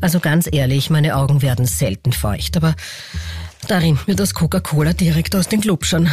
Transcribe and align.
Also 0.00 0.20
ganz 0.20 0.48
ehrlich, 0.50 0.90
meine 0.90 1.16
Augen 1.16 1.42
werden 1.42 1.66
selten 1.66 2.12
feucht, 2.12 2.56
aber 2.56 2.74
da 3.66 3.78
rinnt 3.78 4.06
mir 4.06 4.14
das 4.14 4.32
Coca-Cola 4.34 4.92
direkt 4.92 5.34
aus 5.34 5.48
den 5.48 5.60
Glubschern. 5.60 6.10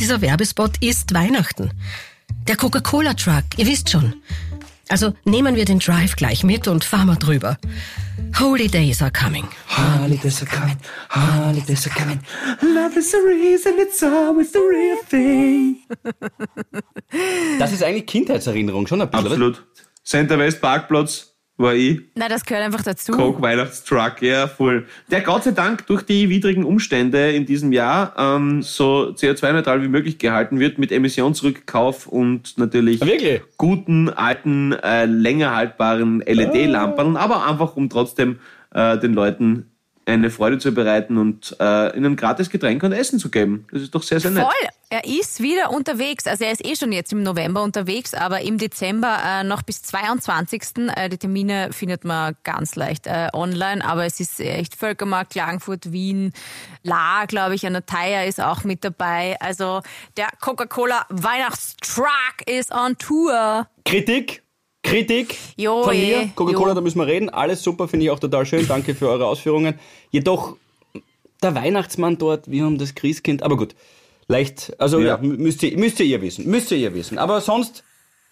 Dieser 0.00 0.20
Werbespot 0.20 0.78
ist 0.82 1.14
Weihnachten. 1.14 1.70
Der 2.48 2.56
Coca-Cola-Truck, 2.56 3.44
ihr 3.56 3.66
wisst 3.66 3.90
schon. 3.90 4.14
Also 4.88 5.14
nehmen 5.24 5.56
wir 5.56 5.64
den 5.64 5.78
Drive 5.78 6.16
gleich 6.16 6.44
mit 6.44 6.68
und 6.68 6.84
fahren 6.84 7.06
wir 7.06 7.16
drüber. 7.16 7.56
Holy 8.38 8.68
days 8.68 9.00
are 9.00 9.12
coming. 9.12 9.46
Holidays 9.68 10.42
are 10.42 10.50
coming, 10.50 10.76
holidays 11.10 11.86
are 11.88 11.96
coming. 11.96 12.20
Love 12.60 12.98
is 12.98 13.12
the 13.12 13.18
reason, 13.18 13.74
it's 13.78 14.02
always 14.02 14.52
the 14.52 14.58
real 14.58 14.98
thing. 15.08 15.76
Das 17.58 17.72
ist 17.72 17.82
eigentlich 17.82 18.06
Kindheitserinnerung, 18.06 18.86
schon 18.86 19.00
ein 19.00 19.08
bisschen. 19.08 19.26
oder? 19.26 19.34
Absolut. 19.34 19.66
Center 20.04 20.38
West 20.38 20.60
Parkplatz 20.60 21.33
war 21.56 21.74
ich. 21.74 22.00
Na, 22.16 22.28
das 22.28 22.44
gehört 22.44 22.64
einfach 22.64 22.82
dazu. 22.82 23.12
Coke 23.12 23.40
Weihnachtstruck, 23.40 24.22
ja, 24.22 24.48
voll. 24.48 24.86
Der 25.10 25.20
Gott 25.20 25.44
sei 25.44 25.52
Dank 25.52 25.86
durch 25.86 26.02
die 26.02 26.28
widrigen 26.28 26.64
Umstände 26.64 27.30
in 27.32 27.46
diesem 27.46 27.72
Jahr 27.72 28.12
ähm, 28.18 28.62
so 28.62 29.12
CO2-neutral 29.14 29.82
wie 29.82 29.88
möglich 29.88 30.18
gehalten 30.18 30.58
wird 30.58 30.78
mit 30.78 30.90
Emissionsrückkauf 30.90 32.06
und 32.06 32.58
natürlich 32.58 33.02
Ah, 33.02 33.06
wirklich? 33.06 33.42
guten, 33.56 34.08
alten, 34.08 34.72
äh, 34.72 35.04
länger 35.06 35.54
haltbaren 35.54 36.20
LED-Lampen, 36.26 37.16
aber 37.16 37.46
einfach 37.46 37.76
um 37.76 37.88
trotzdem 37.88 38.38
äh, 38.74 38.98
den 38.98 39.14
Leuten 39.14 39.70
eine 40.06 40.30
Freude 40.30 40.58
zu 40.58 40.72
bereiten 40.72 41.16
und 41.16 41.56
äh, 41.60 41.96
ihnen 41.96 42.16
gratis 42.16 42.50
Getränke 42.50 42.86
und 42.86 42.92
Essen 42.92 43.18
zu 43.18 43.30
geben. 43.30 43.66
Das 43.72 43.82
ist 43.82 43.94
doch 43.94 44.02
sehr, 44.02 44.20
sehr 44.20 44.30
nett. 44.30 44.44
Voll, 44.44 44.68
er 44.90 45.04
ist 45.04 45.40
wieder 45.40 45.70
unterwegs. 45.70 46.26
Also 46.26 46.44
er 46.44 46.52
ist 46.52 46.64
eh 46.64 46.76
schon 46.76 46.92
jetzt 46.92 47.12
im 47.12 47.22
November 47.22 47.62
unterwegs, 47.62 48.14
aber 48.14 48.42
im 48.42 48.58
Dezember 48.58 49.18
äh, 49.26 49.44
noch 49.44 49.62
bis 49.62 49.82
22. 49.82 50.62
Äh, 50.94 51.08
die 51.08 51.18
Termine 51.18 51.70
findet 51.72 52.04
man 52.04 52.36
ganz 52.44 52.76
leicht 52.76 53.06
äh, 53.06 53.28
online, 53.32 53.84
aber 53.84 54.04
es 54.04 54.20
ist 54.20 54.40
echt 54.40 54.76
Völkermarkt, 54.76 55.32
Klagenfurt, 55.32 55.90
Wien, 55.90 56.32
La, 56.82 57.24
glaube 57.26 57.54
ich, 57.54 57.66
an 57.66 57.72
der 57.72 57.86
Theier 57.86 58.26
ist 58.26 58.40
auch 58.40 58.64
mit 58.64 58.84
dabei. 58.84 59.36
Also 59.40 59.80
der 60.16 60.28
Coca-Cola 60.40 61.06
Weihnachtstruck 61.08 62.46
ist 62.46 62.72
on 62.72 62.96
Tour. 62.98 63.66
Kritik? 63.84 64.43
Kritik 64.84 65.36
Jo, 65.56 65.82
von 65.82 65.94
eh, 65.94 66.06
mir. 66.06 66.30
Coca-Cola, 66.36 66.68
jo. 66.68 66.74
da 66.74 66.80
müssen 66.80 66.98
wir 66.98 67.06
reden. 67.06 67.28
Alles 67.30 67.62
super, 67.62 67.88
finde 67.88 68.04
ich 68.06 68.10
auch 68.10 68.20
total 68.20 68.46
schön. 68.46 68.66
Danke 68.68 68.94
für 68.94 69.08
eure 69.08 69.26
Ausführungen. 69.26 69.74
Jedoch, 70.10 70.56
der 71.42 71.54
Weihnachtsmann 71.54 72.18
dort, 72.18 72.48
wir 72.50 72.64
haben 72.64 72.78
das 72.78 72.94
Christkind. 72.94 73.42
Aber 73.42 73.56
gut, 73.56 73.74
leicht, 74.28 74.72
also 74.78 75.00
ja, 75.00 75.06
Ja. 75.06 75.18
müsst, 75.18 75.62
ihr, 75.62 75.76
müsst 75.76 75.98
ihr 76.00 76.20
wissen. 76.22 76.48
Müsst 76.48 76.70
ihr 76.70 76.94
wissen. 76.94 77.18
Aber 77.18 77.40
sonst, 77.40 77.82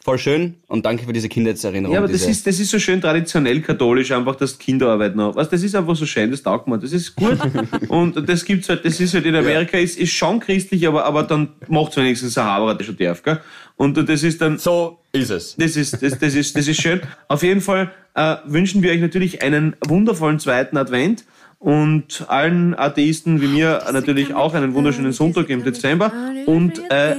voll 0.02 0.18
schön 0.18 0.56
und 0.66 0.84
danke 0.84 1.06
für 1.06 1.12
diese 1.12 1.28
Kindheitserinnerung. 1.28 1.94
Ja, 1.94 2.00
aber 2.00 2.10
das 2.10 2.26
ist, 2.26 2.44
das 2.46 2.58
ist 2.58 2.70
so 2.70 2.78
schön 2.80 3.00
traditionell 3.00 3.60
katholisch, 3.60 4.10
einfach, 4.10 4.34
dass 4.34 4.58
die 4.58 4.64
Kinderarbeit 4.64 5.14
noch. 5.14 5.36
Was, 5.36 5.48
das 5.48 5.62
ist 5.62 5.76
einfach 5.76 5.94
so 5.94 6.06
schön, 6.06 6.30
das 6.30 6.42
taugt 6.42 6.66
mir. 6.66 6.78
Das 6.78 6.92
ist 6.92 7.14
gut. 7.14 7.38
und 7.88 8.28
das 8.28 8.44
gibt's 8.44 8.68
halt, 8.68 8.84
das 8.84 8.98
ist 8.98 9.14
halt 9.14 9.26
in 9.26 9.36
Amerika, 9.36 9.78
ist, 9.78 9.96
ist 9.96 10.12
schon 10.12 10.40
christlich, 10.40 10.86
aber, 10.88 11.04
aber 11.04 11.22
dann 11.22 11.50
macht's 11.68 11.96
wenigstens 11.96 12.36
ein 12.36 12.44
Haberer, 12.44 12.74
der 12.74 12.84
schon 12.84 12.96
darf, 12.96 13.22
gell? 13.22 13.40
Und 13.76 13.96
das 13.96 14.22
ist 14.22 14.40
dann, 14.40 14.58
So 14.58 14.98
ist 15.12 15.30
es. 15.30 15.56
das 15.56 15.76
ist, 15.76 16.02
das, 16.02 16.18
das 16.18 16.34
ist, 16.34 16.56
das 16.56 16.66
ist 16.66 16.80
schön. 16.80 17.00
Auf 17.28 17.42
jeden 17.42 17.60
Fall 17.60 17.92
äh, 18.14 18.36
wünschen 18.44 18.82
wir 18.82 18.90
euch 18.90 19.00
natürlich 19.00 19.42
einen 19.42 19.76
wundervollen 19.86 20.40
zweiten 20.40 20.76
Advent 20.76 21.24
und 21.58 22.24
allen 22.28 22.74
Atheisten 22.76 23.40
wie 23.40 23.46
mir 23.46 23.84
natürlich 23.92 24.34
auch 24.34 24.54
einen 24.54 24.74
wunderschönen 24.74 25.12
Sonntag 25.12 25.48
im 25.48 25.62
Dezember 25.62 26.12
und 26.46 26.82
äh, 26.90 27.14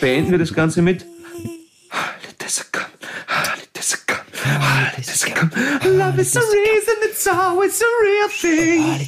beenden 0.00 0.30
wir 0.30 0.38
das 0.38 0.52
Ganze 0.52 0.82
mit 0.82 1.06
Love 5.84 6.18
is 6.20 6.32
the 6.32 6.40
reason, 6.40 6.94
it's 7.02 7.26
always 7.26 7.80
a 7.82 7.86
real 8.02 8.28
thing. 8.28 9.00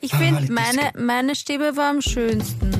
Ich 0.00 0.12
finde, 0.12 0.52
meine, 0.52 0.92
meine 0.96 1.34
Stäbe 1.34 1.76
war 1.76 1.90
am 1.90 2.00
schönsten. 2.00 2.70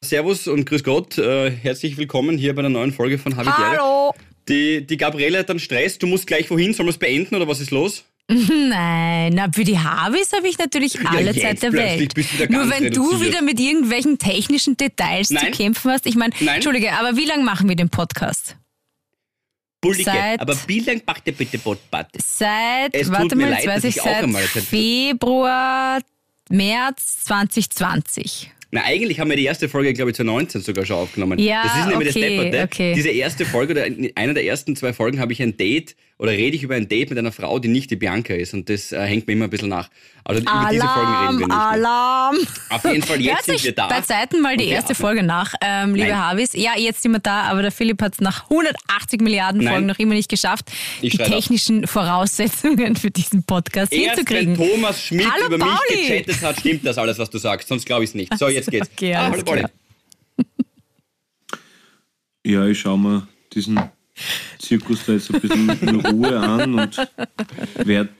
Servus 0.00 0.46
und 0.46 0.66
grüß 0.66 0.84
Gott. 0.84 1.18
Äh, 1.18 1.50
herzlich 1.50 1.96
willkommen 1.96 2.36
hier 2.36 2.54
bei 2.54 2.62
der 2.62 2.70
neuen 2.70 2.92
Folge 2.92 3.18
von 3.18 3.36
Habitäre. 3.36 3.78
Hallo! 3.78 4.14
Die, 4.48 4.86
die 4.86 4.96
Gabriele 4.96 5.38
hat 5.38 5.48
dann 5.48 5.58
Stress. 5.58 5.98
Du 5.98 6.06
musst 6.06 6.26
gleich 6.26 6.50
wohin. 6.50 6.74
Sollen 6.74 6.86
wir 6.86 6.90
es 6.90 6.98
beenden 6.98 7.34
oder 7.34 7.48
was 7.48 7.60
ist 7.60 7.70
los? 7.70 8.04
Nein, 8.28 9.32
na, 9.34 9.48
für 9.52 9.64
die 9.64 9.78
Harvis 9.78 10.32
habe 10.32 10.48
ich 10.48 10.56
natürlich 10.58 10.98
alle 11.06 11.34
Zeit 11.38 11.62
der 11.62 11.72
Welt. 11.72 12.16
du 12.16 12.52
Nur 12.52 12.70
wenn 12.70 12.90
du 12.92 13.02
reduziert. 13.02 13.20
wieder 13.20 13.42
mit 13.42 13.60
irgendwelchen 13.60 14.18
technischen 14.18 14.76
Details 14.76 15.28
zu 15.28 15.34
Nein. 15.34 15.50
kämpfen 15.52 15.90
hast. 15.90 16.06
Ich 16.06 16.14
meine. 16.14 16.32
Entschuldige, 16.40 16.92
aber 16.92 17.16
wie 17.16 17.24
lange 17.26 17.42
machen 17.44 17.68
wir 17.68 17.76
den 17.76 17.90
Podcast? 17.90 18.56
Bullige. 19.80 20.04
Seit- 20.04 20.40
Aber 20.40 20.56
wie 20.68 20.78
lang 20.80 21.02
macht 21.04 21.26
ihr 21.26 21.32
bitte 21.32 21.58
Botbad? 21.58 22.08
Seit, 22.24 22.94
Es 22.94 23.10
warte 23.10 23.34
mal, 23.34 23.50
leid, 23.50 23.64
jetzt 23.64 23.66
weiß 23.66 23.84
ich, 23.84 23.96
ich 23.96 24.02
seit 24.02 24.24
Februar, 24.64 26.00
März 26.48 27.24
2020. 27.24 28.50
Na, 28.74 28.84
eigentlich 28.84 29.20
haben 29.20 29.28
wir 29.28 29.36
die 29.36 29.44
erste 29.44 29.68
Folge, 29.68 29.92
glaube 29.92 30.12
ich, 30.12 30.16
2019 30.16 30.62
sogar 30.62 30.86
schon 30.86 30.96
aufgenommen. 30.96 31.38
Ja, 31.38 31.62
das 31.64 31.76
ist 31.80 31.86
nämlich 31.88 32.08
okay, 32.10 32.36
das 32.36 32.44
Depperte. 32.44 32.62
okay. 32.64 32.94
Diese 32.94 33.10
erste 33.10 33.44
Folge 33.44 33.72
oder 33.72 33.86
in 33.86 34.10
einer 34.16 34.32
der 34.34 34.44
ersten 34.46 34.76
zwei 34.76 34.92
Folgen 34.94 35.20
habe 35.20 35.32
ich 35.32 35.42
ein 35.42 35.56
Date 35.58 35.94
oder 36.22 36.30
rede 36.30 36.56
ich 36.56 36.62
über 36.62 36.76
ein 36.76 36.86
Date 36.86 37.10
mit 37.10 37.18
einer 37.18 37.32
Frau, 37.32 37.58
die 37.58 37.66
nicht 37.66 37.90
die 37.90 37.96
Bianca 37.96 38.32
ist. 38.32 38.54
Und 38.54 38.68
das 38.70 38.92
äh, 38.92 39.00
hängt 39.00 39.26
mir 39.26 39.32
immer 39.32 39.46
ein 39.46 39.50
bisschen 39.50 39.70
nach. 39.70 39.90
Also 40.22 40.40
über 40.40 40.68
diese 40.70 40.86
Folgen 40.86 41.10
reden 41.10 41.10
wir 41.10 41.10
Alarm, 41.10 41.36
nicht. 41.36 41.48
Mehr. 41.48 41.56
Alarm! 41.58 42.36
Auf 42.68 42.84
jeden 42.84 43.02
Fall, 43.02 43.20
jetzt 43.20 43.46
sind 43.46 43.64
wir 43.64 43.72
da. 43.74 43.88
bei 43.88 44.00
Zeiten 44.02 44.40
mal 44.40 44.56
die 44.56 44.68
erste 44.68 44.92
atmen. 44.92 45.04
Folge 45.04 45.22
nach, 45.24 45.54
ähm, 45.60 45.96
liebe. 45.96 46.16
Harvis. 46.16 46.52
Ja, 46.52 46.78
jetzt 46.78 47.02
sind 47.02 47.10
wir 47.10 47.18
da, 47.18 47.40
aber 47.42 47.62
der 47.62 47.72
Philipp 47.72 48.00
hat 48.00 48.12
es 48.12 48.20
nach 48.20 48.44
180 48.50 49.20
Milliarden 49.20 49.64
Nein. 49.64 49.72
Folgen 49.72 49.86
noch 49.88 49.98
immer 49.98 50.14
nicht 50.14 50.28
geschafft, 50.28 50.70
Ich 51.00 51.10
die 51.10 51.16
schreib 51.16 51.26
ab. 51.26 51.32
technischen 51.34 51.88
Voraussetzungen 51.88 52.94
für 52.94 53.10
diesen 53.10 53.42
Podcast 53.42 53.92
Erst 53.92 54.18
hinzukriegen. 54.18 54.56
wenn 54.56 54.70
Thomas 54.74 55.02
Schmidt 55.02 55.26
Hallo, 55.28 55.46
über 55.46 55.58
mich 55.58 55.66
Pauli. 55.66 56.06
gechattet 56.06 56.42
hat, 56.42 56.60
stimmt 56.60 56.86
das 56.86 56.98
alles, 56.98 57.18
was 57.18 57.30
du 57.30 57.38
sagst. 57.38 57.66
Sonst 57.66 57.84
glaube 57.84 58.04
ich 58.04 58.10
es 58.10 58.14
nicht. 58.14 58.38
So, 58.38 58.46
jetzt 58.48 58.70
geht's. 58.70 58.88
okay, 58.92 59.12
ah, 59.16 59.28
hallo, 59.28 59.42
Pauli. 59.42 59.64
Ja, 62.46 62.64
ich 62.66 62.78
schaue 62.78 62.98
mir 62.98 63.26
diesen 63.52 63.80
Zirkus 64.58 65.04
da 65.06 65.12
jetzt 65.12 65.32
ein 65.32 65.40
bisschen 65.40 65.68
in 65.80 66.00
Ruhe 66.00 66.38
an 66.38 66.74
und 66.74 66.96
werde 67.76 68.10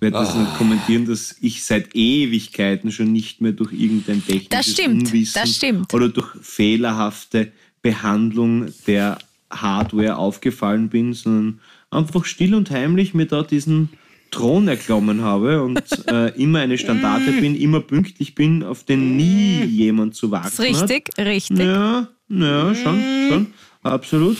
werd 0.00 0.14
das 0.14 0.32
dann 0.32 0.46
kommentieren, 0.56 1.06
dass 1.06 1.36
ich 1.40 1.64
seit 1.64 1.94
Ewigkeiten 1.94 2.92
schon 2.92 3.12
nicht 3.12 3.40
mehr 3.40 3.52
durch 3.52 3.72
irgendein 3.72 4.24
technisches 4.24 4.48
Das 4.50 4.70
stimmt, 4.70 5.08
Unwissen 5.08 5.40
das 5.40 5.54
stimmt. 5.56 5.92
oder 5.94 6.08
durch 6.08 6.28
fehlerhafte 6.40 7.52
Behandlung 7.82 8.72
der 8.86 9.18
Hardware 9.50 10.16
aufgefallen 10.16 10.88
bin, 10.88 11.14
sondern 11.14 11.60
einfach 11.90 12.24
still 12.24 12.54
und 12.54 12.70
heimlich 12.70 13.14
mir 13.14 13.26
da 13.26 13.42
diesen 13.42 13.88
Thron 14.30 14.68
erklommen 14.68 15.22
habe 15.22 15.62
und 15.62 15.82
äh, 16.06 16.28
immer 16.40 16.60
eine 16.60 16.76
Standarte 16.76 17.32
bin, 17.32 17.54
immer 17.54 17.80
pünktlich 17.80 18.34
bin, 18.34 18.62
auf 18.62 18.84
den 18.84 19.16
nie 19.16 19.64
jemand 19.64 20.14
zu 20.14 20.30
warten 20.30 20.48
Ist 20.48 20.60
richtig, 20.60 21.10
richtig. 21.18 21.58
ja, 21.58 22.08
ja, 22.28 22.74
schon, 22.74 23.02
schon, 23.28 23.46
absolut. 23.82 24.36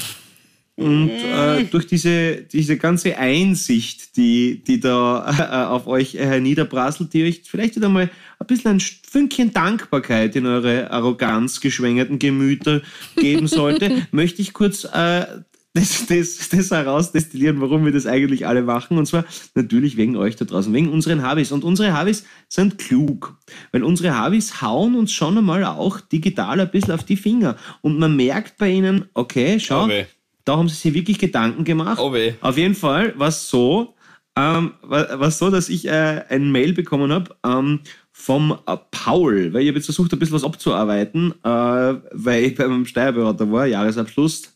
Und 0.78 1.11
äh, 1.11 1.65
durch 1.65 1.89
diese, 1.89 2.37
diese 2.37 2.77
ganze 2.77 3.19
Einsicht, 3.19 4.16
die, 4.16 4.62
die 4.62 4.78
da 4.78 5.28
äh, 5.28 5.66
auf 5.66 5.89
euch 5.89 6.15
äh, 6.15 6.39
niederprasselt, 6.39 7.12
die 7.12 7.25
euch 7.25 7.43
vielleicht 7.44 7.75
wieder 7.75 7.89
mal 7.89 8.09
ein 8.39 8.47
bisschen 8.47 8.77
ein 8.77 8.81
Fünkchen 8.81 9.53
Dankbarkeit 9.53 10.37
in 10.37 10.47
eure 10.47 10.93
arroganz 10.93 11.61
geschwängerten 11.61 12.21
Gemüter 12.21 12.81
geben 13.17 13.49
sollte, 13.49 14.06
möchte 14.12 14.41
ich 14.41 14.53
kurz 14.53 14.84
äh, 14.84 15.27
das, 15.75 16.06
das, 16.06 16.49
das 16.49 16.71
herausdestillieren, 16.71 17.61
warum 17.61 17.84
wir 17.84 17.91
das 17.91 18.06
eigentlich 18.06 18.47
alle 18.47 18.62
machen. 18.62 18.99
Und 18.99 19.06
zwar 19.06 19.25
natürlich 19.56 19.97
wegen 19.97 20.17
euch 20.17 20.37
da 20.37 20.44
draußen, 20.44 20.72
wegen 20.72 20.91
unseren 20.91 21.22
Habis. 21.22 21.50
Und 21.50 21.65
unsere 21.65 21.93
Habis 21.93 22.25
sind 22.49 22.78
klug. 22.78 23.37
Weil 23.72 23.83
unsere 23.83 24.17
Habis 24.17 24.62
hauen 24.62 24.94
uns 24.94 25.11
schon 25.11 25.38
einmal 25.38 25.65
auch 25.65 26.00
digital 26.00 26.61
ein 26.61 26.71
bisschen 26.71 26.94
auf 26.94 27.03
die 27.03 27.17
Finger. 27.17 27.56
Und 27.81 27.99
man 27.99 28.15
merkt 28.15 28.59
bei 28.59 28.71
ihnen, 28.71 29.06
okay, 29.15 29.59
schau, 29.59 29.88
weh. 29.88 30.05
Da 30.49 30.57
haben 30.57 30.69
sie 30.69 30.77
sich 30.77 30.95
wirklich 30.95 31.19
Gedanken 31.19 31.65
gemacht. 31.65 31.99
Oh 32.01 32.13
weh. 32.13 32.33
Auf 32.41 32.57
jeden 32.57 32.75
Fall 32.75 33.13
war 33.19 33.29
es 33.29 33.51
so, 33.51 33.95
ähm, 34.37 34.73
war 34.83 35.21
war 35.21 35.31
so, 35.31 35.50
dass 35.50 35.69
ich 35.69 35.87
äh, 35.87 36.23
ein 36.29 36.50
Mail 36.50 36.73
bekommen 36.73 37.12
habe 37.12 37.37
ähm, 37.45 37.81
vom 38.12 38.59
äh, 38.67 38.77
Paul, 38.91 39.53
weil 39.53 39.62
ich 39.62 39.69
habe 39.69 39.79
jetzt 39.79 39.87
versucht, 39.87 40.12
ein 40.12 40.19
bisschen 40.19 40.37
was 40.37 40.45
abzuarbeiten, 40.45 41.35
äh, 41.45 41.49
weil 41.49 42.45
ich 42.45 42.55
beim 42.55 42.87
Steuerberater 42.87 43.50
war, 43.53 43.67
Jahresabschluss, 43.67 44.55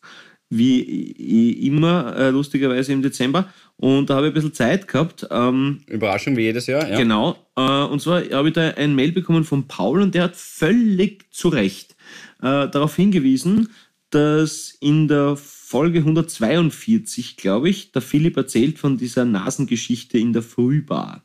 wie 0.48 1.66
immer, 1.66 2.16
äh, 2.16 2.30
lustigerweise 2.30 2.92
im 2.92 3.02
Dezember. 3.02 3.46
Und 3.76 4.08
da 4.08 4.16
habe 4.16 4.26
ich 4.26 4.32
ein 4.32 4.34
bisschen 4.34 4.54
Zeit 4.54 4.86
gehabt. 4.86 5.26
Ähm, 5.30 5.80
Überraschung 5.88 6.36
wie 6.36 6.42
jedes 6.42 6.66
Jahr. 6.66 6.88
Ja. 6.88 6.96
Genau. 6.96 7.36
Äh, 7.56 7.84
und 7.84 8.00
zwar 8.00 8.22
habe 8.30 8.48
ich 8.48 8.54
da 8.54 8.68
ein 8.68 8.94
Mail 8.94 9.12
bekommen 9.12 9.44
von 9.44 9.66
Paul 9.66 10.02
und 10.02 10.14
der 10.14 10.24
hat 10.24 10.36
völlig 10.36 11.32
zu 11.32 11.48
Recht 11.48 11.96
äh, 12.40 12.68
darauf 12.68 12.94
hingewiesen, 12.96 13.68
dass 14.14 14.76
in 14.80 15.08
der 15.08 15.36
Folge 15.36 15.98
142, 16.00 17.36
glaube 17.36 17.70
ich, 17.70 17.92
der 17.92 18.02
Philipp 18.02 18.36
erzählt 18.36 18.78
von 18.78 18.98
dieser 18.98 19.24
Nasengeschichte 19.24 20.18
in 20.18 20.32
der 20.32 20.42
Frühbar. 20.42 21.22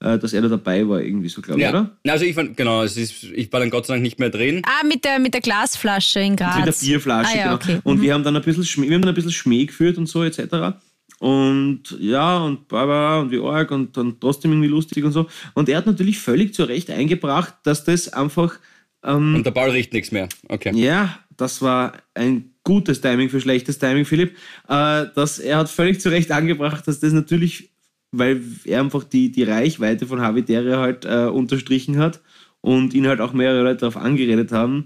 Äh, 0.00 0.18
dass 0.18 0.32
er 0.32 0.42
da 0.42 0.48
dabei 0.48 0.86
war, 0.88 1.00
irgendwie 1.00 1.28
so, 1.28 1.40
glaube 1.42 1.58
ich, 1.58 1.64
Ja. 1.64 1.70
oder? 1.70 1.98
Also 2.06 2.24
ich 2.24 2.34
fand, 2.34 2.56
genau, 2.56 2.84
es 2.84 2.96
ist, 2.96 3.24
ich 3.24 3.52
war 3.52 3.58
dann 3.58 3.70
Gott 3.70 3.86
sei 3.86 3.94
Dank 3.94 4.02
nicht 4.02 4.20
mehr 4.20 4.30
drin. 4.30 4.62
Ah, 4.64 4.86
mit 4.86 5.04
der, 5.04 5.18
mit 5.18 5.34
der 5.34 5.40
Glasflasche 5.40 6.20
in 6.20 6.36
Graz. 6.36 6.56
Mit 6.56 6.66
der 6.66 6.86
Bierflasche, 6.86 7.32
ah, 7.34 7.36
ja, 7.36 7.42
genau. 7.44 7.54
okay. 7.56 7.80
Und 7.82 8.00
wir 8.00 8.14
haben 8.14 8.22
dann 8.22 8.36
ein 8.36 8.42
bisschen 8.42 8.64
Schmäh, 8.64 8.88
wir 8.88 8.94
haben 8.94 9.02
dann 9.02 9.08
ein 9.08 9.14
bisschen 9.16 9.32
Schmäh 9.32 9.64
geführt 9.66 9.98
und 9.98 10.06
so, 10.06 10.22
etc. 10.22 10.78
und 11.18 11.82
ja, 11.98 12.38
und 12.38 12.68
bla 12.68 13.18
und 13.18 13.32
wie 13.32 13.40
arg 13.40 13.72
und 13.72 13.96
dann 13.96 14.20
trotzdem 14.20 14.52
irgendwie 14.52 14.68
lustig 14.68 15.02
und 15.02 15.10
so. 15.10 15.26
Und 15.54 15.68
er 15.68 15.78
hat 15.78 15.86
natürlich 15.86 16.20
völlig 16.20 16.54
zu 16.54 16.62
Recht 16.64 16.90
eingebracht, 16.90 17.54
dass 17.64 17.82
das 17.84 18.12
einfach. 18.12 18.60
Ähm, 19.02 19.34
und 19.36 19.44
der 19.46 19.50
Ball 19.50 19.70
riecht 19.70 19.92
nichts 19.92 20.12
mehr. 20.12 20.28
Okay. 20.48 20.70
Ja, 20.76 21.18
das 21.38 21.62
war 21.62 21.94
ein 22.14 22.50
gutes 22.64 23.00
Timing 23.00 23.30
für 23.30 23.40
schlechtes 23.40 23.78
Timing, 23.78 24.04
Philipp. 24.04 24.36
Äh, 24.68 25.06
dass 25.14 25.38
er 25.38 25.56
hat 25.56 25.70
völlig 25.70 26.00
zu 26.00 26.10
Recht 26.10 26.30
angebracht, 26.30 26.86
dass 26.86 27.00
das 27.00 27.14
natürlich, 27.14 27.70
weil 28.12 28.42
er 28.64 28.80
einfach 28.80 29.04
die, 29.04 29.32
die 29.32 29.44
Reichweite 29.44 30.06
von 30.06 30.20
Habitäre 30.20 30.78
halt 30.78 31.06
äh, 31.06 31.26
unterstrichen 31.26 31.96
hat 31.96 32.20
und 32.60 32.92
ihn 32.92 33.06
halt 33.06 33.20
auch 33.20 33.32
mehrere 33.32 33.62
Leute 33.62 33.80
darauf 33.80 33.96
angeredet 33.96 34.52
haben, 34.52 34.84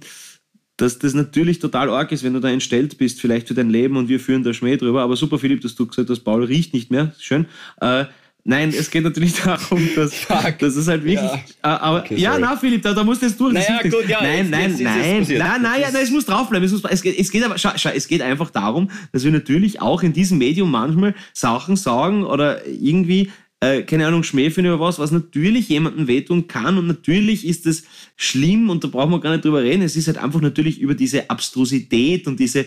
dass 0.76 0.98
das 0.98 1.14
natürlich 1.14 1.58
total 1.58 1.90
arg 1.90 2.12
ist, 2.12 2.22
wenn 2.22 2.34
du 2.34 2.40
da 2.40 2.50
entstellt 2.50 2.98
bist, 2.98 3.20
vielleicht 3.20 3.48
für 3.48 3.54
dein 3.54 3.70
Leben 3.70 3.96
und 3.96 4.08
wir 4.08 4.20
führen 4.20 4.42
da 4.42 4.52
Schmäh 4.52 4.76
drüber. 4.76 5.02
Aber 5.02 5.16
super, 5.16 5.38
Philipp, 5.38 5.60
dass 5.62 5.74
du 5.74 5.86
gesagt 5.86 6.10
hast, 6.10 6.20
Paul 6.20 6.44
riecht 6.44 6.74
nicht 6.74 6.90
mehr. 6.90 7.14
Schön. 7.18 7.46
Äh, 7.80 8.06
nein, 8.44 8.70
es 8.76 8.90
geht 8.90 9.04
natürlich 9.04 9.34
darum, 9.44 9.88
dass, 9.94 10.26
dass 10.58 10.76
es 10.76 10.88
halt 10.88 11.04
wirklich. 11.04 11.30
Ja, 11.30 11.36
äh, 11.36 11.78
aber, 11.80 12.00
okay, 12.00 12.16
ja 12.16 12.38
na, 12.38 12.56
Philipp, 12.56 12.82
da, 12.82 12.92
da 12.92 13.04
musst 13.04 13.22
du 13.22 13.26
jetzt 13.26 13.38
durch. 13.40 13.54
Naja, 13.54 13.80
gut, 13.82 14.08
ja, 14.08 14.22
nein, 14.22 14.50
nein, 14.50 14.70
jetzt, 14.70 14.80
nein, 14.80 15.18
jetzt 15.18 15.30
nein, 15.30 15.62
nein, 15.62 15.80
ja, 15.80 15.90
nein, 15.90 16.02
es 16.02 16.10
muss 16.10 16.26
draufbleiben. 16.26 16.64
Es, 16.66 16.72
muss, 16.72 16.82
es, 16.84 17.02
geht, 17.02 17.18
es 17.18 17.30
geht 17.30 17.44
aber, 17.44 17.58
schau, 17.58 17.70
schau, 17.76 17.90
es 17.90 18.08
geht 18.08 18.22
einfach 18.22 18.50
darum, 18.50 18.90
dass 19.12 19.24
wir 19.24 19.32
natürlich 19.32 19.80
auch 19.80 20.02
in 20.02 20.12
diesem 20.12 20.38
Medium 20.38 20.70
manchmal 20.70 21.14
Sachen 21.32 21.76
sagen 21.76 22.24
oder 22.24 22.66
irgendwie 22.66 23.30
äh, 23.62 23.84
keine 23.84 24.08
Ahnung, 24.08 24.24
Schmähfen 24.24 24.64
über 24.64 24.80
was, 24.80 24.98
was 24.98 25.12
natürlich 25.12 25.68
jemandem 25.68 26.08
wehtun 26.08 26.48
kann 26.48 26.78
und 26.78 26.88
natürlich 26.88 27.46
ist 27.46 27.64
es 27.64 27.84
schlimm 28.16 28.68
und 28.68 28.82
da 28.82 28.88
brauchen 28.88 29.12
wir 29.12 29.20
gar 29.20 29.30
nicht 29.30 29.44
drüber 29.44 29.62
reden. 29.62 29.82
Es 29.82 29.94
ist 29.94 30.08
halt 30.08 30.18
einfach 30.18 30.40
natürlich 30.40 30.80
über 30.80 30.94
diese 30.94 31.30
Abstrusität 31.30 32.26
und 32.26 32.40
diese 32.40 32.66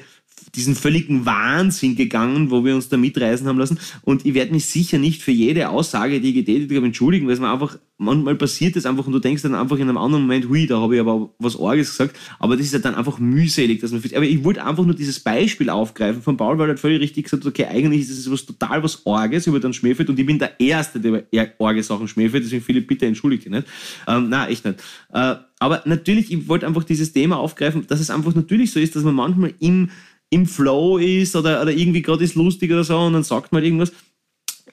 diesen 0.55 0.75
völligen 0.75 1.25
Wahnsinn 1.25 1.95
gegangen, 1.95 2.49
wo 2.51 2.63
wir 2.63 2.75
uns 2.75 2.89
da 2.89 2.97
mitreisen 2.97 3.47
haben 3.47 3.59
lassen. 3.59 3.79
Und 4.03 4.25
ich 4.25 4.33
werde 4.33 4.53
mich 4.53 4.65
sicher 4.65 4.97
nicht 4.97 5.21
für 5.21 5.31
jede 5.31 5.69
Aussage, 5.69 6.21
die 6.21 6.29
ich 6.29 6.35
getätigt 6.35 6.71
habe, 6.73 6.85
entschuldigen, 6.85 7.27
weil 7.27 7.33
es 7.33 7.39
mir 7.39 7.51
einfach, 7.51 7.77
manchmal 7.97 8.35
passiert 8.35 8.75
das 8.75 8.85
einfach 8.85 9.05
und 9.05 9.13
du 9.13 9.19
denkst 9.19 9.41
dann 9.43 9.55
einfach 9.55 9.77
in 9.77 9.83
einem 9.83 9.97
anderen 9.97 10.23
Moment, 10.23 10.47
hui, 10.49 10.67
da 10.67 10.79
habe 10.79 10.95
ich 10.95 11.01
aber 11.01 11.29
was 11.39 11.55
Orges 11.55 11.91
gesagt. 11.91 12.17
Aber 12.39 12.55
das 12.55 12.65
ist 12.65 12.73
ja 12.73 12.79
dann 12.79 12.95
einfach 12.95 13.19
mühselig, 13.19 13.81
dass 13.81 13.91
man 13.91 14.01
Aber 14.15 14.25
ich 14.25 14.43
wollte 14.43 14.65
einfach 14.65 14.85
nur 14.85 14.95
dieses 14.95 15.19
Beispiel 15.19 15.69
aufgreifen 15.69 16.21
von 16.21 16.37
Paul, 16.37 16.57
weil 16.57 16.65
er 16.65 16.69
halt 16.69 16.79
völlig 16.79 17.01
richtig 17.01 17.25
gesagt 17.25 17.43
hat, 17.43 17.49
okay, 17.49 17.65
eigentlich 17.65 18.01
ist 18.01 18.11
es 18.11 18.31
was 18.31 18.45
total 18.45 18.83
was 18.83 19.05
Orges 19.05 19.47
über 19.47 19.59
den 19.59 19.73
Schmähfeld 19.73 20.09
und 20.09 20.19
ich 20.19 20.25
bin 20.25 20.39
der 20.39 20.59
Erste, 20.59 20.99
der 20.99 21.25
über 21.31 21.47
Orge 21.59 21.83
Sachen 21.83 22.07
schmähfeld, 22.07 22.43
deswegen 22.43 22.63
Philipp, 22.63 22.87
bitte 22.87 23.05
entschuldige 23.05 23.49
nicht. 23.49 23.67
Ähm, 24.07 24.29
nein, 24.29 24.49
echt 24.49 24.65
nicht. 24.65 24.79
Äh, 25.13 25.35
aber 25.59 25.81
natürlich, 25.85 26.31
ich 26.31 26.47
wollte 26.47 26.67
einfach 26.67 26.83
dieses 26.83 27.13
Thema 27.13 27.37
aufgreifen, 27.37 27.87
dass 27.87 27.99
es 27.99 28.09
einfach 28.09 28.35
natürlich 28.35 28.71
so 28.71 28.79
ist, 28.79 28.95
dass 28.95 29.03
man 29.03 29.15
manchmal 29.15 29.53
im 29.59 29.89
im 30.29 30.45
Flow 30.45 30.97
ist 30.97 31.35
oder, 31.35 31.61
oder 31.61 31.71
irgendwie 31.71 32.01
gerade 32.01 32.23
ist 32.23 32.35
lustig 32.35 32.71
oder 32.71 32.83
so 32.83 32.97
und 32.97 33.13
dann 33.13 33.23
sagt 33.23 33.51
man 33.51 33.63
irgendwas. 33.63 33.91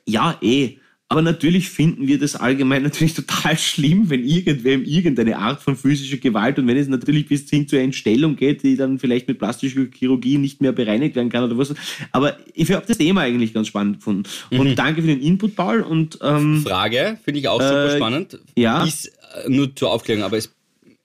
Ja, 0.07 0.37
eh. 0.41 0.79
Aber 1.13 1.21
natürlich 1.21 1.69
finden 1.69 2.07
wir 2.07 2.19
das 2.19 2.37
allgemein 2.37 2.83
natürlich 2.85 3.13
total 3.13 3.59
schlimm, 3.59 4.09
wenn 4.09 4.25
irgendwem 4.25 4.83
irgendeine 4.83 5.37
Art 5.37 5.61
von 5.61 5.77
physischer 5.77 6.17
Gewalt 6.17 6.59
und 6.59 6.67
wenn 6.67 6.79
es 6.79 6.89
natürlich 6.89 7.27
bis 7.29 7.51
hin 7.51 7.69
zur 7.69 7.81
Entstellung 7.81 8.35
geht, 8.35 8.63
die 8.63 8.77
dann 8.77 8.99
vielleicht 8.99 9.29
mit 9.29 9.39
plastischer 9.39 9.85
Chirurgie 9.93 10.39
nicht 10.39 10.63
mehr 10.63 10.73
bereinigt 10.73 11.15
werden 11.15 11.29
kann 11.29 11.45
oder 11.45 11.59
was. 11.59 11.75
Aber 12.13 12.39
ich 12.55 12.73
habe 12.73 12.87
das 12.87 12.97
Thema 12.97 13.21
eigentlich 13.21 13.53
ganz 13.53 13.69
spannend 13.69 13.99
gefunden. 13.99 14.23
Und 14.51 14.71
mhm. 14.71 14.75
danke 14.75 15.03
für 15.03 15.09
den 15.09 15.21
Input, 15.21 15.55
Paul. 15.55 15.83
Und, 15.83 16.19
ähm, 16.23 16.63
Frage, 16.63 17.19
finde 17.23 17.41
ich 17.41 17.49
auch 17.49 17.61
super 17.61 17.93
äh, 17.93 17.97
spannend. 17.97 18.39
Ja. 18.57 18.83
Ist 18.83 19.09
äh, 19.09 19.51
nur 19.51 19.77
zur 19.77 19.91
Aufklärung, 19.91 20.23
aber 20.23 20.39
es 20.39 20.51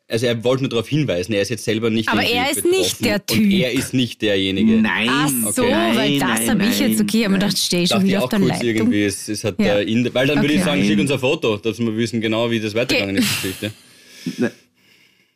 also 0.09 0.25
er 0.25 0.41
wollte 0.43 0.63
nur 0.63 0.69
darauf 0.69 0.87
hinweisen, 0.87 1.33
er 1.33 1.41
ist 1.41 1.49
jetzt 1.49 1.65
selber 1.65 1.89
nicht 1.89 2.07
Aber 2.07 2.23
er 2.23 2.49
ist 2.49 2.63
nicht 2.63 3.03
der 3.03 3.25
Typ. 3.25 3.43
Und 3.43 3.51
er 3.51 3.73
ist 3.73 3.93
nicht 3.93 4.21
derjenige. 4.21 4.81
Nein. 4.81 5.09
Ach 5.09 5.51
so, 5.51 5.63
okay. 5.63 5.91
weil 5.95 6.19
das 6.19 6.47
habe 6.47 6.63
ich 6.65 6.79
jetzt, 6.79 7.01
okay, 7.01 7.25
aber 7.25 7.35
ich 7.35 7.41
dachte, 7.41 7.57
stehe 7.57 7.87
schon 7.87 8.03
wieder 8.05 8.23
auf 8.23 8.29
der 8.29 8.39
Leitung. 8.39 8.67
Irgendwie, 8.67 9.03
es, 9.03 9.27
es 9.27 9.43
hat 9.43 9.59
ja. 9.59 9.79
in, 9.79 10.13
weil 10.13 10.27
dann 10.27 10.37
okay. 10.37 10.47
würde 10.47 10.53
ich 10.55 10.63
sagen, 10.63 10.83
schick 10.85 10.99
uns 10.99 11.11
ein 11.11 11.19
Foto, 11.19 11.57
dass 11.57 11.79
wir 11.79 11.97
wissen 11.97 12.21
genau, 12.21 12.49
wie 12.49 12.59
das 12.59 12.73
weitergegangen 12.73 13.17
ist, 13.17 13.41
Geschichte. 13.41 13.71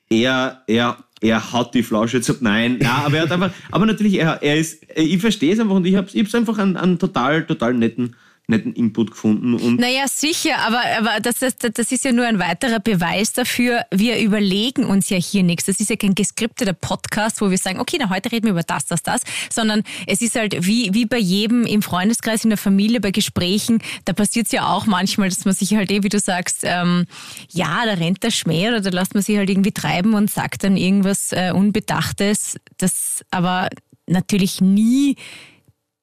Er, 0.09 0.61
er, 0.67 0.97
er 1.21 1.53
hat 1.53 1.73
die 1.73 1.83
Flasche 1.83 2.21
zu. 2.21 2.35
Nein, 2.39 2.77
nein, 2.79 2.89
aber 2.89 3.17
er 3.17 3.23
hat 3.23 3.31
einfach, 3.31 3.51
aber 3.71 3.85
natürlich, 3.85 4.15
er, 4.15 4.41
er 4.41 4.57
ist, 4.57 4.85
ich 4.95 5.19
verstehe 5.19 5.53
es 5.53 5.59
einfach 5.59 5.75
und 5.75 5.85
ich 5.85 5.95
habe 5.95 6.07
es 6.13 6.35
einfach 6.35 6.57
einen, 6.57 6.77
einen 6.77 6.99
total, 6.99 7.45
total 7.45 7.73
netten 7.73 8.15
netten 8.51 8.73
Input 8.73 9.11
gefunden. 9.11 9.55
Und 9.55 9.79
naja, 9.79 10.05
sicher, 10.07 10.59
aber, 10.59 10.81
aber 10.99 11.19
das, 11.19 11.39
das, 11.39 11.55
das 11.57 11.91
ist 11.91 12.05
ja 12.05 12.11
nur 12.11 12.25
ein 12.25 12.37
weiterer 12.37 12.79
Beweis 12.79 13.33
dafür, 13.33 13.85
wir 13.91 14.19
überlegen 14.19 14.85
uns 14.85 15.09
ja 15.09 15.17
hier 15.17 15.41
nichts. 15.41 15.65
Das 15.65 15.79
ist 15.79 15.89
ja 15.89 15.95
kein 15.95 16.13
geskripteter 16.13 16.73
Podcast, 16.73 17.41
wo 17.41 17.49
wir 17.49 17.57
sagen, 17.57 17.79
okay, 17.79 17.97
na, 17.99 18.09
heute 18.09 18.31
reden 18.31 18.45
wir 18.45 18.51
über 18.51 18.63
das, 18.63 18.85
das, 18.85 19.01
das, 19.01 19.21
sondern 19.49 19.83
es 20.05 20.21
ist 20.21 20.35
halt 20.35 20.67
wie, 20.67 20.93
wie 20.93 21.05
bei 21.05 21.17
jedem 21.17 21.65
im 21.65 21.81
Freundeskreis, 21.81 22.43
in 22.43 22.51
der 22.51 22.57
Familie, 22.57 23.01
bei 23.01 23.11
Gesprächen, 23.11 23.79
da 24.05 24.13
passiert 24.13 24.45
es 24.45 24.51
ja 24.51 24.67
auch 24.67 24.85
manchmal, 24.85 25.29
dass 25.29 25.45
man 25.45 25.55
sich 25.55 25.73
halt 25.73 25.89
eh, 25.91 26.03
wie 26.03 26.09
du 26.09 26.19
sagst, 26.19 26.59
ähm, 26.63 27.05
ja, 27.49 27.85
da 27.85 27.93
rennt 27.93 28.21
der 28.21 28.31
Schmäh 28.31 28.67
oder 28.67 28.81
da 28.81 28.89
lässt 28.91 29.15
man 29.15 29.23
sich 29.23 29.37
halt 29.37 29.49
irgendwie 29.49 29.71
treiben 29.71 30.13
und 30.13 30.29
sagt 30.29 30.63
dann 30.63 30.77
irgendwas 30.77 31.31
äh, 31.31 31.51
Unbedachtes, 31.51 32.57
das 32.77 33.23
aber 33.31 33.69
natürlich 34.07 34.61
nie 34.61 35.15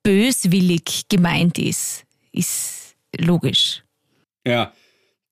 böswillig 0.02 1.08
gemeint 1.08 1.58
ist 1.58 2.07
ist 2.32 2.96
logisch. 3.16 3.82
Ja, 4.46 4.72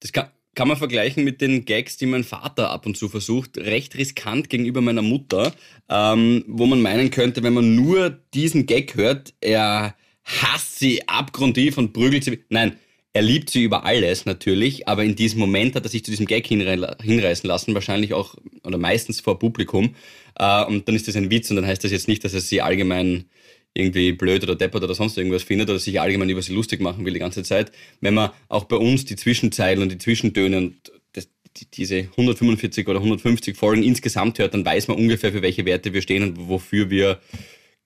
das 0.00 0.12
kann, 0.12 0.28
kann 0.54 0.68
man 0.68 0.76
vergleichen 0.76 1.22
mit 1.22 1.40
den 1.40 1.64
Gags, 1.64 1.96
die 1.96 2.06
mein 2.06 2.24
Vater 2.24 2.70
ab 2.70 2.86
und 2.86 2.96
zu 2.96 3.08
versucht, 3.08 3.58
recht 3.58 3.96
riskant 3.96 4.48
gegenüber 4.48 4.80
meiner 4.80 5.02
Mutter, 5.02 5.54
ähm, 5.88 6.44
wo 6.48 6.66
man 6.66 6.80
meinen 6.80 7.10
könnte, 7.10 7.42
wenn 7.42 7.54
man 7.54 7.74
nur 7.74 8.10
diesen 8.34 8.66
Gag 8.66 8.96
hört, 8.96 9.34
er 9.40 9.94
hasst 10.24 10.78
sie 10.78 11.06
abgrundtief 11.08 11.78
und 11.78 11.92
prügelt 11.92 12.24
sie. 12.24 12.42
Nein, 12.48 12.76
er 13.12 13.22
liebt 13.22 13.48
sie 13.48 13.62
über 13.62 13.84
alles 13.84 14.26
natürlich, 14.26 14.88
aber 14.88 15.04
in 15.04 15.16
diesem 15.16 15.40
Moment 15.40 15.74
hat 15.74 15.84
er 15.84 15.88
sich 15.88 16.04
zu 16.04 16.10
diesem 16.10 16.26
Gag 16.26 16.46
hinreißen 16.46 17.48
lassen, 17.48 17.74
wahrscheinlich 17.74 18.12
auch 18.12 18.34
oder 18.62 18.76
meistens 18.76 19.20
vor 19.20 19.38
Publikum. 19.38 19.94
Äh, 20.38 20.64
und 20.64 20.88
dann 20.88 20.94
ist 20.94 21.08
das 21.08 21.16
ein 21.16 21.30
Witz 21.30 21.50
und 21.50 21.56
dann 21.56 21.66
heißt 21.66 21.82
das 21.82 21.92
jetzt 21.92 22.08
nicht, 22.08 22.24
dass 22.24 22.34
er 22.34 22.40
sie 22.40 22.60
allgemein 22.60 23.26
irgendwie 23.76 24.12
blöd 24.12 24.42
oder 24.42 24.54
deppert 24.54 24.82
oder 24.82 24.94
sonst 24.94 25.18
irgendwas 25.18 25.42
findet 25.42 25.68
oder 25.68 25.78
sich 25.78 26.00
allgemein 26.00 26.30
über 26.30 26.42
sie 26.42 26.54
lustig 26.54 26.80
machen 26.80 27.04
will 27.04 27.12
die 27.12 27.20
ganze 27.20 27.42
Zeit. 27.42 27.72
Wenn 28.00 28.14
man 28.14 28.30
auch 28.48 28.64
bei 28.64 28.76
uns 28.76 29.04
die 29.04 29.16
Zwischenzeilen 29.16 29.82
und 29.82 29.92
die 29.92 29.98
Zwischentöne 29.98 30.56
und 30.56 30.92
das, 31.12 31.28
die, 31.56 31.70
diese 31.70 31.98
145 31.98 32.88
oder 32.88 32.98
150 32.98 33.56
Folgen 33.56 33.82
insgesamt 33.82 34.38
hört, 34.38 34.54
dann 34.54 34.64
weiß 34.64 34.88
man 34.88 34.96
ungefähr, 34.96 35.32
für 35.32 35.42
welche 35.42 35.64
Werte 35.66 35.92
wir 35.92 36.02
stehen 36.02 36.22
und 36.22 36.48
wofür 36.48 36.90
wir 36.90 37.20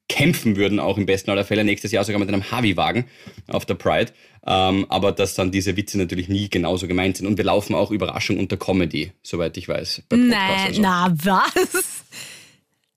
kämpfen 0.08 0.56
würden, 0.56 0.80
auch 0.80 0.98
im 0.98 1.06
besten 1.06 1.30
aller 1.30 1.44
Fälle 1.44 1.64
nächstes 1.64 1.92
Jahr 1.92 2.04
sogar 2.04 2.18
mit 2.18 2.28
einem 2.28 2.50
Harvey-Wagen 2.50 3.04
auf 3.46 3.64
der 3.64 3.74
Pride. 3.74 4.12
Ähm, 4.46 4.86
aber 4.88 5.12
dass 5.12 5.34
dann 5.34 5.52
diese 5.52 5.76
Witze 5.76 5.98
natürlich 5.98 6.28
nie 6.28 6.48
genauso 6.48 6.88
gemeint 6.88 7.16
sind. 7.16 7.26
Und 7.26 7.36
wir 7.36 7.44
laufen 7.44 7.74
auch 7.74 7.90
Überraschung 7.90 8.38
unter 8.38 8.56
Comedy, 8.56 9.12
soweit 9.22 9.56
ich 9.56 9.68
weiß. 9.68 10.02
Nein, 10.10 10.34
also. 10.66 10.82
na 10.82 11.14
was? 11.22 12.04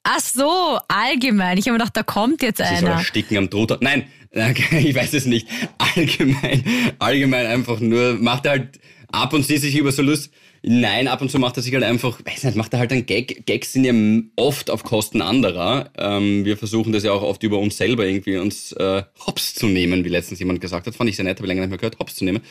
Ach 0.03 0.19
so, 0.19 0.79
allgemein. 0.87 1.57
Ich 1.57 1.65
habe 1.65 1.73
mir 1.73 1.79
gedacht, 1.79 1.95
da 1.95 2.03
kommt 2.03 2.41
jetzt 2.41 2.57
Sie 2.57 2.63
einer. 2.63 2.97
Sie 2.99 3.05
sticken 3.05 3.37
am 3.37 3.49
Droht. 3.49 3.81
Nein, 3.81 4.05
ich 4.33 4.95
weiß 4.95 5.13
es 5.13 5.25
nicht. 5.25 5.47
Allgemein, 5.77 6.63
allgemein 6.99 7.45
einfach 7.45 7.79
nur, 7.79 8.15
macht 8.15 8.45
er 8.45 8.51
halt 8.51 8.79
ab 9.11 9.33
und 9.33 9.45
zu 9.45 9.57
sich 9.57 9.77
über 9.77 9.91
so 9.91 10.01
Lust. 10.01 10.31
Nein, 10.65 11.09
ab 11.09 11.21
und 11.21 11.29
zu 11.29 11.39
macht 11.39 11.57
er 11.57 11.63
sich 11.63 11.73
halt 11.73 11.83
einfach, 11.83 12.19
weiß 12.25 12.45
nicht, 12.45 12.55
macht 12.55 12.71
er 12.71 12.79
halt 12.79 12.91
einen 12.93 13.05
Gag. 13.05 13.45
Gags 13.45 13.73
sind 13.73 13.83
ja 13.83 13.93
oft 14.37 14.69
auf 14.69 14.83
Kosten 14.83 15.21
anderer. 15.21 15.91
Ähm, 15.97 16.45
wir 16.45 16.55
versuchen 16.55 16.93
das 16.93 17.03
ja 17.03 17.11
auch 17.11 17.21
oft 17.21 17.43
über 17.43 17.59
uns 17.59 17.77
selber 17.77 18.05
irgendwie 18.05 18.37
uns 18.37 18.71
äh, 18.71 19.03
hops 19.27 19.55
zu 19.55 19.67
nehmen, 19.67 20.05
wie 20.05 20.09
letztens 20.09 20.39
jemand 20.39 20.61
gesagt 20.61 20.87
hat. 20.87 20.95
Fand 20.95 21.09
ich 21.09 21.17
sehr 21.17 21.25
nett, 21.25 21.37
habe 21.37 21.47
ich 21.47 21.49
länger 21.49 21.61
nicht 21.61 21.69
mehr 21.69 21.79
gehört, 21.79 21.99
hops 21.99 22.15
zu 22.15 22.23
nehmen. 22.23 22.41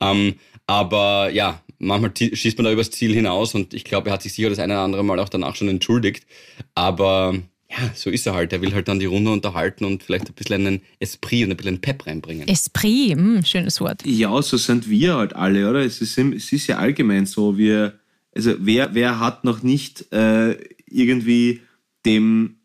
Ähm, 0.00 0.36
aber 0.66 1.30
ja, 1.30 1.62
manchmal 1.78 2.12
schießt 2.16 2.58
man 2.58 2.66
da 2.66 2.72
übers 2.72 2.90
Ziel 2.90 3.14
hinaus 3.14 3.54
und 3.54 3.74
ich 3.74 3.84
glaube, 3.84 4.10
er 4.10 4.14
hat 4.14 4.22
sich 4.22 4.34
sicher 4.34 4.50
das 4.50 4.58
eine 4.58 4.74
oder 4.74 4.82
andere 4.82 5.04
Mal 5.04 5.18
auch 5.18 5.28
danach 5.28 5.56
schon 5.56 5.68
entschuldigt. 5.68 6.26
Aber 6.74 7.34
ja, 7.70 7.90
so 7.94 8.10
ist 8.10 8.26
er 8.26 8.34
halt. 8.34 8.52
Er 8.52 8.60
will 8.62 8.74
halt 8.74 8.88
dann 8.88 8.98
die 8.98 9.06
Runde 9.06 9.30
unterhalten 9.30 9.84
und 9.84 10.02
vielleicht 10.02 10.28
ein 10.28 10.34
bisschen 10.34 10.66
einen 10.66 10.82
Esprit 10.98 11.44
und 11.44 11.52
ein 11.52 11.56
bisschen 11.56 11.74
einen 11.74 11.80
Pep 11.80 12.06
reinbringen. 12.06 12.48
Esprit, 12.48 13.16
mh, 13.16 13.36
hm, 13.36 13.44
schönes 13.44 13.80
Wort. 13.80 14.04
Ja, 14.04 14.40
so 14.42 14.56
sind 14.56 14.88
wir 14.90 15.14
halt 15.14 15.34
alle, 15.34 15.68
oder? 15.68 15.80
Es 15.80 16.00
ist, 16.00 16.18
es 16.18 16.52
ist 16.52 16.66
ja 16.66 16.78
allgemein 16.78 17.26
so, 17.26 17.56
wir, 17.56 17.98
also 18.34 18.54
wer, 18.58 18.94
wer 18.94 19.20
hat 19.20 19.44
noch 19.44 19.62
nicht 19.62 20.12
äh, 20.12 20.56
irgendwie 20.86 21.60
dem 22.04 22.56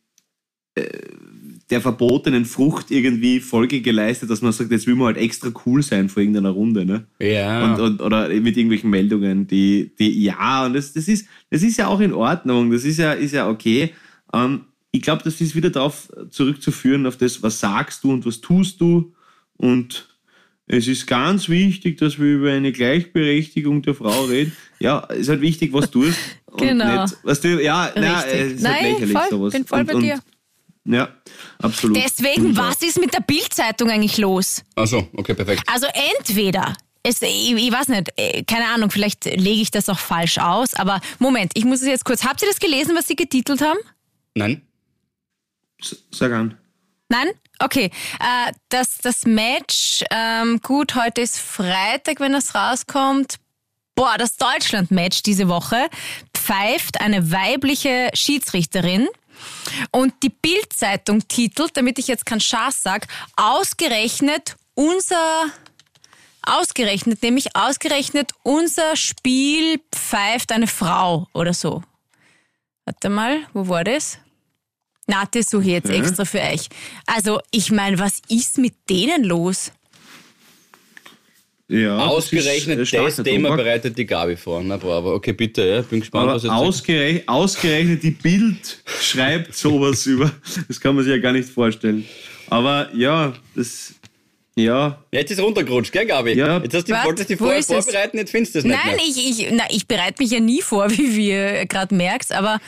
äh, 0.75 0.87
der 1.69 1.81
verbotenen 1.81 2.45
Frucht 2.45 2.91
irgendwie 2.91 3.39
Folge 3.39 3.81
geleistet, 3.81 4.29
dass 4.29 4.41
man 4.41 4.51
sagt, 4.51 4.71
jetzt 4.71 4.85
will 4.85 4.95
man 4.95 5.07
halt 5.07 5.17
extra 5.17 5.51
cool 5.65 5.81
sein 5.81 6.09
vor 6.09 6.21
irgendeiner 6.21 6.51
Runde, 6.51 6.85
ne? 6.85 7.07
Ja. 7.19 7.65
Und, 7.65 7.79
und, 7.81 8.01
oder 8.01 8.29
mit 8.29 8.55
irgendwelchen 8.55 8.91
Meldungen, 8.91 9.47
die, 9.47 9.91
die 9.97 10.23
ja, 10.23 10.65
und 10.65 10.73
das, 10.73 10.93
das, 10.93 11.07
ist, 11.07 11.27
das 11.49 11.63
ist 11.63 11.77
ja 11.77 11.87
auch 11.87 11.99
in 12.01 12.13
Ordnung, 12.13 12.71
das 12.71 12.83
ist 12.83 12.97
ja, 12.97 13.13
ist 13.13 13.33
ja 13.33 13.49
okay. 13.49 13.93
Ähm, 14.31 14.65
ich 14.91 15.01
glaube, 15.01 15.23
das 15.23 15.41
ist 15.41 15.55
wieder 15.55 15.71
darauf 15.71 16.09
zurückzuführen, 16.29 17.05
auf 17.05 17.17
das, 17.17 17.41
was 17.41 17.59
sagst 17.59 18.03
du 18.03 18.11
und 18.11 18.25
was 18.25 18.41
tust 18.41 18.79
du. 18.79 19.13
Und 19.57 20.07
es 20.67 20.87
ist 20.87 21.05
ganz 21.07 21.49
wichtig, 21.49 21.97
dass 21.97 22.19
wir 22.19 22.27
über 22.27 22.51
eine 22.51 22.71
Gleichberechtigung 22.71 23.81
der 23.81 23.95
Frau 23.95 24.25
reden. 24.25 24.53
Ja, 24.79 25.05
es 25.09 25.21
ist 25.21 25.29
halt 25.29 25.41
wichtig, 25.41 25.73
was 25.73 25.91
du 25.91 26.03
tust. 26.03 26.19
genau. 26.57 27.03
Nicht, 27.03 27.17
was 27.23 27.41
du, 27.41 27.61
ja, 27.61 27.91
na, 27.95 28.23
es 28.25 28.25
ist 28.25 28.33
halt 28.33 28.61
Nein, 28.61 28.73
halt 28.73 28.83
lächerlich 28.83 29.17
voll, 29.17 29.29
sowas. 29.29 29.53
bin 29.53 29.65
voll 29.65 29.79
und, 29.79 29.87
bei 29.87 29.99
dir. 29.99 30.19
Ja, 30.85 31.09
absolut. 31.61 31.97
Deswegen, 31.97 32.53
äh, 32.53 32.57
was 32.57 32.81
ist 32.81 32.99
mit 32.99 33.13
der 33.13 33.21
Bildzeitung 33.21 33.89
eigentlich 33.89 34.17
los? 34.17 34.63
Achso, 34.75 35.07
okay, 35.17 35.33
perfekt. 35.33 35.63
Also 35.71 35.87
entweder, 36.17 36.75
es, 37.01 37.21
ich, 37.21 37.53
ich 37.53 37.71
weiß 37.71 37.87
nicht, 37.87 38.09
äh, 38.17 38.43
keine 38.43 38.67
Ahnung, 38.67 38.91
vielleicht 38.91 39.25
lege 39.25 39.61
ich 39.61 39.71
das 39.71 39.89
auch 39.89 39.97
falsch 39.99 40.37
aus, 40.37 40.73
aber 40.75 41.01
Moment, 41.19 41.51
ich 41.55 41.65
muss 41.65 41.81
es 41.81 41.87
jetzt 41.87 42.05
kurz. 42.05 42.23
Habt 42.23 42.41
ihr 42.43 42.47
das 42.47 42.59
gelesen, 42.59 42.95
was 42.95 43.07
sie 43.07 43.15
getitelt 43.15 43.61
haben? 43.61 43.79
Nein? 44.35 44.61
s- 45.81 45.97
Sag 46.11 46.31
an. 46.31 46.57
Nein? 47.09 47.27
Okay. 47.59 47.85
Äh, 48.19 48.51
das, 48.69 48.97
das 49.01 49.25
Match, 49.25 50.03
ähm, 50.11 50.59
gut, 50.61 50.95
heute 50.95 51.21
ist 51.21 51.39
Freitag, 51.39 52.19
wenn 52.19 52.33
das 52.33 52.53
rauskommt. 52.53 53.35
Boah, 53.95 54.15
das 54.17 54.35
Deutschland-Match 54.37 55.23
diese 55.23 55.47
Woche 55.47 55.87
pfeift 56.35 56.99
eine 56.99 57.31
weibliche 57.31 58.09
Schiedsrichterin. 58.13 59.07
Und 59.91 60.13
die 60.23 60.29
Bild-Zeitung 60.29 61.27
titelt, 61.27 61.75
damit 61.75 61.99
ich 61.99 62.07
jetzt 62.07 62.25
keinen 62.25 62.41
Schaß 62.41 62.83
sag, 62.83 63.07
ausgerechnet 63.35 64.55
unser, 64.73 65.45
ausgerechnet, 66.43 67.21
nämlich 67.23 67.55
ausgerechnet 67.55 68.31
unser 68.43 68.95
Spiel 68.95 69.79
pfeift 69.93 70.51
eine 70.51 70.67
Frau 70.67 71.27
oder 71.33 71.53
so. 71.53 71.83
Warte 72.85 73.09
mal, 73.09 73.39
wo 73.53 73.67
war 73.67 73.83
das? 73.83 74.19
Na, 75.07 75.23
das 75.25 75.49
suche 75.49 75.63
ich 75.63 75.69
jetzt 75.69 75.89
Okay. 75.89 75.99
extra 75.99 76.25
für 76.25 76.41
euch. 76.41 76.67
Also, 77.05 77.39
ich 77.51 77.71
meine, 77.71 77.99
was 77.99 78.21
ist 78.27 78.57
mit 78.57 78.73
denen 78.89 79.23
los? 79.23 79.71
Ja, 81.67 81.97
Ausgerechnet 81.97 82.79
das 82.79 82.89
ist, 82.89 82.93
äh, 82.93 83.03
das 83.03 83.13
stark, 83.13 83.25
Thema 83.25 83.49
Tobak. 83.49 83.65
bereitet 83.65 83.97
die 83.97 84.05
Gabi 84.05 84.35
vor. 84.35 84.61
Na 84.61 84.77
bravo. 84.77 85.15
Okay, 85.15 85.33
bitte, 85.33 85.63
ja. 85.65 85.81
bin 85.81 85.99
gespannt, 86.01 86.27
was 86.27 86.45
Aber 86.45 86.53
jetzt 86.53 86.67
ausgerech 86.67 87.23
ausgerechnet 87.27 88.03
die 88.03 88.11
Bild 88.11 88.83
schreibt 89.01 89.55
sowas 89.55 90.05
über. 90.05 90.31
Das 90.67 90.79
kann 90.79 90.95
man 90.95 91.03
sich 91.03 91.11
ja 91.11 91.19
gar 91.19 91.31
nicht 91.33 91.49
vorstellen. 91.49 92.05
Aber 92.49 92.89
ja, 92.93 93.33
das. 93.55 93.95
Ja, 94.57 95.03
Jetzt 95.11 95.31
ist 95.31 95.41
runtergerutscht, 95.41 95.91
gell, 95.91 96.05
Gabi? 96.05 96.31
Ja. 96.31 96.59
Jetzt 96.59 96.73
hast 96.75 96.87
du, 96.87 96.93
Was? 96.93 97.03
wolltest 97.03 97.29
du 97.29 97.35
vorher 97.35 97.61
vorbereiten, 97.61 98.17
jetzt 98.19 98.31
findest 98.31 98.55
du 98.55 98.59
es 98.59 98.63
nicht 98.65 98.73
Nein, 98.85 98.95
mehr. 98.95 99.05
ich, 99.05 99.41
ich, 99.41 99.51
na, 99.51 99.65
ich 99.69 99.85
bereite 99.85 100.23
mich 100.23 100.31
ja 100.31 100.39
nie 100.39 100.61
vor, 100.61 100.89
wie 100.97 101.13
wir 101.17 101.65
gerade 101.65 101.93
merkst, 101.93 102.31
aber 102.31 102.61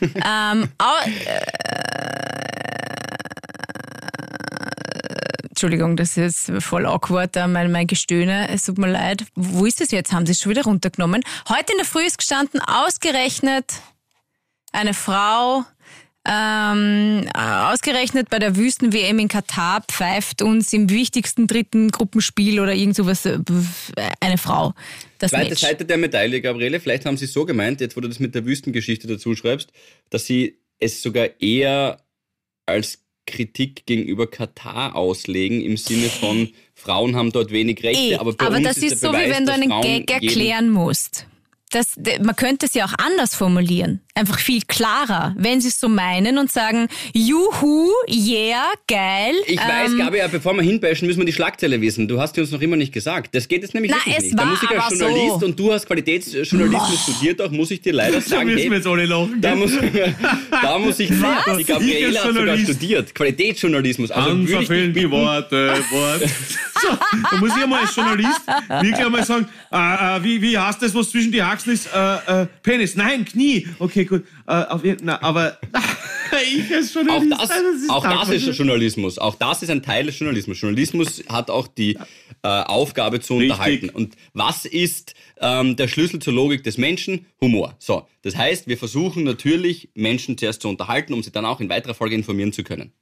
ähm, 0.00 0.68
au, 0.78 0.94
äh, 1.06 2.37
Entschuldigung, 5.58 5.96
das 5.96 6.16
ist 6.16 6.52
voll 6.60 6.86
awkward, 6.86 7.34
da 7.34 7.48
mein, 7.48 7.72
mein 7.72 7.88
Gestöhne. 7.88 8.48
Es 8.48 8.66
tut 8.66 8.78
mir 8.78 8.92
leid. 8.92 9.24
Wo 9.34 9.66
ist 9.66 9.80
es 9.80 9.90
jetzt? 9.90 10.12
Haben 10.12 10.24
sie 10.24 10.30
es 10.30 10.40
schon 10.40 10.50
wieder 10.50 10.62
runtergenommen? 10.62 11.24
Heute 11.48 11.72
in 11.72 11.78
der 11.78 11.84
Früh 11.84 12.06
ist 12.06 12.16
gestanden, 12.16 12.60
ausgerechnet 12.60 13.64
eine 14.70 14.94
Frau, 14.94 15.64
ähm, 16.24 17.28
ausgerechnet 17.34 18.30
bei 18.30 18.38
der 18.38 18.54
Wüsten-WM 18.54 19.18
in 19.18 19.26
Katar 19.26 19.82
pfeift 19.88 20.42
uns 20.42 20.72
im 20.72 20.90
wichtigsten 20.90 21.48
dritten 21.48 21.90
Gruppenspiel 21.90 22.60
oder 22.60 22.72
irgend 22.72 22.94
sowas 22.94 23.26
äh, 23.26 23.40
eine 24.20 24.38
Frau. 24.38 24.74
Das 25.18 25.32
Zweite 25.32 25.50
Match. 25.50 25.60
Seite 25.60 25.84
der 25.84 25.96
Medaille, 25.96 26.40
Gabriele. 26.40 26.78
Vielleicht 26.78 27.04
haben 27.04 27.16
sie 27.16 27.24
es 27.24 27.32
so 27.32 27.44
gemeint, 27.44 27.80
jetzt 27.80 27.96
wo 27.96 28.00
du 28.00 28.06
das 28.06 28.20
mit 28.20 28.32
der 28.36 28.46
Wüstengeschichte 28.46 29.08
dazu 29.08 29.34
schreibst, 29.34 29.72
dass 30.10 30.24
sie 30.24 30.60
es 30.78 31.02
sogar 31.02 31.28
eher 31.40 31.98
als 32.64 33.00
Kritik 33.28 33.86
gegenüber 33.86 34.26
Katar 34.26 34.96
auslegen, 34.96 35.60
im 35.60 35.76
Sinne 35.76 36.08
von 36.08 36.48
Frauen 36.74 37.14
haben 37.14 37.30
dort 37.30 37.50
wenig 37.52 37.82
Rechte, 37.82 38.14
Eh, 38.14 38.16
aber 38.16 38.32
bei 38.32 38.46
aber 38.46 38.56
uns 38.56 38.64
das 38.64 38.76
ist, 38.78 38.94
ist 38.94 39.00
so, 39.00 39.08
wie 39.08 39.12
Beweis, 39.12 39.36
wenn 39.36 39.46
du 39.46 39.52
einen 39.52 39.70
Frauen 39.70 39.82
Gag 39.82 40.10
erklären 40.10 40.70
musst. 40.70 41.26
Das, 41.70 41.96
man 42.22 42.34
könnte 42.34 42.66
es 42.66 42.74
ja 42.74 42.86
auch 42.86 42.94
anders 42.98 43.34
formulieren. 43.34 44.00
Einfach 44.18 44.40
viel 44.40 44.62
klarer. 44.66 45.32
Wenn 45.38 45.60
sie 45.60 45.68
es 45.68 45.78
so 45.78 45.88
meinen 45.88 46.38
und 46.38 46.50
sagen, 46.50 46.88
juhu, 47.14 47.88
yeah, 48.08 48.64
geil. 48.88 49.36
Ich 49.46 49.60
weiß, 49.60 49.92
ähm, 49.92 49.98
Gabi, 49.98 50.20
aber 50.20 50.32
bevor 50.32 50.54
wir 50.54 50.62
hinbashen, 50.62 51.06
müssen 51.06 51.20
wir 51.20 51.24
die 51.24 51.32
Schlagzeile 51.32 51.80
wissen. 51.80 52.08
Du 52.08 52.20
hast 52.20 52.36
die 52.36 52.40
uns 52.40 52.50
noch 52.50 52.60
immer 52.60 52.74
nicht 52.74 52.92
gesagt. 52.92 53.32
Das 53.36 53.46
geht 53.46 53.62
jetzt 53.62 53.74
nämlich 53.74 53.92
Na, 53.92 54.12
es 54.12 54.24
nicht. 54.24 54.34
Da 54.34 54.42
war 54.42 54.46
muss 54.46 54.60
ich 54.60 54.70
als 54.70 54.86
aber 54.86 54.96
Journalist 54.96 55.40
so. 55.40 55.46
und 55.46 55.60
du 55.60 55.72
hast 55.72 55.86
Qualitätsjournalismus 55.86 57.00
studiert, 57.00 57.40
auch 57.40 57.52
muss 57.52 57.70
ich 57.70 57.80
dir 57.80 57.92
leider 57.92 58.14
da 58.14 58.20
sagen, 58.20 58.46
müssen 58.46 58.58
hey, 58.58 58.70
wir 58.70 58.76
jetzt 58.78 58.86
alle 58.88 59.06
lachen. 59.06 59.40
da 59.40 59.54
muss, 59.54 59.70
da 60.50 60.78
muss 60.80 60.98
ich 60.98 61.10
sagen, 61.10 61.64
die 61.80 62.04
als 62.04 62.24
hat 62.24 62.34
sogar 62.34 62.58
studiert. 62.58 63.14
Qualitätsjournalismus. 63.14 64.10
Also 64.10 64.30
Dann 64.30 64.48
würde 64.48 64.62
ich 64.62 64.66
verfehlen 64.66 64.94
die 64.94 65.08
Worte, 65.08 65.74
Wort. 65.90 66.22
So, 66.80 66.88
da 67.30 67.36
muss 67.38 67.56
ich 67.56 67.62
einmal 67.62 67.80
als 67.80 67.96
Journalist 67.96 68.40
wirklich 68.68 69.04
einmal 69.04 69.24
sagen, 69.24 69.48
äh, 69.72 69.76
äh, 69.76 70.22
wie, 70.22 70.40
wie 70.40 70.56
heißt 70.56 70.80
das, 70.80 70.94
was 70.94 71.10
zwischen 71.10 71.32
die 71.32 71.42
Achseln 71.42 71.74
ist? 71.74 71.88
Äh, 71.92 72.42
äh, 72.42 72.46
Penis, 72.62 72.94
nein, 72.94 73.24
Knie. 73.24 73.66
Okay, 73.80 74.04
gut. 74.08 74.24
Äh, 74.46 74.52
auf, 74.64 74.84
jeden- 74.84 75.04
na, 75.06 75.20
aber 75.22 75.58
ich 76.52 76.74
als 76.74 76.90
Auch 76.90 77.02
Journalist, 77.02 77.32
das, 77.32 77.50
ist 77.50 77.90
auch 77.90 78.02
das 78.04 78.28
ist 78.30 78.56
Journalismus. 78.58 79.18
Auch 79.18 79.34
das 79.34 79.62
ist 79.62 79.70
ein 79.70 79.82
Teil 79.82 80.06
des 80.06 80.18
Journalismus. 80.18 80.60
Journalismus 80.60 81.22
hat 81.28 81.50
auch 81.50 81.68
die 81.68 81.96
äh, 82.42 82.48
Aufgabe 82.48 83.20
zu 83.20 83.34
Richtig. 83.34 83.50
unterhalten. 83.52 83.88
Und 83.90 84.14
was 84.32 84.64
ist 84.64 85.14
ähm, 85.40 85.76
der 85.76 85.88
Schlüssel 85.88 86.20
zur 86.20 86.32
Logik 86.32 86.64
des 86.64 86.78
Menschen? 86.78 87.26
Humor. 87.40 87.74
So, 87.78 88.06
das 88.22 88.36
heißt, 88.36 88.66
wir 88.66 88.78
versuchen 88.78 89.24
natürlich, 89.24 89.90
Menschen 89.94 90.36
zuerst 90.38 90.62
zu 90.62 90.68
unterhalten, 90.68 91.12
um 91.12 91.22
sie 91.22 91.30
dann 91.30 91.44
auch 91.44 91.60
in 91.60 91.68
weiterer 91.68 91.94
Folge 91.94 92.14
informieren 92.14 92.52
zu 92.52 92.62
können. 92.64 92.92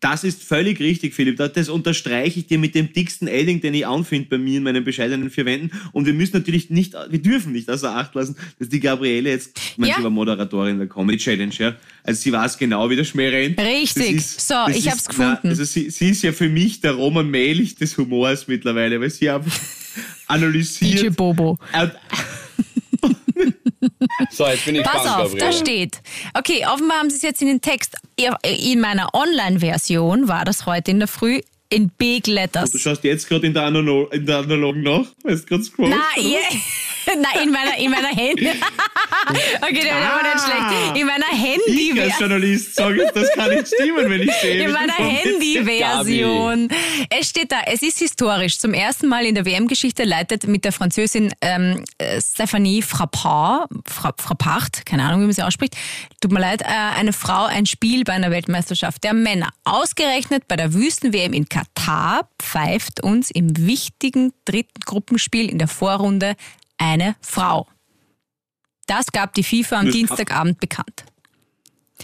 Das 0.00 0.24
ist 0.24 0.42
völlig 0.42 0.78
richtig, 0.80 1.14
Philipp. 1.14 1.36
Das- 1.38 1.68
unterstreiche 1.70 2.38
ich 2.40 2.46
dir 2.46 2.58
mit 2.58 2.74
dem 2.74 2.92
dicksten 2.92 3.28
Edding, 3.28 3.60
den 3.62 3.72
ich 3.74 3.86
anfinde 3.86 4.28
bei 4.28 4.36
mir 4.38 4.58
in 4.58 4.62
meinen 4.62 4.84
bescheidenen 4.84 5.30
vier 5.30 5.46
Wänden. 5.46 5.70
Und 5.92 6.04
wir 6.06 6.12
müssen 6.12 6.36
natürlich 6.36 6.68
nicht, 6.70 6.94
wir 7.08 7.18
dürfen 7.20 7.52
nicht 7.52 7.68
außer 7.70 7.96
Acht 7.96 8.14
lassen, 8.14 8.36
dass 8.58 8.68
die 8.68 8.80
Gabriele 8.80 9.30
jetzt, 9.30 9.58
ich 9.72 9.78
meine, 9.78 9.92
Ja. 9.92 9.96
sie 9.98 10.04
war 10.04 10.10
Moderatorin 10.10 10.78
der 10.78 10.86
Comedy 10.86 11.16
Challenge, 11.18 11.54
ja. 11.58 11.74
Also 12.04 12.20
sie 12.20 12.30
weiß 12.32 12.58
genau, 12.58 12.88
wie 12.90 12.96
der 12.96 13.04
Schmäh 13.04 13.28
rennt. 13.28 13.58
Richtig. 13.58 14.16
Das 14.16 14.46
So, 14.48 14.54
ich 14.70 14.88
hab's 14.90 15.06
gefunden. 15.06 15.38
Na, 15.44 15.50
also 15.50 15.64
sie, 15.64 15.88
sie 15.90 16.10
ist 16.10 16.22
ja 16.22 16.32
für 16.32 16.48
mich 16.48 16.80
der 16.80 16.92
Roman 16.92 17.28
Mählich 17.30 17.74
des 17.74 17.96
Humors 17.96 18.46
mittlerweile, 18.48 19.00
weil 19.00 19.10
sie 19.10 19.30
einfach 19.30 19.58
analysiert. 20.26 21.00
DJ 21.02 21.08
Bobo. 21.08 21.58
So, 24.30 24.46
jetzt 24.46 24.64
bin 24.64 24.76
ich 24.76 24.82
Pass 24.82 25.02
gespannt, 25.02 25.24
auf, 25.24 25.32
da 25.32 25.38
Gabriele. 25.38 25.52
steht. 25.52 26.00
Okay, 26.34 26.64
offenbar 26.66 26.98
haben 26.98 27.10
sie 27.10 27.16
es 27.16 27.22
jetzt 27.22 27.42
in 27.42 27.48
den 27.48 27.60
Text. 27.60 27.96
In 28.16 28.80
meiner 28.80 29.14
Online-Version 29.14 30.28
war 30.28 30.44
das 30.44 30.66
heute 30.66 30.90
in 30.90 30.98
der 30.98 31.08
Früh 31.08 31.40
in 31.68 31.90
Big 31.90 32.26
Letters. 32.26 32.70
Du 32.70 32.78
schaust 32.78 33.02
jetzt 33.04 33.28
gerade 33.28 33.46
in, 33.46 33.54
der 33.54 33.64
Analo- 33.64 34.10
in 34.12 34.24
der 34.26 34.38
Analogen 34.38 34.82
nach, 34.82 35.06
weil 35.22 35.34
es 35.34 35.46
gerade 35.46 35.64
scrollst. 35.64 35.92
Oder? 35.92 36.24
yeah. 36.24 36.40
Nein, 37.16 37.44
in 37.44 37.52
meiner, 37.52 37.78
in 37.78 37.90
meiner 37.90 38.08
Handy. 38.08 38.48
okay, 39.60 39.80
der 39.80 39.94
war 39.94 40.22
nicht 40.22 40.44
schlecht. 40.44 40.96
In 40.96 41.06
meiner 41.06 41.24
Ich 41.32 41.42
Handy. 41.42 42.00
als 42.00 42.18
Journalist 42.18 42.74
sage 42.74 43.06
das 43.14 43.30
kann 43.32 43.50
nicht 43.50 43.68
stimmen, 43.68 44.10
wenn 44.10 44.22
ich 44.22 44.32
sehe. 44.34 44.64
In 44.64 44.72
meiner 44.72 44.94
Handy-Version. 44.94 46.68
Es 47.10 47.28
steht 47.30 47.52
da, 47.52 47.60
es 47.66 47.82
ist 47.82 47.98
historisch. 47.98 48.58
Zum 48.58 48.74
ersten 48.74 49.06
Mal 49.06 49.24
in 49.24 49.34
der 49.34 49.44
WM-Geschichte 49.44 50.04
leitet 50.04 50.46
mit 50.46 50.64
der 50.64 50.72
Französin 50.72 51.32
ähm, 51.40 51.84
äh, 51.98 52.20
Stephanie 52.20 52.82
Frappard, 52.82 53.68
Fra 53.86 54.12
Frappard, 54.16 54.84
keine 54.84 55.04
Ahnung, 55.04 55.20
wie 55.20 55.26
man 55.26 55.32
sie 55.32 55.42
ausspricht, 55.42 55.76
tut 56.20 56.32
mir 56.32 56.40
leid, 56.40 56.62
äh, 56.62 56.66
eine 56.66 57.12
Frau 57.12 57.44
ein 57.44 57.66
Spiel 57.66 58.04
bei 58.04 58.14
einer 58.14 58.30
Weltmeisterschaft 58.30 59.04
der 59.04 59.14
Männer. 59.14 59.50
Ausgerechnet 59.64 60.48
bei 60.48 60.56
der 60.56 60.74
Wüsten-WM 60.74 61.32
in 61.32 61.48
Katar 61.48 62.28
pfeift 62.42 63.02
uns 63.02 63.30
im 63.30 63.66
wichtigen 63.66 64.32
dritten 64.44 64.80
Gruppenspiel 64.84 65.48
in 65.50 65.58
der 65.58 65.68
Vorrunde 65.68 66.34
eine 66.78 67.16
Frau. 67.20 67.66
Das 68.86 69.06
gab 69.12 69.34
die 69.34 69.42
FIFA 69.42 69.80
am 69.80 69.86
Das- 69.86 69.94
Dienstagabend 69.94 70.60
bekannt. 70.60 71.04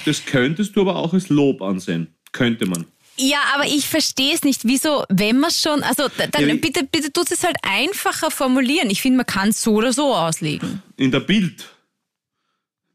Das 0.05 0.25
könntest 0.25 0.75
du 0.75 0.81
aber 0.83 0.97
auch 0.97 1.13
als 1.13 1.29
Lob 1.29 1.61
ansehen. 1.63 2.15
Könnte 2.33 2.67
man. 2.67 2.87
Ja, 3.19 3.39
aber 3.55 3.67
ich 3.67 3.87
verstehe 3.89 4.35
es 4.35 4.43
nicht. 4.43 4.63
Wieso, 4.65 5.05
wenn 5.11 5.39
man 5.39 5.51
schon, 5.51 5.83
also 5.83 6.09
da- 6.17 6.27
dann 6.29 6.49
Ja, 6.49 6.55
bitte, 6.57 6.85
bitte 6.85 7.13
tut 7.13 7.31
es 7.31 7.45
halt 7.45 7.57
einfacher 7.63 8.31
formulieren. 8.31 8.89
Ich 8.89 9.03
finde, 9.03 9.19
man 9.19 9.27
kann 9.27 9.51
es 9.51 9.63
so 9.63 9.75
oder 9.75 9.93
so 9.93 10.15
auslegen. 10.15 10.83
In 10.97 11.11
der 11.11 11.21
Bild. 11.21 11.69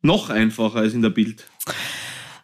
Noch 0.01 0.29
einfacher 0.29 0.77
als 0.79 0.93
in 0.93 1.01
der 1.03 1.11
Bild. 1.11 1.45
So 1.65 1.73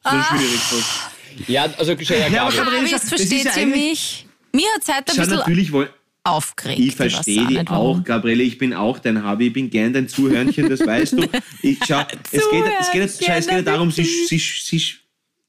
Ah. 0.03 0.23
schwierig 0.23 0.59
fast. 0.59 1.49
Ja, 1.49 1.63
also 1.63 1.93
ja, 1.93 2.27
Ja, 2.27 2.43
aber 2.45 2.55
man- 2.57 2.67
Aber 2.75 2.85
jetzt 2.85 3.09
versteht 3.09 3.47
eigentlich- 3.47 3.73
mich. 3.73 4.27
Mir 4.51 4.67
hat 4.75 4.81
es 4.83 4.87
heute 4.87 4.97
ein 4.97 5.15
Schau, 5.15 5.21
bisschen 5.23 5.37
natürlich 5.39 5.71
woll- 5.71 5.91
aufgeregt. 6.23 6.79
Ich 6.79 6.95
verstehe 6.95 7.63
warum. 7.65 7.99
auch, 7.99 8.03
Gabriele. 8.03 8.43
Ich 8.43 8.57
bin 8.57 8.73
auch 8.73 8.99
dein 8.99 9.25
Hobby. 9.29 9.47
Ich 9.47 9.53
bin 9.53 9.69
gern 9.69 9.93
dein 9.93 10.07
Zuhörnchen, 10.07 10.69
das 10.69 10.85
weißt 10.85 11.13
du. 11.13 11.23
Ich, 11.61 11.77
schau, 11.87 12.01
es, 12.31 12.31
geht, 12.49 12.63
es, 12.79 12.91
geht, 12.91 13.01
es, 13.03 13.17
geht, 13.19 13.29
es 13.29 13.47
geht 13.47 13.55
ja 13.55 13.61
darum, 13.61 13.91
sie, 13.91 14.03
sie, 14.03 14.37
sie, 14.37 14.81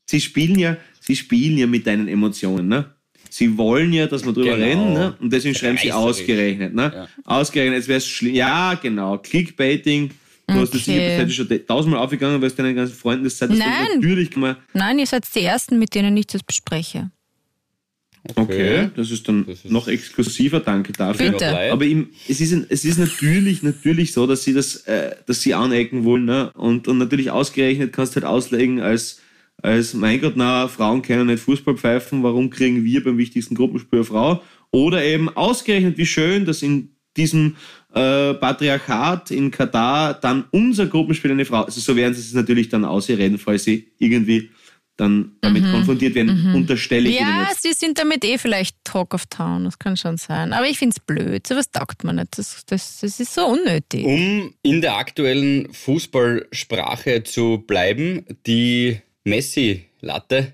sie, 0.06 0.20
spielen 0.20 0.58
ja, 0.58 0.76
sie 1.00 1.14
spielen 1.16 1.56
ja 1.58 1.66
mit 1.66 1.86
deinen 1.86 2.08
Emotionen. 2.08 2.66
Ne? 2.68 2.86
Sie 3.30 3.56
wollen 3.56 3.92
ja, 3.92 4.06
dass 4.06 4.24
wir 4.24 4.32
drüber 4.32 4.56
Genau. 4.56 4.64
reden. 4.64 4.92
Ne? 4.94 5.16
Und 5.20 5.32
deswegen 5.32 5.54
schreiben 5.54 5.78
sie 5.78 5.92
ausgerechnet. 5.92 6.74
Ne? 6.74 6.92
Ja. 6.94 7.08
Ausgerechnet, 7.24 7.76
als 7.76 7.88
wäre 7.88 7.98
es 7.98 8.06
schlimm. 8.08 8.34
Ja, 8.34 8.74
genau. 8.74 9.18
Clickbaiting. 9.18 10.10
Du 10.46 10.54
hast 10.54 10.74
das 10.74 10.82
Okay. 10.82 10.98
sicher 11.08 11.18
heute 11.22 11.30
schon 11.30 11.66
tausendmal 11.66 12.02
aufgegangen, 12.04 12.40
weil 12.40 12.48
es 12.48 12.54
deinen 12.54 12.76
ganzen 12.76 12.94
Freunden 12.94 13.24
das. 13.24 13.38
Das 13.38 13.48
Nein. 13.48 13.68
Natürlich 13.94 14.30
kann 14.30 14.40
man. 14.40 14.56
Nein, 14.74 14.98
ihr 14.98 15.06
seid 15.06 15.24
die 15.34 15.40
Ersten, 15.40 15.78
mit 15.78 15.94
denen 15.94 16.14
ich 16.16 16.26
das 16.26 16.42
bespreche. 16.42 17.10
Okay, 18.36 18.88
das 18.96 19.10
ist 19.10 19.28
dann 19.28 19.44
Das 19.46 19.64
ist- 19.64 19.70
noch 19.70 19.86
exklusiver. 19.88 20.60
Danke 20.60 20.92
dafür. 20.92 21.32
Bitte. 21.32 21.72
Aber 21.72 21.84
ihm, 21.84 22.08
es, 22.28 22.40
ist, 22.40 22.52
ein- 22.52 22.66
es 22.68 22.84
ist 22.84 22.98
natürlich, 22.98 23.62
natürlich 23.62 24.12
so, 24.12 24.26
dass 24.26 24.44
sie 24.44 24.54
das, 24.54 24.76
äh, 24.86 25.14
dass 25.26 25.42
sie 25.42 25.52
anecken 25.54 26.04
wollen, 26.04 26.24
ne? 26.24 26.50
Und, 26.54 26.88
und 26.88 26.98
natürlich 26.98 27.30
ausgerechnet 27.30 27.92
kannst 27.92 28.12
du 28.16 28.20
halt 28.22 28.24
auslegen 28.26 28.80
als, 28.80 29.20
als, 29.62 29.92
mein 29.94 30.20
Gott, 30.20 30.34
na, 30.36 30.68
Frauen 30.68 31.02
können 31.02 31.26
nicht 31.26 31.40
Fußball 31.42 31.76
pfeifen, 31.76 32.22
warum 32.22 32.48
kriegen 32.50 32.82
wir 32.84 33.04
beim 33.04 33.18
wichtigsten 33.18 33.54
Gruppenspiel 33.54 33.98
eine 34.00 34.04
Frau? 34.06 34.42
Oder 34.70 35.04
eben 35.04 35.28
ausgerechnet, 35.28 35.98
wie 35.98 36.06
schön, 36.06 36.44
dass 36.46 36.62
in 36.62 36.88
diesem 37.16 37.56
äh, 37.94 38.34
Patriarchat 38.34 39.30
in 39.30 39.50
Katar 39.50 40.14
dann 40.14 40.44
unser 40.50 40.86
Gruppenspiel 40.86 41.30
eine 41.30 41.44
Frau, 41.44 41.62
also 41.62 41.80
so 41.80 41.94
werden 41.94 42.14
sie 42.14 42.20
es 42.20 42.32
natürlich 42.34 42.68
dann 42.70 42.84
ausreden, 42.84 43.38
falls 43.38 43.64
sie 43.64 43.86
irgendwie 43.98 44.50
dann 44.96 45.32
damit 45.40 45.64
konfrontiert 45.70 46.14
werden, 46.14 46.54
unterstelle 46.54 47.08
ich 47.08 47.20
ihnen 47.20 47.28
Ja, 47.28 47.48
jetzt. 47.48 47.62
sie 47.62 47.72
sind 47.72 47.98
damit 47.98 48.24
eh 48.24 48.38
vielleicht 48.38 48.76
Talk 48.84 49.12
of 49.14 49.26
Town, 49.26 49.64
das 49.64 49.78
kann 49.78 49.96
schon 49.96 50.16
sein. 50.16 50.52
Aber 50.52 50.66
ich 50.66 50.78
finde 50.78 50.94
es 50.96 51.04
blöd, 51.04 51.46
sowas 51.46 51.70
taugt 51.70 52.04
man 52.04 52.16
nicht. 52.16 52.38
Das, 52.38 52.64
das, 52.66 53.00
das 53.00 53.18
ist 53.18 53.34
so 53.34 53.46
unnötig. 53.46 54.04
Um 54.04 54.54
in 54.62 54.80
der 54.80 54.96
aktuellen 54.96 55.72
Fußballsprache 55.72 57.24
zu 57.24 57.64
bleiben, 57.66 58.24
die 58.46 58.98
Messi-Latte 59.24 60.52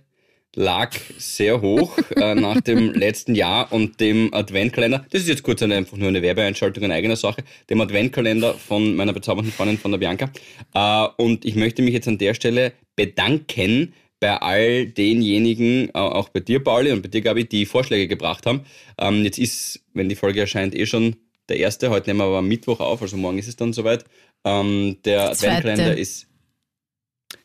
lag 0.57 0.97
sehr 1.19 1.61
hoch 1.61 1.97
äh, 2.17 2.35
nach 2.35 2.61
dem 2.61 2.93
letzten 2.93 3.35
Jahr 3.35 3.73
und 3.73 4.01
dem 4.01 4.33
Adventkalender. 4.35 5.05
Das 5.11 5.23
ist 5.23 5.29
jetzt 5.29 5.43
kurz 5.43 5.63
eine, 5.63 5.77
einfach 5.77 5.97
nur 5.97 6.09
eine 6.09 6.23
Werbeeinschaltung 6.23 6.83
in 6.85 6.93
eigener 6.93 7.17
Sache. 7.17 7.45
Dem 7.69 7.81
Adventkalender 7.81 8.55
von 8.55 8.97
meiner 8.97 9.13
bezaubernden 9.13 9.53
Freundin 9.53 9.79
von 9.79 9.91
der 9.93 9.99
Bianca. 9.99 10.31
Äh, 10.75 11.23
und 11.23 11.45
ich 11.45 11.55
möchte 11.57 11.83
mich 11.83 11.95
jetzt 11.95 12.09
an 12.09 12.19
der 12.19 12.35
Stelle 12.35 12.73
bedanken 12.97 13.93
bei 14.21 14.37
all 14.37 14.87
denjenigen, 14.87 15.95
auch 15.95 16.29
bei 16.29 16.41
dir, 16.41 16.63
Pauli, 16.63 16.93
und 16.93 17.03
bei 17.03 17.09
dir, 17.09 17.23
Gabi, 17.23 17.47
die 17.47 17.65
Vorschläge 17.65 18.07
gebracht 18.07 18.47
haben. 18.47 18.67
Ähm, 18.99 19.25
jetzt 19.25 19.39
ist, 19.39 19.81
wenn 19.95 20.09
die 20.09 20.15
Folge 20.15 20.41
erscheint, 20.41 20.75
eh 20.75 20.87
schon 20.87 21.17
der 21.49 21.57
erste. 21.57 21.91
Heute 21.91 22.11
nehmen 22.11 22.21
wir 22.21 22.25
aber 22.27 22.39
am 22.39 22.49
Mittwoch 22.49 22.81
auf, 22.81 23.01
also 23.01 23.17
morgen 23.17 23.39
ist 23.39 23.49
es 23.49 23.57
dann 23.57 23.73
soweit. 23.73 24.05
Ähm, 24.45 24.99
der. 25.05 25.31
Adventkalender 25.31 25.97
ist. 25.97 26.27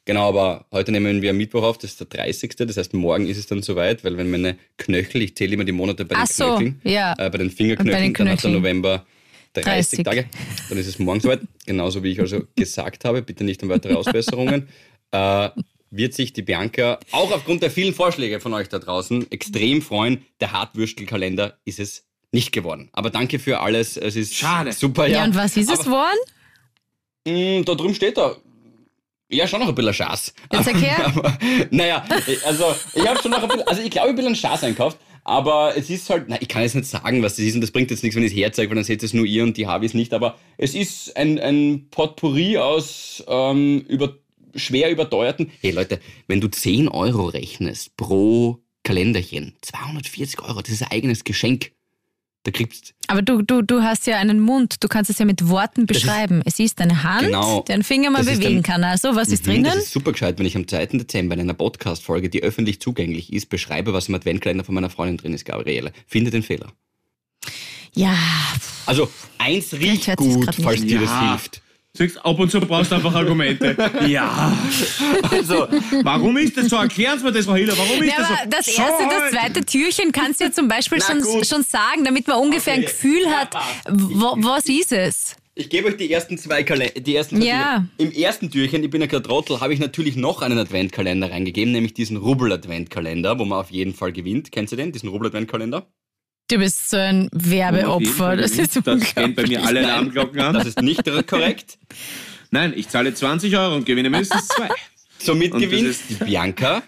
Genau, 0.04 0.30
aber 0.30 0.66
heute 0.72 0.92
nehmen 0.92 1.22
wir 1.22 1.34
Mittwoch 1.34 1.64
auf, 1.64 1.78
das 1.78 1.92
ist 1.92 2.00
der 2.00 2.08
30. 2.08 2.56
Das 2.58 2.78
heißt, 2.78 2.94
morgen 2.94 3.28
ist 3.28 3.38
es 3.38 3.48
dann 3.48 3.64
soweit, 3.64 4.04
weil 4.04 4.18
wenn 4.18 4.30
meine 4.30 4.58
Knöchel, 4.78 5.22
ich 5.22 5.36
zähle 5.36 5.54
immer 5.54 5.64
die 5.64 5.72
Monate 5.72 6.06
bei 6.06 6.16
den 6.16 6.24
Ach 6.24 6.28
so, 6.28 6.58
Knöcheln, 6.58 6.82
ja. 6.84 7.14
äh, 7.14 7.30
bei 7.30 7.38
den 7.38 7.42
Und 7.42 7.50
bei 7.50 7.56
Fingerknöcheln, 7.56 8.04
den 8.04 8.14
dann 8.14 8.30
hat 8.30 8.44
der. 8.44 8.52
November 8.52 9.06
30, 9.54 10.04
30. 10.04 10.04
Tage. 10.04 10.26
Dann 10.70 10.78
ist 10.78 10.88
es 10.88 11.00
morgen 11.00 11.22
soweit. 11.22 11.42
Genauso 11.66 12.04
wie 12.04 12.12
ich 12.12 12.20
also 12.20 12.44
gesagt 12.56 13.06
habe, 13.06 13.22
bitte 13.22 13.44
nicht 13.44 13.64
um 13.64 13.70
weitere 13.70 13.94
Ausbesserungen. 13.96 14.68
äh, 15.12 15.50
wird 15.98 16.14
sich 16.14 16.34
die 16.34 16.42
Bianca 16.42 17.00
auch 17.12 17.32
aufgrund 17.32 17.62
der 17.64 17.72
vielen 17.72 17.94
Vorschläge 17.94 18.40
von 18.40 18.54
euch 18.54 18.70
da 18.70 18.80
draußen 18.80 19.32
extrem 19.32 19.82
freuen. 19.82 20.26
Der 20.40 20.52
Hartwürstelkalender 20.52 21.58
ist 21.66 21.80
es 21.80 22.06
nicht 22.32 22.52
geworden. 22.52 22.90
Aber 22.94 23.10
danke 23.10 23.40
für 23.40 23.60
alles. 23.62 23.98
Es 23.98 24.16
ist 24.16 24.36
Schade. 24.36 24.72
super. 24.74 25.08
Ja, 25.08 25.20
Ja, 25.20 25.24
und 25.26 25.36
was 25.36 25.56
ist 25.58 25.70
es 25.72 25.80
Aber, 25.82 25.84
geworden? 25.86 26.20
mh, 27.60 27.64
da 27.66 27.76
drüben 27.76 27.96
steht 27.96 28.18
da. 28.18 28.36
Ja, 29.30 29.48
schon 29.48 29.60
noch 29.60 29.70
ein 29.70 29.76
bisschen 29.76 29.94
Schaß. 29.94 30.34
Jetzt 30.54 30.68
erklär. 30.68 31.06
Aber, 31.16 31.38
naja, 31.72 32.06
also 32.46 32.76
ich 32.94 33.08
habe 33.08 33.20
schon 33.22 33.32
noch 33.32 33.42
ein 33.42 33.48
bisschen, 33.48 33.68
also 33.68 33.82
ich 33.82 33.90
glaube, 33.90 34.10
ich 34.12 34.16
bin 34.16 34.26
einen 34.26 34.36
Schaß 34.36 34.64
einkauft, 34.64 34.98
aber 35.24 35.76
es 35.76 35.90
ist 35.90 36.08
halt, 36.12 36.26
na, 36.28 36.40
ich 36.40 36.48
kann 36.48 36.62
jetzt 36.62 36.76
nicht 36.76 36.88
sagen, 36.88 37.24
was 37.24 37.38
das 37.38 37.46
ist 37.46 37.56
und 37.56 37.62
das 37.62 37.72
bringt 37.72 37.90
jetzt 37.90 38.04
nichts, 38.04 38.16
wenn 38.16 38.22
ich 38.24 38.34
es 38.34 38.38
herzeige, 38.38 38.70
weil 38.70 38.76
dann 38.76 38.84
seht 38.84 39.02
ihr 39.02 39.08
es 39.08 39.14
nur 39.16 39.26
ihr 39.26 39.42
und 39.42 39.58
die 39.58 39.66
Habis 39.66 39.96
nicht, 39.96 40.14
aber 40.14 40.38
es 40.60 40.76
ist 40.76 41.18
ein, 41.18 41.40
ein 41.40 41.88
Potpourri 41.90 42.60
aus 42.60 43.24
ähm, 43.28 43.80
über, 43.88 44.16
schwer 44.56 44.92
überteuerten, 44.92 45.52
hey 45.62 45.72
Leute, 45.72 46.00
wenn 46.28 46.42
du 46.42 46.48
10 46.48 46.88
Euro 46.88 47.26
rechnest 47.28 47.96
pro 47.98 48.60
Kalenderchen, 48.84 49.54
240 49.62 50.42
Euro, 50.42 50.62
das 50.62 50.70
ist 50.72 50.82
ein 50.84 50.92
eigenes 50.92 51.24
Geschenk. 51.24 51.72
Da 52.44 52.52
kriegst 52.52 52.94
Aber 53.08 53.24
du, 53.24 53.42
du, 53.42 53.64
du 53.64 53.82
hast 53.82 54.06
ja 54.06 54.18
einen 54.20 54.40
Mund, 54.40 54.76
du 54.84 54.88
kannst 54.88 55.10
es 55.10 55.18
ja 55.18 55.26
mit 55.26 55.48
Worten 55.50 55.82
ist- 55.82 55.88
beschreiben. 55.88 56.44
es 56.46 56.60
ist 56.60 56.80
eine 56.80 57.02
Hand, 57.02 57.26
Genau. 57.26 57.64
die 57.68 57.74
einen 57.74 57.82
Finger 57.84 58.12
mal 58.12 58.20
Das 58.20 58.28
ist 58.34 58.40
bewegen 58.40 58.58
ein- 58.58 58.64
kann. 58.64 58.84
Also, 58.84 59.16
was 59.16 59.30
ist 59.30 59.48
Mhm, 59.48 59.52
drinnen? 59.52 59.64
Das 59.64 59.78
ist 59.78 59.92
super 59.92 60.12
gescheit, 60.12 60.38
wenn 60.38 60.46
ich 60.46 60.56
am 60.56 60.68
2. 60.68 61.00
Dezember 61.00 61.34
in 61.34 61.42
einer 61.42 61.56
Podcast-Folge, 61.56 62.30
die 62.30 62.44
öffentlich 62.44 62.80
zugänglich 62.80 63.34
ist, 63.34 63.50
beschreibe, 63.50 63.94
was 63.94 64.10
im 64.10 64.14
Adventkalender 64.16 64.64
von 64.64 64.76
meiner 64.76 64.92
Freundin 64.92 65.18
drin 65.18 65.34
ist, 65.34 65.46
Gabriele. 65.46 65.92
Finde 66.06 66.30
den 66.30 66.44
Fehler. 66.44 66.72
Ja, 67.96 68.16
Also, 68.86 69.10
eins 69.40 69.74
riecht 69.74 70.16
gut, 70.16 70.54
falls 70.62 70.82
dir 70.86 71.00
das 71.00 71.10
Ja. 71.10 71.30
hilft. 71.32 71.62
Sagst, 71.96 72.24
ab 72.26 72.38
und 72.40 72.52
zu 72.52 72.60
brauchst 72.60 72.92
du 72.92 72.96
einfach 72.96 73.14
Argumente. 73.16 73.76
ja. 74.08 74.56
Also, 75.32 75.68
Warum 76.04 76.38
ist 76.38 76.58
das 76.58 76.68
so? 76.68 76.76
Erklären 76.76 77.18
Sie 77.20 77.26
mir 77.26 77.32
das, 77.32 77.46
Frau 77.46 77.56
Hiller. 77.56 77.78
Warum 77.78 78.04
ist 78.04 78.10
Ja, 78.10 78.18
das 78.20 78.28
so? 78.28 78.34
aber 78.34 78.46
das 78.50 78.66
So 78.66 78.82
erste, 78.82 79.04
das 79.10 79.22
halt. 79.22 79.32
zweite 79.34 79.66
Türchen 79.66 80.12
kannst 80.12 80.40
du 80.40 80.46
ja 80.46 80.52
zum 80.52 80.68
Beispiel 80.68 81.00
Na 81.00 81.06
schon, 81.06 81.22
gut. 81.22 81.46
schon 81.48 81.64
sagen, 81.64 82.04
damit 82.04 82.28
man 82.28 82.38
ungefähr 82.40 82.74
ein 82.74 82.80
Okay. 82.82 82.92
Gefühl 82.92 83.28
hat, 83.30 83.56
wo, 83.90 84.36
was 84.38 84.66
ist 84.68 84.92
es? 84.92 85.36
ich 85.58 85.70
gebe 85.70 85.88
euch 85.88 85.96
die 85.96 86.12
ersten 86.12 86.38
zwei 86.38 86.64
Kalender, 86.64 87.00
die 87.00 87.16
ersten 87.16 87.38
zwei 87.38 87.46
Ja. 87.48 87.64
Türchen. 87.78 87.92
Im 87.98 88.12
ersten 88.12 88.52
Türchen, 88.52 88.84
ich 88.84 88.90
bin 88.90 89.00
ja 89.00 89.08
gerade 89.08 89.24
Trottel, 89.24 89.62
habe 89.62 89.74
ich 89.74 89.80
natürlich 89.80 90.18
noch 90.18 90.42
einen 90.42 90.58
Adventkalender 90.60 91.32
reingegeben, 91.32 91.72
nämlich 91.72 91.94
diesen 91.94 92.18
Rubbel-Adventkalender, 92.18 93.40
wo 93.40 93.46
man 93.46 93.60
auf 93.60 93.72
jeden 93.72 93.94
Fall 93.94 94.12
gewinnt. 94.12 94.52
Kennst 94.52 94.74
du 94.74 94.76
den, 94.76 94.92
diesen 94.92 95.08
Rubbel-Adventkalender? 95.08 95.88
Du 96.48 96.60
bist 96.60 96.90
so 96.92 96.98
ein 96.98 97.28
Werbeopfer. 97.32 98.38
Das 98.38 98.52
ist 98.52 98.80
das 98.84 99.16
gehen 99.16 99.34
bei 99.34 99.48
mir 99.48 99.64
alle. 99.64 99.80
Alarmglocken 99.80 100.40
an. 100.40 100.54
Das 100.54 100.68
ist 100.68 100.82
nicht 100.82 101.04
korrekt. 101.28 101.80
Nein, 102.52 102.74
ich 102.76 102.88
zahle 102.88 103.14
20 103.14 103.58
Euro 103.58 103.76
und 103.76 103.86
gewinne 103.86 104.10
mindestens 104.10 104.48
zwei. 104.50 104.70
Somit 105.18 105.54
Und 105.54 105.62
gewinnt 105.62 105.96
die 106.10 106.14
Bianca. 106.24 106.84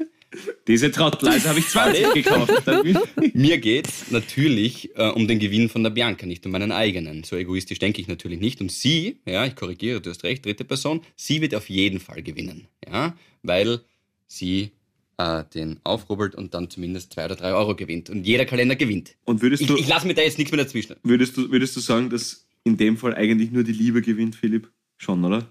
Diese 0.67 0.91
Trottel, 0.91 1.29
also 1.29 1.49
habe 1.49 1.59
ich 1.59 1.67
20 1.67 2.13
gekauft. 2.13 2.51
Mir 3.33 3.57
geht's 3.57 4.11
natürlich 4.11 4.95
äh, 4.95 5.09
um 5.09 5.27
den 5.27 5.39
Gewinn 5.39 5.69
von 5.69 5.83
der 5.83 5.89
Bianca, 5.89 6.25
nicht 6.25 6.45
um 6.45 6.51
meinen 6.51 6.71
eigenen. 6.71 7.23
So 7.23 7.35
egoistisch 7.35 7.79
denke 7.79 8.01
ich 8.01 8.07
natürlich 8.07 8.39
nicht. 8.39 8.61
Und 8.61 8.71
sie, 8.71 9.19
ja, 9.25 9.45
ich 9.45 9.55
korrigiere, 9.55 10.01
du 10.01 10.09
hast 10.09 10.23
recht, 10.23 10.45
dritte 10.45 10.65
Person, 10.65 11.01
sie 11.15 11.41
wird 11.41 11.55
auf 11.55 11.69
jeden 11.69 11.99
Fall 11.99 12.21
gewinnen. 12.21 12.67
Ja, 12.85 13.15
weil 13.41 13.79
sie 14.27 14.71
äh, 15.17 15.43
den 15.53 15.79
aufrubbelt 15.83 16.35
und 16.35 16.53
dann 16.53 16.69
zumindest 16.69 17.13
zwei 17.13 17.25
oder 17.25 17.35
drei 17.35 17.53
Euro 17.53 17.75
gewinnt. 17.75 18.09
Und 18.09 18.23
jeder 18.25 18.45
Kalender 18.45 18.75
gewinnt. 18.75 19.15
Und 19.25 19.41
würdest 19.41 19.61
Ich, 19.61 19.67
du, 19.67 19.75
ich 19.77 19.87
lasse 19.87 20.07
mir 20.07 20.13
da 20.13 20.21
jetzt 20.21 20.37
nichts 20.37 20.51
mehr 20.51 20.63
dazwischen. 20.63 20.95
würdest, 21.03 21.35
du, 21.37 21.49
würdest 21.51 21.75
du 21.75 21.79
sagen, 21.79 22.09
dass 22.09 22.45
in 22.63 22.77
dem 22.77 22.97
Fall 22.97 23.15
eigentlich 23.15 23.51
nur 23.51 23.63
die 23.63 23.71
Liebe 23.71 24.01
gewinnt, 24.01 24.35
Philipp? 24.35 24.69
Schon, 24.97 25.23
oder? 25.25 25.47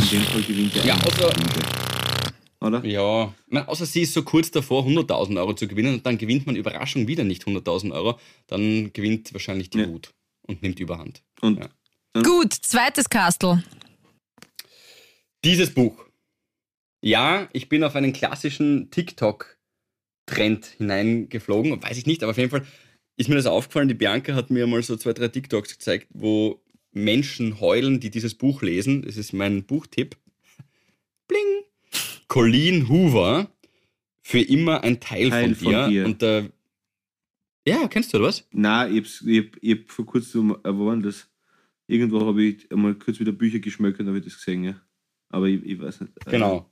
In 0.00 0.08
dem 0.10 0.22
Fall 0.22 0.42
gewinnt 0.42 0.74
ja, 0.74 0.84
Ja, 0.84 0.94
eigentlich 0.94 1.14
außer- 1.14 1.34
die 1.34 1.40
Liebe. 1.40 1.68
Oder? 2.60 2.84
Ja, 2.86 3.34
meine, 3.48 3.68
außer 3.68 3.84
sie 3.84 4.02
ist 4.02 4.14
so 4.14 4.22
kurz 4.22 4.50
davor, 4.50 4.84
100.000 4.86 5.36
Euro 5.38 5.52
zu 5.54 5.68
gewinnen 5.68 5.94
und 5.94 6.06
dann 6.06 6.16
gewinnt 6.16 6.46
man 6.46 6.56
Überraschung 6.56 7.06
wieder 7.06 7.22
nicht 7.22 7.44
100.000 7.46 7.92
Euro, 7.92 8.18
dann 8.46 8.90
gewinnt 8.94 9.34
wahrscheinlich 9.34 9.68
die 9.68 9.80
Ja. 9.80 9.88
Wut 9.88 10.14
und 10.42 10.62
nimmt 10.62 10.80
Überhand. 10.80 11.22
Und 11.42 11.58
Ja. 11.58 11.68
Gut, 12.22 12.54
zweites 12.54 13.10
Kastel. 13.10 13.62
Dieses 15.44 15.74
Buch. 15.74 15.98
Ja, 17.04 17.50
ich 17.52 17.68
bin 17.68 17.84
auf 17.84 17.96
einen 17.96 18.14
klassischen 18.14 18.90
TikTok-Trend 18.90 20.64
hineingeflogen, 20.64 21.82
weiß 21.82 21.98
ich 21.98 22.06
nicht, 22.06 22.22
aber 22.22 22.30
auf 22.30 22.38
jeden 22.38 22.48
Fall 22.48 22.64
ist 23.16 23.28
mir 23.28 23.34
das 23.34 23.44
aufgefallen. 23.44 23.88
Die 23.88 23.94
Bianca 23.94 24.34
hat 24.34 24.48
mir 24.48 24.66
mal 24.66 24.82
so 24.82 24.96
zwei, 24.96 25.12
drei 25.12 25.28
TikToks 25.28 25.72
gezeigt, 25.72 26.06
wo 26.14 26.62
Menschen 26.92 27.60
heulen, 27.60 28.00
die 28.00 28.08
dieses 28.08 28.34
Buch 28.34 28.62
lesen. 28.62 29.02
Das 29.02 29.18
ist 29.18 29.34
mein 29.34 29.64
Buchtipp. 29.64 30.16
Bling! 31.28 31.64
Colleen 32.26 32.88
Hoover, 32.88 33.50
für 34.22 34.40
immer 34.40 34.82
ein 34.82 34.98
Teil, 34.98 35.28
Teil 35.28 35.54
von, 35.54 35.70
dir. 35.70 35.82
von 35.82 35.90
dir. 35.90 36.04
Und 36.06 36.22
da. 36.22 36.48
ja, 37.68 37.86
kennst 37.88 38.14
du 38.14 38.20
was? 38.22 38.48
Nein, 38.50 38.92
ich 38.94 39.00
hab's, 39.00 39.22
ich 39.26 39.52
ich 39.60 39.78
hab 39.78 39.90
vor 39.90 40.06
kurzem, 40.06 40.52
äh, 40.64 40.74
wo 40.74 40.86
war 40.86 40.94
denn 40.94 41.02
das? 41.02 41.28
Irgendwo 41.86 42.24
habe 42.24 42.42
ich 42.44 42.72
einmal 42.72 42.94
kurz 42.94 43.20
wieder 43.20 43.32
Bücher 43.32 43.58
geschmökert 43.58 44.00
und 44.00 44.06
habe 44.06 44.18
ich 44.20 44.24
das 44.24 44.36
gesehen, 44.36 44.64
ja. 44.64 44.80
Aber 45.28 45.48
ich, 45.48 45.62
ich 45.66 45.78
weiß 45.78 46.00
nicht. 46.00 46.12
äh, 46.26 46.30
Genau. 46.30 46.70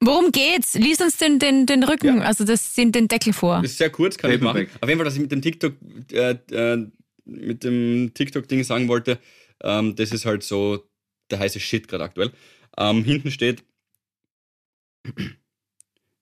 Worum 0.00 0.32
geht's? 0.32 0.74
Lies 0.74 1.00
uns 1.00 1.16
den, 1.16 1.38
den, 1.38 1.66
den 1.66 1.82
Rücken, 1.82 2.18
Ja. 2.18 2.22
also 2.24 2.44
das 2.44 2.74
sind 2.74 2.94
den 2.94 3.08
Deckel 3.08 3.32
vor. 3.32 3.62
Das 3.62 3.72
ist 3.72 3.78
sehr 3.78 3.90
kurz, 3.90 4.18
kann 4.18 4.30
ich 4.30 4.40
machen. 4.40 4.58
Paperback. 4.66 4.82
Auf 4.82 4.88
jeden 4.88 4.98
Fall, 4.98 5.04
dass 5.04 5.14
ich 5.14 5.20
mit 5.20 5.32
dem 5.32 5.40
TikTok, 5.42 5.74
äh, 6.12 6.30
äh, 6.50 6.86
mit 7.24 7.64
dem 7.64 8.12
TikTok-Ding 8.12 8.64
sagen 8.64 8.88
wollte, 8.88 9.18
ähm, 9.62 9.94
das 9.96 10.12
ist 10.12 10.26
halt 10.26 10.42
so 10.42 10.86
der 11.30 11.38
heiße 11.38 11.58
Shit 11.60 11.88
gerade 11.88 12.04
aktuell. 12.04 12.32
Ähm, 12.76 13.02
hinten 13.04 13.30
steht, 13.30 13.64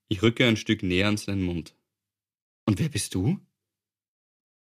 ich 0.07 0.21
rücke 0.21 0.45
ein 0.47 0.57
Stück 0.57 0.83
näher 0.83 1.07
an 1.07 1.17
seinen 1.17 1.43
Mund. 1.43 1.75
Und 2.65 2.79
wer 2.79 2.89
bist 2.89 3.13
du? 3.15 3.39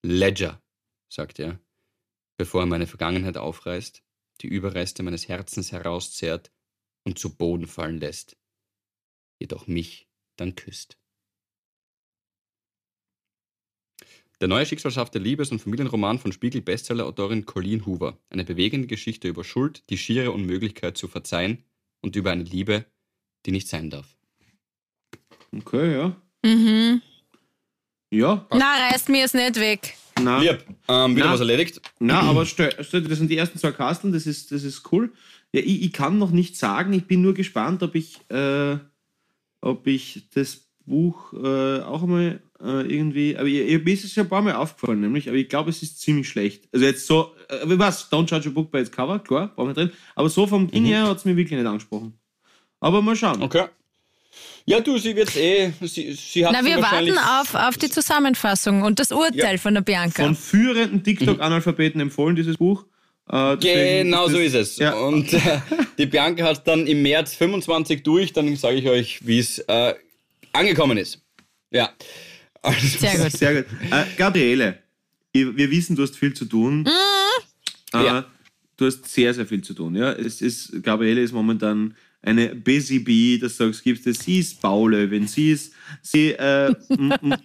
Ledger, 0.05 0.61
sagt 1.09 1.39
er, 1.39 1.61
bevor 2.37 2.63
er 2.63 2.67
meine 2.67 2.87
Vergangenheit 2.89 3.37
aufreißt, 3.37 4.03
die 4.41 4.49
Überreste 4.49 5.05
meines 5.05 5.29
Herzens 5.29 5.71
herauszehrt 5.71 6.51
und 7.05 7.19
zu 7.21 7.37
Boden 7.37 7.69
fallen 7.69 7.99
lässt, 8.01 8.37
jedoch 9.43 9.67
mich 9.67 10.09
dann 10.37 10.55
küsst. 10.55 10.97
Der 14.41 14.49
neue 14.49 14.67
schicksalshafte 14.67 15.21
Liebes- 15.21 15.53
und 15.53 15.61
Familienroman 15.61 16.19
von 16.19 16.33
Spiegel-Bestseller-Autorin 16.33 17.47
Colleen 17.47 17.87
Hoover. 17.87 18.19
Eine 18.29 18.45
bewegende 18.45 18.89
Geschichte 18.89 19.29
über 19.29 19.45
Schuld, 19.45 19.85
die 19.89 19.99
schiere 19.99 20.33
Unmöglichkeit 20.33 20.97
zu 20.97 21.07
verzeihen 21.07 21.63
und 22.01 22.17
über 22.17 22.33
eine 22.33 22.43
Liebe, 22.43 22.85
die 23.47 23.53
nicht 23.53 23.69
sein 23.69 23.91
darf. 23.91 24.17
Okay, 25.55 25.93
ja. 25.93 26.17
Mhm. 26.45 27.03
Ja, 28.11 28.47
Na, 28.51 28.89
reißt 28.91 29.11
mir 29.11 29.25
es 29.25 29.33
nicht 29.33 29.61
weg. 29.61 29.95
na, 30.21 30.39
Lieb, 30.41 30.65
ähm, 30.89 31.15
wieder 31.15 31.27
Na. 31.27 31.33
was 31.33 31.41
erledigt. 31.41 31.81
na 32.01 32.21
aber 32.23 32.45
stell, 32.45 32.75
stell, 32.81 33.03
dir, 33.03 33.09
das 33.11 33.19
sind 33.19 33.31
die 33.31 33.37
ersten 33.37 33.59
zwei 33.59 33.71
Kasteln, 33.73 34.13
das 34.13 34.27
ist, 34.27 34.51
das 34.51 34.65
ist 34.65 34.93
cool. 34.93 35.13
Ja, 35.53 35.61
ich, 35.61 35.83
ich 35.83 35.93
kann 35.93 36.19
noch 36.19 36.31
nicht 36.33 36.57
sagen, 36.57 36.93
ich 36.93 37.07
bin 37.07 37.23
nur 37.23 37.33
gespannt, 37.35 37.83
ob 37.83 37.95
ich, 37.95 38.19
äh, 38.29 38.79
ob 39.63 39.87
ich 39.87 40.29
das 40.35 40.69
Buch 40.85 41.33
äh, 41.33 41.81
auch 41.81 42.03
einmal 42.03 42.43
äh, 42.61 42.83
irgendwie, 42.93 43.37
aber 43.37 43.47
ihr, 43.47 43.79
mir 43.79 43.95
ist 43.95 44.05
es 44.05 44.15
ja 44.17 44.25
ein 44.25 44.29
paar 44.29 44.43
Mal 44.43 44.55
aufgefallen, 44.55 45.01
nämlich, 45.01 45.29
aber 45.29 45.39
ich 45.39 45.49
glaube, 45.49 45.71
es 45.71 45.83
ist 45.83 46.01
ziemlich 46.01 46.29
schlecht. 46.29 46.69
Also 46.73 46.85
jetzt 46.85 47.07
so, 47.07 47.33
äh, 47.49 47.61
was, 47.79 48.11
don't 48.11 48.29
judge 48.29 48.49
a 48.49 48.53
book 48.53 48.71
by 48.71 48.79
its 48.79 48.91
cover, 48.91 49.19
klar, 49.21 49.53
brauchen 49.55 49.69
wir 49.69 49.75
drin, 49.75 49.91
aber 50.17 50.29
so 50.29 50.47
vom 50.47 50.69
Ding 50.71 50.85
her 50.85 51.09
hat 51.09 51.19
es 51.19 51.25
mir 51.25 51.37
wirklich 51.37 51.57
nicht 51.59 51.67
angesprochen. 51.67 52.15
Aber 52.81 53.01
mal 53.01 53.15
schauen. 53.17 53.41
Okay. 53.43 53.67
Ja, 54.65 54.81
du, 54.81 54.97
sie 54.99 55.15
wird 55.15 55.37
eh. 55.37 55.73
Sie, 55.83 56.13
sie 56.15 56.47
hat 56.47 56.53
Na, 56.53 56.65
wir 56.65 56.77
wahrscheinlich- 56.79 57.15
warten 57.17 57.49
auf, 57.49 57.55
auf 57.69 57.77
die 57.77 57.91
Zusammenfassung 57.91 58.83
und 58.83 58.99
das 58.99 59.13
Urteil 59.13 59.55
Ja. 59.55 59.59
von 59.59 59.75
der 59.75 59.81
Bianca. 59.83 60.23
Von 60.25 60.35
führenden 60.35 61.03
TikTok-Analphabeten 61.05 62.01
empfohlen, 62.01 62.35
dieses 62.37 62.57
Buch. 62.57 62.85
Äh, 63.31 63.57
deswegen 63.57 64.05
Genau 64.11 64.29
so 64.29 64.37
das- 64.39 64.47
ist 64.49 64.55
es. 64.55 64.77
Ja. 64.79 64.95
Und 64.95 65.33
äh, 65.33 65.39
die 65.99 66.07
Bianca 66.07 66.45
hat 66.45 66.67
dann 66.67 66.87
im 66.87 67.03
März 67.03 67.35
25 67.35 68.03
durch, 68.03 68.33
dann 68.33 68.55
sage 68.57 68.77
ich 68.77 68.89
euch, 68.89 69.27
wie 69.27 69.39
es 69.39 69.59
äh, 69.61 69.95
angekommen 70.53 70.99
ist. 70.99 71.21
Ja. 71.71 71.91
Also, 72.63 72.87
Sehr 72.99 73.17
gut. 73.19 73.33
Sehr 73.33 73.55
gut. 73.63 73.67
Äh, 73.91 74.05
Gabriele, 74.17 74.79
wir 75.33 75.71
wissen, 75.71 75.97
du 75.97 76.03
hast 76.03 76.17
viel 76.17 76.35
zu 76.35 76.45
tun. 76.45 76.87
Äh, 77.95 78.05
Ja. 78.05 78.27
Du 78.77 78.87
hast 78.87 79.07
sehr, 79.07 79.33
sehr 79.35 79.47
viel 79.47 79.63
zu 79.63 79.75
tun. 79.75 79.95
Ja? 79.95 80.13
Es 80.13 80.41
ist, 80.43 80.83
Gabriele 80.83 81.21
ist 81.21 81.33
momentan 81.33 81.95
eine 82.23 82.55
Busy 82.55 83.01
Bee, 83.01 83.39
das 83.39 83.57
sagst 83.57 83.83
gibt 83.83 84.07
es. 84.07 84.21
Sie 84.21 84.39
ist 84.39 84.61
Baulöwin, 84.61 85.27
sie 85.27 85.51
ist, 85.51 85.75
sie 86.01 86.31
äh, 86.31 86.73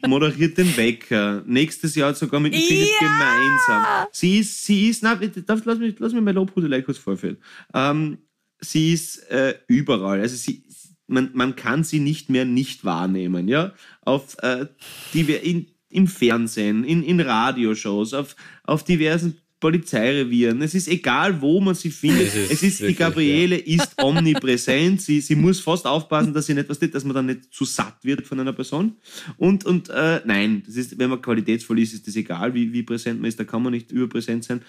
moderiert 0.08 0.58
den 0.58 0.76
Wecker. 0.78 1.44
Nächstes 1.46 1.96
Jahr 1.96 2.14
sogar 2.14 2.40
mit 2.40 2.54
dem 2.54 2.62
Philipp 2.62 2.90
gemeinsam. 3.00 4.08
Sie 4.12 4.40
ist, 4.40 4.66
sie 4.66 4.90
ist, 4.90 5.04
na, 5.04 5.16
darf, 5.16 5.66
lass, 5.66 5.80
mich, 5.80 5.96
lass 5.98 6.14
mich 6.14 6.22
meine 6.22 6.36
Lobhudelei 6.36 6.82
kurz 6.82 7.00
vorführen. 7.00 7.38
Ähm, 7.74 8.20
sie 8.60 8.94
ist 8.94 9.18
äh, 9.32 9.56
überall. 9.68 10.22
Also 10.22 10.36
sie, 10.36 10.64
man, 11.08 11.32
man 11.34 11.56
kann 11.56 11.84
sie 11.84 12.00
nicht 12.00 12.30
mehr 12.30 12.46
nicht 12.46 12.86
wahrnehmen, 12.86 13.48
ja. 13.48 13.74
Auf 14.02 14.38
äh, 14.44 14.68
die 15.14 15.28
wir 15.28 15.42
in, 15.42 15.68
im 15.90 16.08
Fernsehen, 16.08 16.84
in, 16.84 17.02
in 17.02 17.20
Radioshows, 17.20 18.14
auf, 18.14 18.36
auf 18.64 18.84
diversen 18.84 19.40
Polizeirevieren. 19.60 20.62
Es 20.62 20.76
ist 20.76 20.88
egal, 20.88 21.42
wo 21.42 21.60
man 21.60 21.74
sie 21.74 21.90
findet. 21.90 22.28
Es 22.28 22.36
ist 22.36 22.52
Es 22.52 22.64
ist, 22.64 22.80
die 22.80 22.84
wirklich, 22.84 22.98
Gabriele 22.98 23.58
ist 23.58 24.02
omnipräsent. 24.02 25.02
Sie, 25.02 25.20
sie 25.20 25.36
muss 25.36 25.60
fast 25.60 25.88
aufpassen, 25.88 26.34
dass 26.34 26.46
sie 26.46 26.54
nicht 26.54 26.70
was 26.70 26.80
dass 26.80 27.04
man 27.04 27.16
dann 27.16 27.26
nicht 27.26 27.54
zu 27.54 27.66
satt 27.66 27.98
wird 28.04 28.28
von 28.28 28.40
einer 28.40 28.54
Person. 28.54 28.98
Und, 29.38 29.66
und 29.66 29.90
äh, 29.90 30.22
nein, 30.26 30.64
das 30.66 30.76
ist, 30.76 31.00
wenn 31.00 31.10
man 31.10 31.22
qualitätsvoll 31.22 31.80
ist, 31.80 31.94
ist 31.94 32.08
das 32.08 32.16
egal, 32.16 32.54
wie, 32.54 32.72
wie 32.72 32.84
präsent 32.84 33.20
man 33.20 33.30
ist. 33.30 33.40
Da 33.40 33.46
kann 33.46 33.64
man 33.64 33.74
nicht 33.74 33.92
überpräsent 33.92 34.44
sein. 34.44 34.62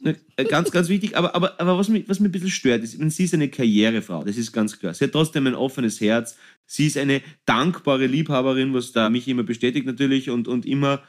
Ne, 0.00 0.16
äh, 0.36 0.44
Ganz, 0.44 0.70
ganz 0.70 0.88
wichtig, 0.88 1.16
aber, 1.16 1.34
aber, 1.34 1.60
aber 1.60 1.78
was, 1.78 1.88
mich, 1.88 2.08
was 2.08 2.20
mich 2.20 2.28
ein 2.28 2.32
bisschen 2.32 2.50
stört, 2.50 2.84
ist, 2.84 2.92
sie 2.92 3.24
ist 3.24 3.34
eine 3.34 3.48
Karrierefrau, 3.48 4.22
das 4.22 4.36
ist 4.36 4.52
ganz 4.52 4.78
klar. 4.78 4.94
Sie 4.94 5.04
hat 5.04 5.12
trotzdem 5.12 5.46
ein 5.46 5.54
offenes 5.54 6.00
Herz. 6.00 6.36
Sie 6.66 6.86
ist 6.86 6.96
eine 6.96 7.20
dankbare 7.46 8.06
Liebhaberin, 8.06 8.74
was 8.74 8.92
da 8.92 9.10
mich 9.10 9.26
immer 9.26 9.42
bestätigt 9.42 9.86
natürlich 9.86 10.30
und, 10.30 10.46
und 10.46 10.66
immer 10.66 11.02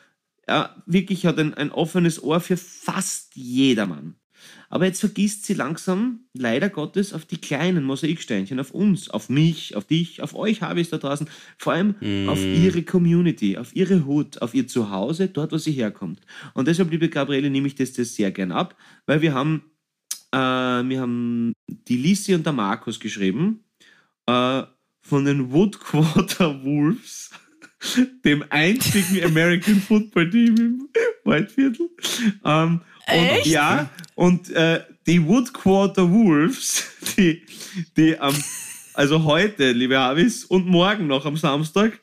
ja, 0.50 0.76
wirklich 0.88 1.28
hat 1.28 1.38
ein, 1.38 1.54
ein 1.54 1.72
offenes 1.72 2.24
Ohr 2.24 2.40
für 2.40 2.58
fast 2.58 3.36
jedermann. 3.36 4.16
Aber 4.70 4.86
jetzt 4.86 5.00
vergisst 5.00 5.46
sie 5.46 5.54
langsam, 5.54 6.22
leider 6.34 6.70
Gottes, 6.70 7.14
auf 7.14 7.26
die 7.26 7.38
kleinen 7.38 7.84
Mosaiksteinchen, 7.84 8.60
auf 8.60 8.72
uns, 8.72 9.10
auf 9.10 9.30
mich, 9.30 9.76
auf 9.76 9.86
dich, 9.86 10.24
auf 10.24 10.34
euch 10.34 10.64
habe 10.64 10.80
ich 10.80 10.88
es 10.88 10.92
da 10.92 10.98
draußen, 10.98 11.30
vor 11.60 11.74
allem 11.74 11.96
auf 12.28 12.40
ihre 12.40 12.82
Community, 12.82 13.58
auf 13.58 13.76
ihre 13.76 14.06
Hut, 14.06 14.42
auf 14.42 14.56
ihr 14.56 14.68
Zuhause, 14.68 15.28
dort, 15.28 15.52
wo 15.52 15.58
sie 15.58 15.72
herkommt. 15.72 16.22
Und 16.56 16.68
deshalb, 16.68 16.90
liebe 16.90 17.10
Gabriele, 17.10 17.52
nehme 17.52 17.68
ich 17.68 17.76
das, 17.76 17.94
das 17.94 18.16
sehr 18.16 18.32
gern 18.32 18.52
ab, 18.52 18.76
weil 19.06 19.22
wir 19.22 19.36
haben, 19.36 19.64
äh, 20.32 20.38
wir 20.38 21.00
haben 21.00 21.54
die 21.68 21.98
Lisi 21.98 22.34
und 22.34 22.46
der 22.46 22.54
Markus 22.54 23.00
geschrieben 23.00 23.66
äh, 24.26 24.64
von 25.02 25.26
den 25.26 25.52
Woodquarter 25.52 26.64
Wolves, 26.64 27.19
dem 28.26 28.44
einzigen 28.50 29.24
American 29.24 29.82
Football 29.82 30.30
Team 30.30 30.56
im 30.58 30.90
Waldviertel. 31.24 31.90
Ähm, 32.44 32.82
und, 33.08 33.16
Echt? 33.16 33.48
Ja, 33.48 33.90
und 34.16 34.50
äh, 34.52 34.82
die 35.08 35.26
Woodquarter 35.26 36.10
Wolves, 36.12 36.88
die, 37.18 37.42
die 37.98 38.20
am, 38.20 38.36
also 38.94 39.24
heute, 39.24 39.72
liebe 39.72 39.98
Havis, 39.98 40.46
und 40.46 40.68
morgen 40.68 41.08
noch 41.08 41.26
am 41.26 41.38
Samstag 41.38 42.00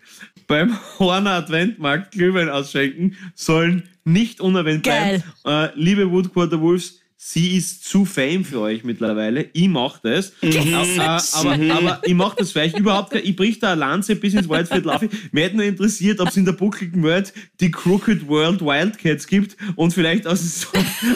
beim 0.47 0.77
Horner 0.99 1.33
Adventmarkt 1.33 2.13
Glühwein 2.13 2.49
ausschenken, 2.49 3.17
sollen 3.35 3.89
nicht 4.05 4.41
unerwähnt 4.41 4.85
Geil. 4.85 5.23
bleiben. 5.43 5.75
Äh, 5.75 5.79
liebe 5.81 6.11
Woodquarter 6.11 6.61
Wolves, 6.61 7.01
sie 7.29 7.57
ist 7.57 7.85
zu 7.85 8.05
fame 8.05 8.45
für 8.45 8.61
euch 8.61 8.85
mittlerweile. 8.85 9.49
Ich 9.53 9.69
mach 9.69 9.99
das. 9.99 10.33
Äh, 10.43 10.59
aber, 11.35 11.53
aber 11.75 12.01
ich 12.05 12.15
mach 12.15 12.35
das 12.37 12.55
euch 12.55 12.73
überhaupt 12.79 13.11
kein, 13.11 13.25
Ich 13.25 13.35
brich 13.35 13.59
da 13.59 13.73
eine 13.73 13.81
Lanze 13.81 14.15
bis 14.17 14.35
ins 14.35 14.49
Waldviertel 14.49 14.91
auf. 14.91 15.05
Mir 15.33 15.45
hätte 15.45 15.57
nur 15.57 15.65
interessiert, 15.65 16.21
ob 16.21 16.29
es 16.29 16.37
in 16.37 16.45
der 16.45 16.53
buckligen 16.53 17.03
Welt 17.03 17.33
die 17.61 17.71
Crooked 17.71 18.29
World 18.29 18.61
Wildcats 18.61 19.27
gibt 19.27 19.57
und 19.75 19.93
vielleicht 19.93 20.27
aus, 20.27 20.61
so- 20.61 20.69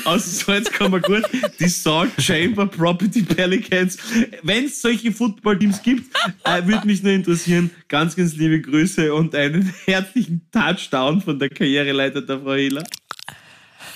aus 0.04 0.40
Salz 0.40 0.70
kann 0.70 0.90
man 0.90 1.02
gut 1.02 1.22
die 1.60 1.68
Salt 1.68 2.10
Chamber 2.18 2.66
Property 2.66 3.22
Pelicans. 3.22 3.96
Wenn 4.42 4.64
es 4.64 4.82
solche 4.82 5.12
Footballteams 5.12 5.82
gibt, 5.82 6.12
äh, 6.44 6.66
würde 6.66 6.86
mich 6.86 7.02
nur 7.02 7.12
interessieren. 7.12 7.70
Ganz, 7.88 8.16
ganz 8.16 8.34
liebe 8.36 8.60
Grüße 8.60 9.14
und 9.14 9.34
einen 9.34 9.72
herzlichen 9.84 10.40
Touchdown 10.52 11.20
von 11.20 11.38
der 11.38 11.50
Karriereleiter 11.50 12.22
der 12.22 12.40
Frau 12.40 12.54
Hiller. 12.54 12.84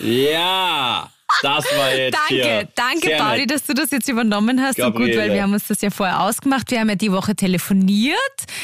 Ja, 0.01 1.11
das 1.43 1.65
war 1.77 1.95
jetzt 1.95 2.15
Danke, 2.15 2.35
hier. 2.35 2.69
danke, 2.75 3.07
Sehr 3.09 3.19
Pauli, 3.19 3.41
nett. 3.41 3.51
dass 3.51 3.65
du 3.65 3.75
das 3.75 3.91
jetzt 3.91 4.09
übernommen 4.09 4.61
hast. 4.61 4.77
So 4.77 4.85
gut, 4.85 4.95
Gabriele. 4.95 5.19
weil 5.19 5.33
wir 5.33 5.43
haben 5.43 5.53
uns 5.53 5.67
das 5.67 5.81
ja 5.81 5.91
vorher 5.91 6.21
ausgemacht. 6.21 6.71
Wir 6.71 6.81
haben 6.81 6.89
ja 6.89 6.95
die 6.95 7.13
Woche 7.13 7.35
telefoniert. 7.35 8.19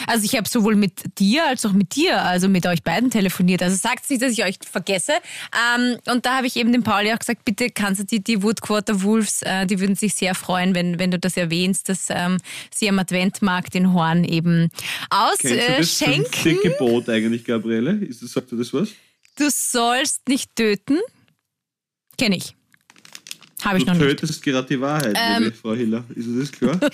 Also 0.07 0.25
ich 0.25 0.37
habe 0.37 0.49
sowohl 0.49 0.77
mit 0.77 1.18
dir 1.18 1.46
als 1.46 1.64
auch 1.66 1.73
mit 1.73 1.94
dir, 1.94 2.23
also 2.23 2.49
mit 2.49 2.66
euch 2.66 2.83
beiden 2.83 3.11
telefoniert. 3.11 3.62
Also 3.62 3.77
sagt 3.77 4.09
nicht, 4.11 4.23
dass 4.23 4.33
ich 4.33 4.44
euch 4.44 4.57
vergesse. 4.70 5.12
Ähm, 5.77 5.99
und 6.07 6.27
da 6.27 6.37
habe 6.37 6.46
ich 6.46 6.57
eben 6.57 6.73
dem 6.73 6.83
Pauli 6.83 7.12
auch 7.12 7.18
gesagt, 7.18 7.44
bitte 7.44 7.70
kannst 7.70 8.01
du 8.01 8.05
die, 8.05 8.23
die 8.23 8.42
Woodquarter 8.42 9.03
Wolves, 9.03 9.42
äh, 9.42 9.66
die 9.66 9.81
würden 9.81 9.96
sich 9.96 10.14
sehr 10.14 10.35
freuen, 10.35 10.75
wenn, 10.75 10.99
wenn 10.99 11.11
du 11.11 11.18
das 11.18 11.37
erwähnst, 11.37 11.88
dass 11.88 12.07
ähm, 12.11 12.38
sie 12.73 12.88
am 12.88 12.99
Adventmarkt 12.99 13.75
in 13.75 13.92
Horn 13.94 14.25
eben 14.25 14.70
Kennst 15.38 15.44
du 15.44 15.57
das 15.57 15.79
ausschenken. 15.81 16.59
Gebot 16.62 17.09
eigentlich, 17.09 17.44
Gabriele? 17.44 17.92
Ist 18.05 18.23
das, 18.23 18.33
sagt 18.33 18.53
du 18.53 18.57
das 18.57 18.73
was? 18.73 18.90
Du 19.37 19.49
sollst 19.51 20.29
nicht 20.29 20.55
töten. 20.55 20.99
Kenne 22.20 22.37
ich. 22.37 22.54
Habe 23.64 23.76
ich 23.78 23.85
Du 23.85 23.90
noch 23.92 23.98
nicht. 23.98 24.18
tötest 24.20 24.42
gerade 24.42 24.66
die 24.68 24.80
Wahrheit, 24.80 25.16
Ähm. 25.18 25.52
Frau 25.52 25.74
Hiller. 25.74 26.04
Ist 26.14 26.28
das 26.38 26.52
klar? 26.52 26.80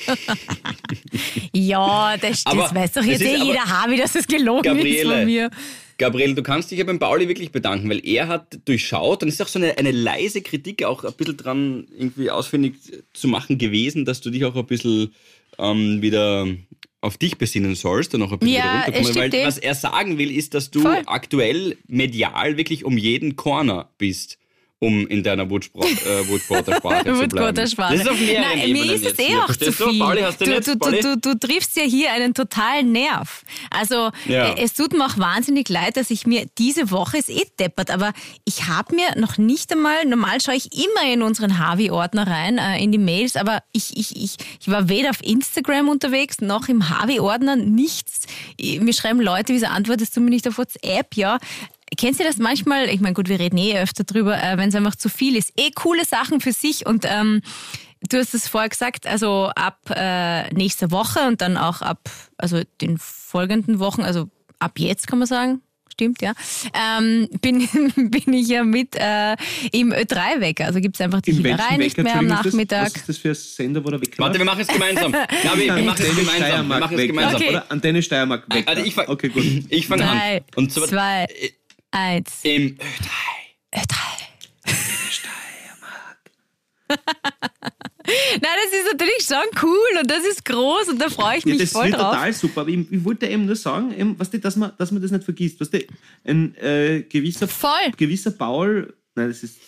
Ja, 1.53 2.17
das, 2.17 2.45
das 2.45 2.47
Aber 2.47 2.75
weiß 2.75 2.93
doch 2.93 3.05
jetzt 3.05 3.21
ist 3.23 3.29
eh 3.29 3.37
jeder 3.37 3.65
Harvey, 3.65 3.97
dass 3.99 4.15
es 4.15 4.27
gelogen 4.27 4.65
ist 4.65 4.77
Gabriele. 4.77 5.17
von 5.17 5.25
mir. 5.25 5.51
Gabriel, 5.99 6.35
du 6.35 6.43
kannst 6.43 6.71
dich 6.71 6.79
ja 6.79 6.85
beim 6.85 6.99
Pauli 6.99 7.27
wirklich 7.29 7.51
bedanken, 7.53 7.89
weil 7.89 8.05
er 8.07 8.29
hat 8.29 8.59
durchschaut, 8.67 9.23
und 9.23 9.29
es 9.29 9.37
ist 9.37 9.41
auch 9.43 9.49
so 9.49 9.59
eine, 9.59 9.79
eine 9.79 9.93
leise 9.93 10.43
Kritik 10.43 10.85
auch 10.85 11.05
ein 11.05 11.13
bisschen 11.15 11.37
dran 11.39 11.87
irgendwie 11.97 12.31
ausfindig 12.31 12.75
zu 13.15 13.29
machen 13.29 13.57
gewesen, 13.57 14.05
dass 14.05 14.21
du 14.21 14.31
dich 14.31 14.45
auch 14.45 14.57
ein 14.57 14.67
bisschen 14.67 15.15
ähm, 15.59 16.03
wieder 16.03 16.47
auf 17.01 17.17
dich 17.17 17.39
besinnen 17.39 17.75
sollst 17.77 18.15
und 18.15 18.23
auch 18.23 18.33
ein 18.33 18.39
bisschen 18.41 18.57
Ja, 18.57 18.85
wieder 18.87 18.97
runterkommen, 18.99 19.33
weil 19.33 19.35
eh. 19.41 19.47
was 19.47 19.59
er 19.59 19.75
sagen 19.75 20.19
will, 20.19 20.31
ist, 20.37 20.53
dass 20.53 20.71
du 20.71 20.81
Voll. 20.83 21.03
aktuell 21.07 21.77
medial 21.87 22.57
wirklich 22.59 22.85
um 22.85 22.99
jeden 22.99 23.37
Corner 23.37 23.89
bist, 23.97 24.39
um 24.79 25.07
in 25.07 25.23
deiner 25.23 25.45
Woodspro- 25.45 25.85
äh, 25.85 26.29
Woodquarter-Sprache 26.29 27.05
zu 27.05 27.29
bleiben. 27.29 27.55
Das 27.55 27.71
ist 27.73 28.09
auf 28.09 28.21
mehreren 28.21 28.43
Nein, 28.51 28.59
Ebenen 28.69 28.87
mir 28.87 28.93
ist 28.95 29.07
es 29.07 29.19
eh 29.19 29.25
hier. 29.29 29.39
auch 29.45 29.47
zu 29.49 29.65
du? 29.65 29.73
viel. 29.73 29.99
Pauli, 29.99 30.21
hast 30.21 30.41
du, 30.41 30.45
du, 30.45 30.61
du, 30.61 30.77
Pauli? 30.79 31.01
du, 31.01 31.17
du, 31.17 31.35
du 31.35 31.39
triffst 31.47 31.77
ja 31.77 31.83
hier 31.85 32.13
einen 32.13 32.35
totalen 32.35 32.93
Nerv. 32.93 33.43
Also 33.71 34.11
Ja. 34.27 34.49
äh, 34.53 34.63
es 34.63 34.75
tut 34.75 34.93
mir 34.93 35.07
auch 35.07 35.17
wahnsinnig 35.17 35.69
leid, 35.71 35.97
dass 35.97 36.11
ich 36.11 36.27
mir 36.27 36.47
diese 36.59 36.91
Woche 36.91 37.17
ist 37.17 37.31
eh 37.31 37.45
deppert, 37.59 37.91
aber 37.91 38.13
ich 38.45 38.69
habe 38.69 38.95
mir 38.95 39.19
noch 39.19 39.39
nicht 39.39 39.73
einmal, 39.73 40.05
normal 40.05 40.43
schaue 40.45 40.57
ich 40.57 40.69
immer 40.75 41.11
in 41.11 41.23
unseren 41.23 41.59
Harvey-Ordner 41.59 42.27
rein, 42.27 42.59
äh, 42.59 42.79
in 42.83 42.93
die 42.93 42.99
Mails, 42.99 43.37
aber 43.37 43.63
ich, 43.73 43.97
ich, 43.97 44.15
ich, 44.15 44.37
ich 44.61 44.69
war 44.69 44.91
weder 44.91 45.09
auf 45.11 45.23
Instagram 45.23 45.89
unterwegs, 45.89 46.43
noch 46.43 46.69
im 46.69 46.91
Harvey-Ordner, 46.91 47.57
nichts. 47.57 48.27
Ich- 48.59 48.81
Mir 48.81 48.93
schreiben 48.93 49.21
Leute, 49.23 49.55
wieso 49.55 49.67
antwortest 49.67 50.15
du 50.17 50.21
mir 50.21 50.31
nicht 50.31 50.47
auf 50.47 50.59
WhatsApp? 50.59 51.15
Ja, 51.15 51.39
Kennst 51.97 52.21
du 52.21 52.25
das 52.25 52.39
manchmal? 52.39 52.89
Ich 52.89 53.01
meine, 53.01 53.15
gut, 53.15 53.29
wir 53.29 53.39
reden 53.39 53.59
eh 53.59 53.79
öfter 53.79 54.05
drüber, 54.05 54.43
äh, 54.43 54.57
wenn 54.59 54.69
es 54.71 54.75
einfach 54.75 54.97
zu 54.97 55.09
viel 55.09 55.37
ist. 55.37 55.53
Eh 55.57 55.71
coole 55.75 56.05
Sachen 56.05 56.41
für 56.41 56.53
sich 56.53 56.85
und 56.87 57.05
ähm, 57.09 57.43
du 58.09 58.19
hast 58.19 58.35
es 58.35 58.49
vorher 58.49 58.69
gesagt, 58.69 59.07
also 59.07 59.51
ab 59.55 59.79
äh, 59.95 60.53
nächster 60.53 60.91
Woche 60.91 61.21
und 61.27 61.41
dann 61.41 61.57
auch 61.57 61.83
ab 61.83 62.11
also 62.39 62.63
den 62.81 62.99
folgenden 62.99 63.79
Wochen, 63.79 64.03
also 64.03 64.29
ab 64.59 64.79
jetzt 64.79 65.07
kann 65.07 65.19
man 65.19 65.29
sagen. 65.29 65.63
Stimmt, 65.93 66.21
ja. 66.21 66.35
Ähm, 66.75 67.27
bin, 67.41 67.67
bin 68.11 68.33
ich 68.35 68.49
ja 68.49 68.65
mit 68.65 68.95
äh, 68.97 69.35
im 69.73 69.95
Ö3-Wecker. 69.95 70.67
Also 70.67 70.79
gibt 70.81 70.97
es 70.97 71.01
einfach 71.01 71.23
die 71.23 71.33
Hielerei 71.33 71.79
nicht 71.79 71.97
mehr 71.97 72.17
am 72.17 72.29
das- 72.29 72.45
Nachmittag. 72.45 72.87
Was 72.89 72.97
ist 72.97 73.09
das 73.09 73.17
für 73.17 73.31
ein 73.31 73.35
Sender, 73.35 73.83
wo 73.83 73.89
der 73.89 74.03
Wecker 74.03 74.19
Warte, 74.19 74.37
wir 74.39 74.45
machen 74.45 74.61
es 74.61 74.67
gemeinsam. 74.67 75.13
Gabi, 75.43 75.65
wir 75.65 75.73
machen 75.85 76.05
es 76.07 76.17
gemeinsam. 76.17 76.27
Wir 76.27 76.35
Steiermark 76.35 76.81
machen 76.81 76.99
es 76.99 77.07
gemeinsam. 77.07 77.37
Okay. 77.37 77.49
Oder 77.49 77.71
Antenne 77.73 78.03
Steiermark 78.03 78.45
Wecker. 78.53 78.69
Also 78.69 78.85
ich 78.85 78.95
fang, 78.95 79.09
okay, 79.09 79.29
gut. 79.31 79.45
Ich 79.71 79.87
fange 79.87 80.05
an. 80.05 80.41
Und 80.57 80.71
zwar 80.71 80.87
zwei, 80.87 81.27
eins. 81.91 82.41
im 82.43 82.77
Ö3. 82.77 82.81
Nein, 88.09 88.41
das 88.65 88.73
ist 88.81 88.93
natürlich 88.93 89.27
schon 89.27 89.63
cool 89.69 90.01
und 90.01 90.09
das 90.11 90.25
ist 90.25 90.45
groß 90.45 90.89
und 90.91 91.01
da 91.01 91.09
freue 91.09 91.39
ich 91.39 91.45
mich 91.45 91.55
Ja, 91.55 91.61
das 91.65 91.73
voll 91.73 91.87
wird 91.87 91.95
drauf. 91.97 92.13
total 92.13 92.33
super. 92.33 92.61
Aber 92.61 92.71
ich, 92.71 92.93
ich 92.93 93.05
wollte 93.05 93.27
eben 93.27 93.47
nur 93.47 93.57
sagen, 93.57 93.93
eben, 93.99 94.19
weißt 94.19 94.33
du, 94.35 94.39
dass, 94.39 94.55
man, 94.55 94.73
dass 94.79 94.93
man 94.93 95.03
das 95.03 95.11
nicht 95.11 95.25
vergisst. 95.25 95.61
Weißt 95.61 95.75
du, 95.75 95.85
ein 96.25 96.55
äh, 96.57 97.03
gewisser, 97.09 97.49
Voll. 97.49 97.91
gewisser 97.97 98.31
Paul, 98.31 98.95
nein, 99.17 99.29
das 99.29 99.43
ist, 99.43 99.59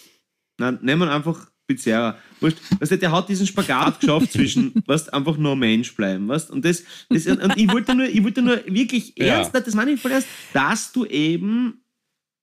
nein, 0.59 0.79
nehmen 0.83 1.09
wir 1.09 1.13
einfach 1.13 1.51
Pizzeria. 1.67 2.17
Weißt, 2.41 2.57
weißt 2.81 2.93
du, 2.93 2.99
der 2.99 3.11
hat 3.11 3.29
diesen 3.29 3.47
Spagat 3.49 3.99
geschafft 4.01 4.31
zwischen, 4.33 4.73
weißt, 4.87 5.13
einfach 5.13 5.37
nur 5.37 5.57
Mensch 5.57 5.93
bleiben, 5.97 6.29
weißt, 6.29 6.51
und 6.53 6.65
das, 6.65 6.85
das 7.09 7.27
und 7.27 7.57
ich 7.57 7.69
wollte 7.73 7.97
nur, 7.97 8.07
ich 8.07 8.23
wollte 8.23 8.41
nur 8.43 8.65
wirklich 8.67 9.15
Ja. 9.19 9.39
ernst, 9.39 9.53
das 9.55 9.75
meine 9.75 9.91
ich 9.91 10.01
voll 10.01 10.13
ernst, 10.13 10.29
dass 10.53 10.93
du 10.93 11.05
eben 11.07 11.83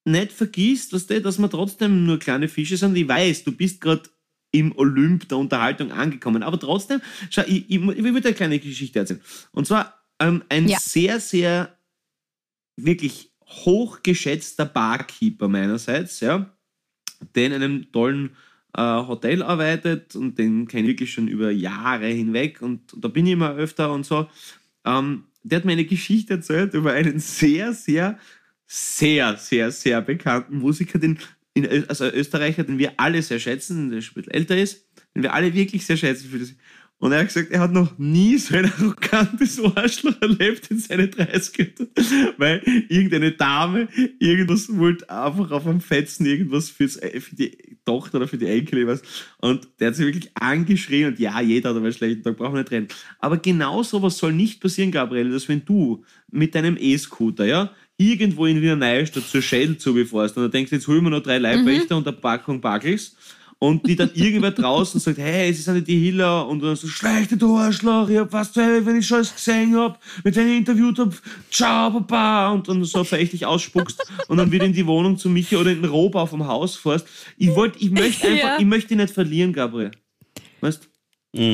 nicht 0.05 0.31
vergisst, 0.31 0.93
weißt 0.93 1.09
du, 1.09 1.21
dass 1.21 1.39
wir 1.39 1.49
trotzdem 1.49 2.05
nur 2.05 2.19
kleine 2.19 2.47
Fische 2.47 2.77
sind. 2.77 2.95
Ich 2.95 3.07
weiß, 3.07 3.43
du 3.43 3.51
bist 3.51 3.81
gerade 3.81 4.03
im 4.51 4.77
Olymp 4.77 5.27
der 5.27 5.37
Unterhaltung 5.37 5.91
angekommen. 5.91 6.43
Aber 6.43 6.59
trotzdem, 6.59 7.01
schau, 7.29 7.41
ich, 7.45 7.69
ich, 7.69 7.75
ich 7.81 7.95
dir 7.95 8.07
eine 8.07 8.33
kleine 8.33 8.59
Geschichte 8.59 8.99
erzählen. 8.99 9.21
Und 9.51 9.67
zwar 9.67 9.99
ähm, 10.19 10.43
ein 10.49 10.67
Ja. 10.67 10.77
sehr, 10.79 11.19
sehr 11.19 11.77
wirklich 12.77 13.31
hochgeschätzter 13.45 14.65
Barkeeper 14.65 15.47
meinerseits, 15.47 16.19
ja, 16.19 16.49
der 17.35 17.47
in 17.47 17.53
einem 17.53 17.91
tollen 17.91 18.31
äh, 18.77 18.81
Hotel 18.81 19.43
arbeitet 19.43 20.15
und 20.15 20.37
den 20.37 20.67
kenne 20.67 20.83
ich 20.83 20.87
wirklich 20.89 21.13
schon 21.13 21.27
über 21.27 21.51
Jahre 21.51 22.07
hinweg 22.07 22.61
und, 22.61 22.93
da 22.97 23.07
bin 23.07 23.25
ich 23.25 23.33
immer 23.33 23.55
öfter 23.55 23.91
und 23.91 24.05
so. 24.05 24.27
Ähm, 24.83 25.25
der 25.43 25.57
hat 25.59 25.65
mir 25.65 25.73
eine 25.73 25.85
Geschichte 25.85 26.33
erzählt 26.35 26.73
über 26.73 26.91
einen 26.93 27.19
sehr, 27.19 27.73
sehr, 27.73 28.17
sehr, 28.67 29.37
sehr, 29.37 29.71
sehr 29.71 30.01
bekannten 30.01 30.59
Musiker, 30.59 30.99
den, 30.99 31.19
in, 31.53 31.87
also 31.89 32.05
Österreicher, 32.05 32.63
den 32.63 32.77
wir 32.77 32.93
alle 32.97 33.21
sehr 33.21 33.39
schätzen, 33.39 33.91
der 33.91 34.01
schon 34.01 34.13
ein 34.13 34.15
bisschen 34.15 34.33
älter 34.33 34.57
ist, 34.57 34.85
den 35.15 35.23
wir 35.23 35.33
alle 35.33 35.53
wirklich 35.53 35.85
sehr 35.85 35.97
schätzen 35.97 36.29
für 36.29 36.39
das. 36.39 36.53
Und 36.97 37.11
er 37.11 37.19
hat 37.19 37.27
gesagt, 37.27 37.51
er 37.51 37.59
hat 37.59 37.73
noch 37.73 37.97
nie 37.97 38.37
so 38.37 38.55
ein 38.55 38.65
arrogantes 38.65 39.59
Arschloch 39.59 40.15
erlebt 40.21 40.71
in 40.71 40.79
seinen 40.79 41.11
30 41.11 41.73
weil 42.37 42.61
irgendeine 42.87 43.33
Dame 43.33 43.89
irgendwas 44.19 44.75
wollte 44.75 45.09
einfach 45.09 45.51
auf 45.51 45.67
einem 45.67 45.81
Fetzen 45.81 46.25
irgendwas 46.25 46.69
fürs, 46.69 46.95
äh, 46.97 47.19
für 47.19 47.35
die 47.35 47.77
Tochter 47.83 48.17
oder 48.17 48.27
für 48.27 48.37
die 48.37 48.47
Enkel, 48.47 48.79
ich 48.79 48.87
weiß. 48.87 49.01
Und 49.39 49.67
der 49.79 49.89
hat 49.89 49.95
sich 49.95 50.05
wirklich 50.05 50.31
angeschrien 50.35 51.09
und 51.09 51.19
ja, 51.19 51.39
jeder 51.41 51.69
hat 51.69 51.75
einmal 51.75 51.91
einen 51.91 51.97
schlechten 51.97 52.23
Tag, 52.23 52.37
brauchen 52.37 52.53
wir 52.53 52.61
nicht 52.61 52.71
reden. 52.71 52.87
Aber 53.19 53.37
genau 53.37 53.83
sowas 53.83 54.17
soll 54.17 54.33
nicht 54.33 54.61
passieren, 54.61 54.91
Gabriele, 54.91 55.31
dass 55.31 55.49
wenn 55.49 55.65
du 55.65 56.03
mit 56.31 56.55
deinem 56.55 56.77
E-Scooter, 56.79 57.45
ja, 57.45 57.73
irgendwo 57.97 58.45
in 58.45 58.61
Wiener 58.61 58.75
Neustadt 58.75 59.27
zur 59.27 59.41
Schädelzube 59.41 60.05
fährst 60.05 60.35
und 60.37 60.43
du 60.43 60.49
denkst, 60.49 60.71
jetzt 60.71 60.87
holen 60.87 61.03
wir 61.03 61.09
noch 61.09 61.21
drei 61.23 61.37
Leibwächter 61.37 61.95
und 61.97 62.07
eine 62.07 62.17
Packung 62.17 62.59
Backels 62.61 63.15
und 63.57 63.87
die 63.87 63.95
dann 63.95 64.11
irgendwer 64.13 64.51
draußen 64.51 64.99
sagt, 64.99 65.17
hey, 65.17 65.53
sie 65.53 65.61
sind 65.61 65.75
nicht 65.75 65.87
die 65.87 65.97
Hiller 65.97 66.45
und 66.47 66.61
dann 66.61 66.75
so, 66.75 66.87
schlechte 66.87 67.37
du 67.37 67.55
Arschloch, 67.57 68.09
ich 68.09 68.17
hab 68.17 68.29
fast, 68.31 68.57
wenn 68.57 68.97
ich 68.97 69.07
schon 69.07 69.17
alles 69.17 69.33
gesehen 69.33 69.75
hab, 69.77 70.01
mit 70.25 70.35
denen 70.35 70.51
ich 70.51 70.57
interviewt 70.57 70.99
hab, 70.99 71.13
ciao, 71.49 71.89
Papa, 71.91 72.51
und 72.51 72.67
dann 72.67 72.83
so 72.83 73.03
verächtlich 73.05 73.45
ausspuckst 73.45 74.01
und 74.27 74.37
dann 74.37 74.51
wieder 74.51 74.65
in 74.65 74.73
die 74.73 74.85
Wohnung 74.85 75.17
zu 75.17 75.29
Michi 75.29 75.55
oder 75.55 75.71
in 75.71 75.81
den 75.81 75.89
Rohbau 75.89 76.25
vom 76.25 76.45
Haus 76.45 76.75
fährst. 76.75 77.07
Ich 77.37 77.55
wollte, 77.55 77.79
ich 77.79 77.91
möchte 77.91 78.27
einfach, 78.27 78.43
Ja. 78.43 78.57
ich 78.59 78.65
möchte 78.65 78.89
dich 78.89 78.97
nicht 78.97 79.13
verlieren, 79.13 79.53
Gabriel. 79.53 79.91
Weißt 80.59 80.89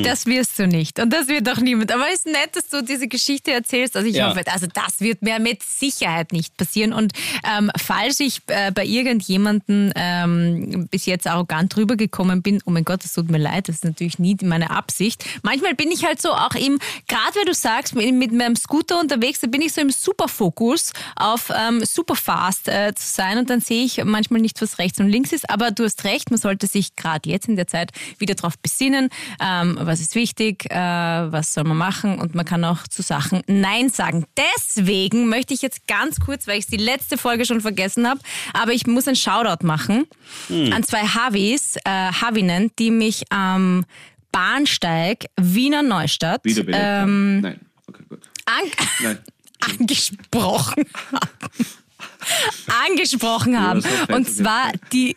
Das 0.04 0.26
wirst 0.26 0.58
du 0.58 0.66
nicht. 0.66 0.98
Und 1.00 1.10
das 1.12 1.26
wird 1.28 1.48
auch 1.48 1.58
niemand. 1.58 1.92
Aber 1.92 2.06
es 2.08 2.20
ist 2.20 2.26
nett, 2.26 2.54
dass 2.54 2.68
du 2.68 2.82
diese 2.82 3.08
Geschichte 3.08 3.50
erzählst. 3.52 3.96
Also 3.96 4.08
ich 4.08 4.14
Ja. 4.16 4.30
hoffe, 4.30 4.42
also 4.46 4.66
das 4.72 5.00
wird 5.00 5.22
mir 5.22 5.38
mit 5.40 5.62
Sicherheit 5.62 6.32
nicht 6.32 6.56
passieren. 6.56 6.92
Und 6.92 7.12
ähm, 7.44 7.70
falls 7.76 8.20
ich 8.20 8.40
äh, 8.46 8.70
bei 8.70 8.84
irgendjemandem 8.84 9.92
ähm, 9.96 10.88
bis 10.90 11.06
jetzt 11.06 11.26
arrogant 11.26 11.76
rübergekommen 11.76 12.42
bin, 12.42 12.60
oh 12.64 12.70
mein 12.70 12.84
Gott, 12.84 13.02
das 13.04 13.12
tut 13.12 13.30
mir 13.30 13.38
leid, 13.38 13.68
das 13.68 13.76
ist 13.76 13.84
natürlich 13.84 14.18
nie 14.18 14.36
meine 14.42 14.70
Absicht. 14.70 15.24
Manchmal 15.42 15.74
bin 15.74 15.90
ich 15.90 16.04
halt 16.04 16.22
so 16.22 16.30
auch 16.32 16.54
im, 16.54 16.78
gerade 17.08 17.34
weil 17.36 17.44
du 17.44 17.54
sagst, 17.54 17.94
mit, 17.94 18.14
mit 18.14 18.32
meinem 18.32 18.56
Scooter 18.56 19.00
unterwegs, 19.00 19.40
da 19.40 19.46
bin 19.48 19.62
ich 19.62 19.72
so 19.72 19.80
im 19.80 19.90
Superfokus 19.90 20.92
auf 21.16 21.50
ähm, 21.54 21.84
Superfast 21.84 22.68
äh, 22.68 22.92
zu 22.94 23.04
sein 23.06 23.38
und 23.38 23.50
dann 23.50 23.60
sehe 23.60 23.84
ich 23.84 24.02
manchmal 24.04 24.40
nicht, 24.40 24.60
was 24.62 24.78
rechts 24.78 25.00
und 25.00 25.08
links 25.08 25.32
ist. 25.32 25.50
Aber 25.50 25.70
du 25.70 25.84
hast 25.84 26.04
recht, 26.04 26.30
man 26.30 26.38
sollte 26.38 26.66
sich 26.66 26.94
gerade 26.96 27.28
jetzt 27.28 27.48
in 27.48 27.56
der 27.56 27.66
Zeit 27.66 27.90
wieder 28.18 28.34
darauf 28.34 28.58
besinnen, 28.58 29.08
ähm, 29.40 29.71
was 29.80 30.00
ist 30.00 30.14
wichtig, 30.14 30.70
äh, 30.70 30.76
was 30.76 31.54
soll 31.54 31.64
man 31.64 31.76
machen 31.76 32.18
und 32.18 32.34
man 32.34 32.44
kann 32.44 32.64
auch 32.64 32.86
zu 32.88 33.02
Sachen 33.02 33.42
Nein 33.46 33.88
sagen. 33.88 34.26
Deswegen 34.36 35.28
möchte 35.28 35.54
ich 35.54 35.62
jetzt 35.62 35.86
ganz 35.86 36.20
kurz, 36.20 36.46
weil 36.46 36.58
ich 36.58 36.64
es 36.64 36.70
die 36.70 36.76
letzte 36.76 37.18
Folge 37.18 37.44
schon 37.44 37.60
vergessen 37.60 38.08
habe, 38.08 38.20
aber 38.52 38.72
ich 38.72 38.86
muss 38.86 39.06
einen 39.06 39.16
Shoutout 39.16 39.66
machen 39.66 40.06
an 40.48 40.82
zwei 40.82 41.02
Havis, 41.02 41.76
äh, 41.84 41.90
Havinnen, 41.90 42.70
die 42.78 42.90
mich 42.90 43.24
am 43.30 43.84
Bahnsteig 44.32 45.26
Wiener 45.40 45.82
Neustadt 45.82 46.40
ähm, 46.46 47.40
Nein. 47.40 47.60
Okay, 47.86 48.02
gut. 48.08 48.20
an 48.46 48.70
Nein. 49.02 49.18
angesprochen 49.60 50.84
angesprochen 52.88 53.60
haben. 53.60 53.80
so 53.82 53.88
fett, 53.88 54.10
Und 54.10 54.28
zwar 54.28 54.72
die 54.92 55.14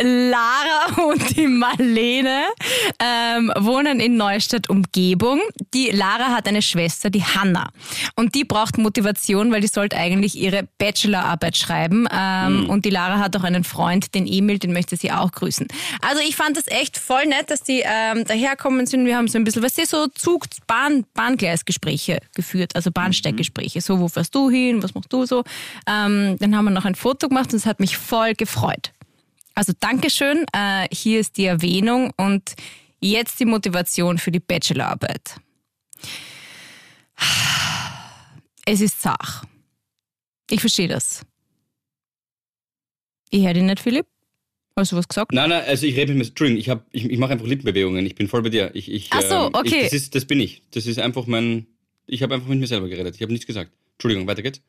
Lara 0.00 1.02
und 1.08 1.36
die 1.36 1.46
Marlene 1.46 2.44
ähm, 2.98 3.52
wohnen 3.58 4.00
in 4.00 4.16
Neustadt 4.16 4.68
Umgebung. 4.68 5.40
Die 5.72 5.90
Lara 5.90 6.34
hat 6.34 6.46
eine 6.48 6.62
Schwester, 6.62 7.10
die 7.10 7.24
Hanna. 7.24 7.70
Und 8.14 8.34
die 8.34 8.44
braucht 8.44 8.78
Motivation, 8.78 9.52
weil 9.52 9.60
die 9.60 9.68
sollte 9.68 9.96
eigentlich 9.96 10.36
ihre 10.36 10.68
Bachelorarbeit 10.78 11.56
schreiben. 11.56 12.06
Ähm, 12.12 12.68
Und 12.68 12.84
die 12.84 12.90
Lara 12.90 13.18
hat 13.18 13.36
auch 13.36 13.44
einen 13.44 13.64
Freund, 13.64 14.14
den 14.14 14.26
Emil, 14.26 14.58
den 14.58 14.72
möchte 14.72 14.96
sie 14.96 15.12
auch 15.12 15.32
grüßen. 15.32 15.66
Also 16.02 16.20
ich 16.20 16.36
fand 16.36 16.56
das 16.56 16.66
echt 16.66 16.98
voll 16.98 17.26
nett, 17.26 17.50
dass 17.50 17.62
die 17.62 17.82
ähm, 17.84 18.24
daherkommen 18.24 18.86
sind. 18.86 19.06
Wir 19.06 19.16
haben 19.16 19.28
so 19.28 19.38
ein 19.38 19.44
bisschen, 19.44 19.62
was 19.62 19.78
weißt 19.78 19.92
du, 19.92 19.96
so 19.98 20.06
Zug, 20.08 20.46
Bahn, 20.66 21.04
Bahngleisgespräche 21.14 22.20
geführt, 22.34 22.76
also 22.76 22.90
Bahnsteiggespräche. 22.90 23.80
So, 23.80 24.00
wo 24.00 24.08
fährst 24.08 24.34
du 24.34 24.50
hin, 24.50 24.82
was 24.82 24.94
machst 24.94 25.12
du 25.12 25.26
so? 25.26 25.44
Ähm, 25.88 26.36
dann 26.38 26.56
haben 26.56 26.66
wir 26.66 26.70
noch 26.70 26.84
ein 26.84 26.94
Foto 26.94 27.28
gemacht 27.28 27.52
und 27.52 27.56
es 27.56 27.66
hat 27.66 27.80
mich 27.80 27.96
voll 27.96 28.34
gefreut. 28.34 28.92
Also 29.56 29.72
Dankeschön, 29.80 30.44
äh, 30.52 30.86
hier 30.92 31.18
ist 31.18 31.38
die 31.38 31.46
Erwähnung 31.46 32.12
und 32.18 32.54
jetzt 33.00 33.40
die 33.40 33.46
Motivation 33.46 34.18
für 34.18 34.30
die 34.30 34.38
Bachelorarbeit. 34.38 35.36
Es 38.66 38.82
ist 38.82 39.00
zach. 39.00 39.44
Ich 40.50 40.60
verstehe 40.60 40.88
das. 40.88 41.22
Ich 43.30 43.46
höre 43.46 43.54
dich 43.54 43.62
nicht, 43.62 43.80
Philipp. 43.80 44.06
Hast 44.78 44.92
du 44.92 44.96
was 44.96 45.08
gesagt? 45.08 45.32
Nein, 45.32 45.48
nein, 45.48 45.64
also 45.66 45.86
ich 45.86 45.96
rede 45.96 46.12
mit 46.12 46.18
mir. 46.18 46.28
Entschuldigung, 46.28 46.60
ich, 46.60 46.68
hab, 46.68 46.84
ich, 46.92 47.06
ich 47.06 47.18
mache 47.18 47.32
einfach 47.32 47.46
Lippenbewegungen. 47.46 48.04
Ich 48.04 48.14
bin 48.14 48.28
voll 48.28 48.42
bei 48.42 48.50
dir. 48.50 48.72
Ich, 48.74 48.90
ich, 48.90 49.08
Ach 49.10 49.22
so, 49.22 49.46
ähm, 49.46 49.54
okay. 49.54 49.76
Ich, 49.76 49.84
das, 49.84 49.92
ist, 49.94 50.14
das 50.14 50.26
bin 50.26 50.38
ich. 50.38 50.60
Das 50.72 50.86
ist 50.86 50.98
einfach 50.98 51.26
mein. 51.26 51.66
Ich 52.06 52.22
habe 52.22 52.34
einfach 52.34 52.48
mit 52.48 52.58
mir 52.58 52.66
selber 52.66 52.88
geredet. 52.88 53.16
Ich 53.16 53.22
habe 53.22 53.32
nichts 53.32 53.46
gesagt. 53.46 53.72
Entschuldigung, 53.94 54.26
weiter 54.26 54.42
geht's. 54.42 54.60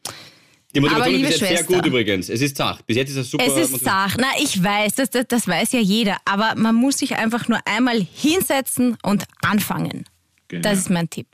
Die 0.78 0.82
Motivation 0.82 1.16
liebe 1.16 1.28
ist 1.30 1.40
sehr 1.40 1.48
Schwester. 1.50 1.74
gut 1.76 1.86
übrigens. 1.86 2.30
Es 2.30 2.42
ist 2.42 2.56
zart. 2.58 2.86
Bis 2.86 2.98
jetzt 2.98 3.10
ist 3.10 3.18
es 3.18 3.32
super. 3.32 3.44
Es 3.46 3.54
ist 3.58 3.72
Motivation. 3.72 4.10
Sach. 4.10 4.18
Na, 4.20 4.28
ich 4.42 4.62
weiß, 4.64 4.96
das, 4.96 5.10
das, 5.10 5.26
das 5.28 5.48
weiß 5.48 5.72
ja 5.74 5.80
jeder. 5.80 6.18
Aber 6.26 6.54
man 6.56 6.76
muss 6.76 7.00
sich 7.00 7.16
einfach 7.16 7.48
nur 7.48 7.60
einmal 7.66 8.00
hinsetzen 8.02 8.98
und 9.04 9.26
anfangen. 9.42 10.06
Genau. 10.48 10.62
Das 10.62 10.78
ist 10.80 10.90
mein 10.90 11.10
Tipp. 11.10 11.28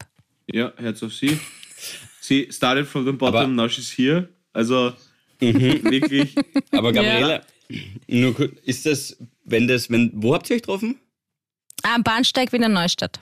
Ja, 0.47 0.71
Herz 0.77 1.03
auf 1.03 1.13
sie. 1.13 1.39
Sie 2.21 2.47
started 2.51 2.87
from 2.87 3.05
the 3.05 3.11
bottom, 3.11 3.35
Aber- 3.35 3.47
now 3.47 3.67
she's 3.69 3.91
here. 3.97 4.29
Also 4.53 4.93
Mhm. 5.41 5.83
wirklich. 5.83 6.35
Aber 6.71 6.93
Gabriele, 6.93 7.41
nur 8.07 8.33
kurz, 8.33 8.53
ist 8.63 8.85
das, 8.85 9.17
wenn 9.43 9.67
das, 9.67 9.89
wenn, 9.89 10.09
wo 10.13 10.33
habt 10.33 10.49
ihr 10.49 10.55
euch 10.55 10.61
getroffen? 10.61 10.97
Am 11.83 12.01
Bahnsteig 12.03 12.53
Wiener 12.53 12.69
Neustadt. 12.69 13.19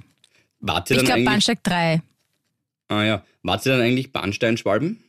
Wart 0.60 0.89
ihr 0.91 0.97
Ich 0.97 1.03
dann 1.03 1.15
glaube? 1.15 1.23
Bahnsteig 1.23 1.63
3. 1.63 2.01
Ah 2.89 3.03
ja. 3.03 3.25
Wart 3.41 3.65
ihr 3.65 3.71
dann 3.71 3.81
eigentlich 3.81 4.12
Bahnstein-Schwalben? 4.12 5.03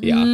Ja. 0.00 0.24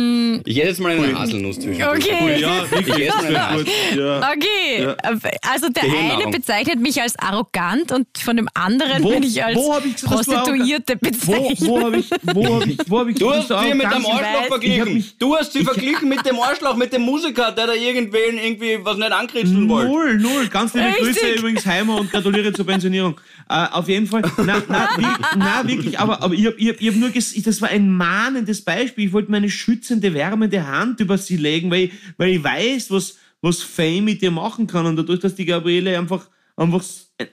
Ich 0.45 0.59
esse 0.59 0.69
jetzt 0.69 0.81
mal 0.81 0.93
eine 0.93 1.19
Haselnuss 1.19 1.59
zwischen. 1.59 1.81
Mm. 1.81 1.89
Okay. 1.89 2.39
Ja. 2.39 2.65
Ich 2.81 2.89
esse 3.09 3.17
mal 3.33 3.37
eine. 3.37 3.65
Ja. 3.97 4.31
Okay, 4.31 4.83
Ja. 4.83 4.97
also 5.41 5.71
der 5.71 5.85
eine 5.85 6.31
bezeichnet 6.31 6.81
mich 6.81 7.01
als 7.01 7.19
arrogant 7.19 7.91
und 7.91 8.07
von 8.19 8.37
dem 8.37 8.47
anderen 8.53 9.03
Wo- 9.03 9.09
bin 9.09 9.23
ich 9.23 9.43
als 9.43 9.57
wo 9.57 9.75
ich 9.83 9.95
gesagt, 9.95 10.13
Prostituierte 10.13 10.97
Wo, 11.01 11.09
bezeichnet. 11.09 11.61
wo 11.71 11.81
habe 11.81 11.97
ich, 11.97 12.11
wo 12.25 12.55
hab 12.61 12.67
ich, 12.67 12.79
wo 12.89 12.99
hab 12.99 13.09
ich 13.09 13.17
Du 13.17 13.31
hast 13.33 13.49
sie 13.49 13.55
mit 13.75 13.85
dem? 13.91 14.05
Arschloch 14.05 14.47
verglichen. 14.49 14.95
mich- 14.95 15.17
Du 15.17 15.35
hast 15.35 15.53
sie 15.55 15.65
verglichen 15.65 16.11
mit 16.11 16.27
dem 16.27 16.39
Arschloch, 16.39 16.77
mit 16.77 16.93
dem 16.93 17.01
Musiker, 17.03 17.51
der 17.51 17.69
da 17.69 17.73
irgendwen 17.73 18.37
irgendwie 18.37 18.79
was 18.83 18.99
nicht 18.99 19.13
ankritzeln 19.13 19.67
wollte. 19.71 19.89
Null, 19.91 20.19
null. 20.19 20.49
Ganz 20.49 20.75
liebe 20.75 20.89
Richtig. 20.89 21.05
Grüße 21.23 21.29
übrigens 21.39 21.65
Heimer 21.65 21.97
und 22.01 22.11
gratuliere 22.11 22.53
zur 22.53 22.67
Pensionierung. 22.67 23.19
Äh, 23.49 23.67
auf 23.73 23.89
jeden 23.89 24.07
Fall. 24.07 24.23
Na, 24.39 24.63
na, 24.69 24.89
wirklich, 24.97 25.27
na 25.37 25.69
wirklich, 25.69 25.99
aber, 25.99 26.23
aber 26.23 26.35
ich 26.35 26.47
habe 26.47 26.57
ich 26.57 26.69
hab, 26.69 26.81
ich 26.81 26.89
hab 26.89 26.97
nur 26.97 27.11
ges 27.11 27.35
das 27.43 27.61
war 27.61 27.69
ein 27.69 27.91
mahnendes 27.91 28.63
Beispiel. 28.63 29.07
Ich 29.07 29.13
wollte 29.13 29.31
meine 29.31 29.51
schützende, 29.51 30.15
wärmende 30.15 30.67
Hand 30.67 31.01
über 31.01 31.19
sie 31.19 31.37
legen, 31.37 31.71
weil 31.71 31.85
ich, 31.85 31.93
weil 32.17 32.31
ich 32.31 32.43
weiß, 32.43 32.91
was, 32.91 33.19
was 33.43 33.63
Fame 33.63 34.05
mit 34.05 34.23
dir 34.23 34.31
machen 34.31 34.67
kann. 34.67 34.87
Und 34.87 34.97
dadurch, 34.97 35.21
dass 35.21 35.35
die 35.35 35.45
Gabriele 35.45 35.99
einfach, 35.99 36.29
einfach 36.57 36.85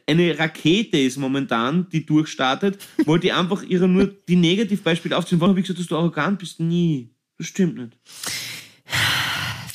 eine 0.06 0.38
Rakete 0.38 0.98
ist 0.98 1.18
momentan, 1.18 1.88
die 1.90 2.06
durchstartet, 2.06 2.78
wollte 3.06 3.28
ich 3.28 3.34
einfach 3.34 3.64
ihre 3.64 3.88
nur 3.88 4.08
die 4.08 4.36
Negativbeispiele 4.36 5.18
aufziehen. 5.18 5.40
Warum 5.40 5.52
habe 5.52 5.60
ich 5.62 5.68
gesagt, 5.68 5.80
dass 5.80 5.88
du 5.88 5.98
arrogant 5.98 6.40
bist? 6.40 6.60
Nie. 6.60 7.10
Das 7.38 7.48
stimmt 7.48 7.78
nicht. 7.78 7.98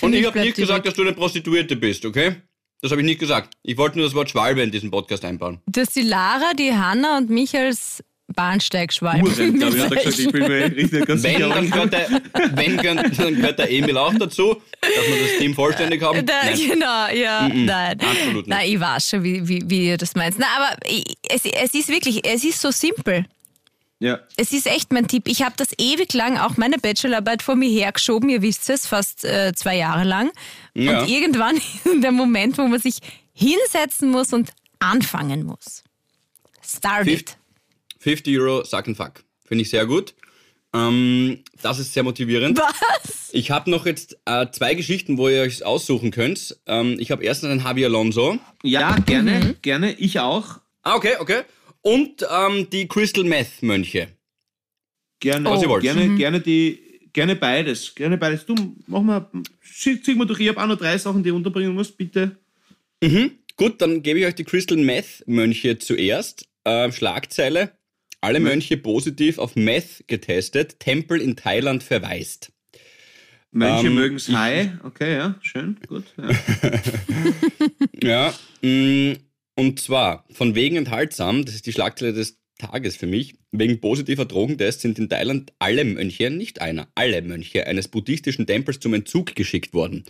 Und 0.00 0.12
ich 0.12 0.26
habe 0.26 0.38
nicht 0.40 0.56
gesagt, 0.56 0.86
dass 0.86 0.94
du 0.94 1.02
eine 1.02 1.12
Prostituierte 1.12 1.74
bist, 1.76 2.04
okay? 2.04 2.36
Das 2.82 2.90
habe 2.90 3.00
ich 3.00 3.06
nicht 3.06 3.20
gesagt. 3.20 3.54
Ich 3.62 3.76
wollte 3.78 3.98
nur 3.98 4.06
das 4.06 4.14
Wort 4.14 4.30
Schwalbe 4.30 4.62
in 4.62 4.70
diesen 4.70 4.90
Podcast 4.90 5.24
einbauen. 5.24 5.60
Du 5.66 5.80
hast 5.80 5.96
die 5.96 6.02
Lara, 6.02 6.52
die 6.54 6.72
Hanna 6.72 7.16
und 7.16 7.30
mich 7.30 7.56
als 7.56 8.02
Bahnsteigschwalbe. 8.34 9.24
Uhren, 9.28 9.58
glaube 9.58 9.76
ich, 9.76 9.82
hat 9.82 9.92
er 9.92 10.04
gesagt. 10.04 10.18
Ich 10.18 10.32
bin 10.32 10.42
mir 10.42 10.76
richtig 10.76 11.06
ganz 11.06 11.22
Wenn, 11.22 11.36
sicher. 11.36 11.48
dann 11.48 11.70
gehört, 11.70 11.92
der, 11.92 12.08
wenn, 12.54 12.76
dann 12.76 13.36
gehört 13.36 13.58
der 13.58 13.70
Emil 13.70 13.96
auch 13.96 14.14
dazu, 14.14 14.56
dass 14.80 14.90
wir 14.90 15.22
das 15.22 15.38
Team 15.38 15.54
vollständig 15.54 16.02
haben. 16.02 16.26
Da, 16.26 16.32
Nein. 16.44 16.58
genau, 16.58 17.08
ja, 17.14 17.48
nein. 17.48 18.00
absolut 18.00 18.34
nicht. 18.34 18.48
Nein, 18.48 18.68
ich 18.72 18.80
weiß 18.80 19.10
schon, 19.10 19.22
wie, 19.24 19.48
wie, 19.48 19.62
wie 19.66 19.86
ihr 19.88 19.96
das 19.96 20.14
meint. 20.14 20.38
Nein, 20.38 20.48
aber 20.56 20.76
ich, 20.86 21.04
es, 21.28 21.44
es 21.44 21.74
ist 21.74 21.88
wirklich, 21.88 22.26
es 22.26 22.44
ist 22.44 22.60
so 22.60 22.70
simpel. 22.70 23.24
Ja. 23.98 24.20
Es 24.36 24.52
ist 24.52 24.66
echt 24.66 24.92
mein 24.92 25.08
Tipp. 25.08 25.26
Ich 25.26 25.42
habe 25.42 25.54
das 25.56 25.68
ewig 25.78 26.12
lang, 26.12 26.38
auch 26.38 26.56
meine 26.56 26.78
Bachelorarbeit 26.78 27.42
vor 27.42 27.56
mir 27.56 27.68
hergeschoben, 27.68 28.28
ihr 28.28 28.42
wisst 28.42 28.68
es, 28.68 28.86
fast 28.86 29.24
äh, 29.24 29.52
zwei 29.54 29.76
Jahre 29.76 30.04
lang. 30.04 30.30
Ja. 30.74 31.00
Und 31.00 31.08
irgendwann 31.08 31.56
ist 31.84 32.02
der 32.02 32.12
Moment, 32.12 32.58
wo 32.58 32.66
man 32.66 32.80
sich 32.80 32.98
hinsetzen 33.32 34.10
muss 34.10 34.32
und 34.32 34.50
anfangen 34.78 35.44
muss. 35.44 35.82
Start 36.62 37.06
it. 37.06 37.36
50 38.00 38.38
Euro 38.38 38.64
Suck 38.64 38.86
and 38.88 38.96
Fuck. 38.96 39.24
Finde 39.46 39.62
ich 39.62 39.70
sehr 39.70 39.86
gut. 39.86 40.14
Ähm, 40.74 41.42
das 41.62 41.78
ist 41.78 41.94
sehr 41.94 42.02
motivierend. 42.02 42.58
Was? 42.58 43.30
Ich 43.32 43.50
habe 43.50 43.70
noch 43.70 43.86
jetzt 43.86 44.18
äh, 44.26 44.46
zwei 44.50 44.74
Geschichten, 44.74 45.16
wo 45.16 45.28
ihr 45.28 45.42
euch 45.42 45.64
aussuchen 45.64 46.10
könnt. 46.10 46.56
Ähm, 46.66 46.96
ich 46.98 47.10
habe 47.10 47.24
erstens 47.24 47.50
einen 47.50 47.60
Javi 47.60 47.84
Alonso. 47.84 48.38
ja, 48.62 48.96
gerne, 48.98 49.54
gerne. 49.62 49.92
Ich 49.94 50.20
auch. 50.20 50.60
Ah, 50.82 50.96
okay, 50.96 51.14
okay. 51.18 51.42
Und 51.86 52.26
ähm, 52.28 52.68
die 52.70 52.88
Crystal 52.88 53.22
Meth 53.22 53.62
Mönche. 53.62 54.08
Gerne, 55.20 55.48
Was 55.48 55.62
ihr 55.62 55.68
wollt. 55.68 55.84
gerne, 55.84 56.16
gerne, 56.16 56.40
die, 56.40 56.80
gerne 57.12 57.36
beides. 57.36 57.94
Gerne 57.94 58.18
beides. 58.18 58.44
Du, 58.44 58.56
mach 58.88 59.02
mal, 59.02 59.30
zieh, 59.62 60.02
zieh 60.02 60.16
mal 60.16 60.24
durch. 60.26 60.40
Ich 60.40 60.48
habe 60.48 60.60
auch 60.60 60.66
noch 60.66 60.78
drei 60.78 60.98
Sachen, 60.98 61.22
die 61.22 61.28
ich 61.28 61.34
unterbringen 61.34 61.74
muss, 61.74 61.92
bitte. 61.92 62.36
Gut, 63.56 63.80
dann 63.80 64.02
gebe 64.02 64.18
ich 64.18 64.26
euch 64.26 64.34
die 64.34 64.42
Crystal 64.42 64.76
Meth 64.76 65.22
Mönche 65.26 65.78
zuerst. 65.78 66.48
Äh, 66.64 66.90
Schlagzeile. 66.90 67.70
Alle 68.20 68.40
Mönche 68.40 68.76
positiv 68.78 69.38
auf 69.38 69.54
Meth 69.54 70.02
getestet. 70.08 70.80
Tempel 70.80 71.20
in 71.20 71.36
Thailand 71.36 71.84
verwaist. 71.84 72.50
Mönche 73.52 73.86
Ähm, 73.86 73.94
mögen's 73.94 74.28
high. 74.28 74.70
Okay, 74.82 75.14
ja, 75.18 75.36
schön, 75.40 75.76
gut. 75.86 76.04
Ja. 76.16 76.28
Ja, 78.02 78.34
mh, 78.62 79.16
und 79.56 79.80
zwar 79.80 80.24
von 80.30 80.54
wegen 80.54 80.76
enthaltsam, 80.76 81.44
das 81.44 81.54
ist 81.54 81.66
die 81.66 81.72
Schlagzeile 81.72 82.12
des 82.12 82.38
Tages 82.58 82.96
für 82.96 83.06
mich, 83.06 83.34
wegen 83.52 83.80
positiver 83.80 84.24
Drogentests 84.24 84.82
sind 84.82 84.98
in 84.98 85.08
Thailand 85.08 85.52
alle 85.58 85.84
Mönche, 85.84 86.30
nicht 86.30 86.60
einer, 86.60 86.88
alle 86.94 87.20
Mönche 87.22 87.66
eines 87.66 87.88
buddhistischen 87.88 88.46
Tempels 88.46 88.80
zum 88.80 88.94
Entzug 88.94 89.34
geschickt 89.34 89.74
worden. 89.74 90.04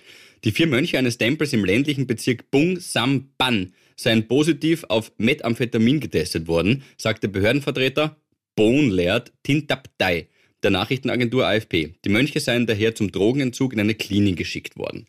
Die 0.45 0.53
vier 0.53 0.67
Mönche 0.67 0.99
eines 0.99 1.19
Tempels 1.19 1.53
im 1.53 1.65
ländlichen 1.65 2.07
Bezirk 2.07 2.51
Bung 2.51 2.79
Sam 2.79 3.31
Ban 3.39 3.73
seien 3.97 4.29
positiv 4.29 4.85
auf 4.89 5.13
Methamphetamin 5.19 6.01
getestet 6.01 6.47
worden, 6.47 6.85
sagte 6.97 7.29
Behördenvertreter 7.29 8.17
Bon 8.55 8.91
Laird 8.91 9.33
Tintaptai 9.43 10.29
der 10.63 10.71
Nachrichtenagentur 10.71 11.47
AFP. 11.47 11.95
Die 12.05 12.09
Mönche 12.09 12.41
seien 12.41 12.67
daher 12.67 12.95
zum 12.95 13.13
Drogenentzug 13.13 13.73
in 13.73 13.81
eine 13.81 13.95
Klinik 13.95 14.37
geschickt 14.37 14.77
worden. 14.77 15.07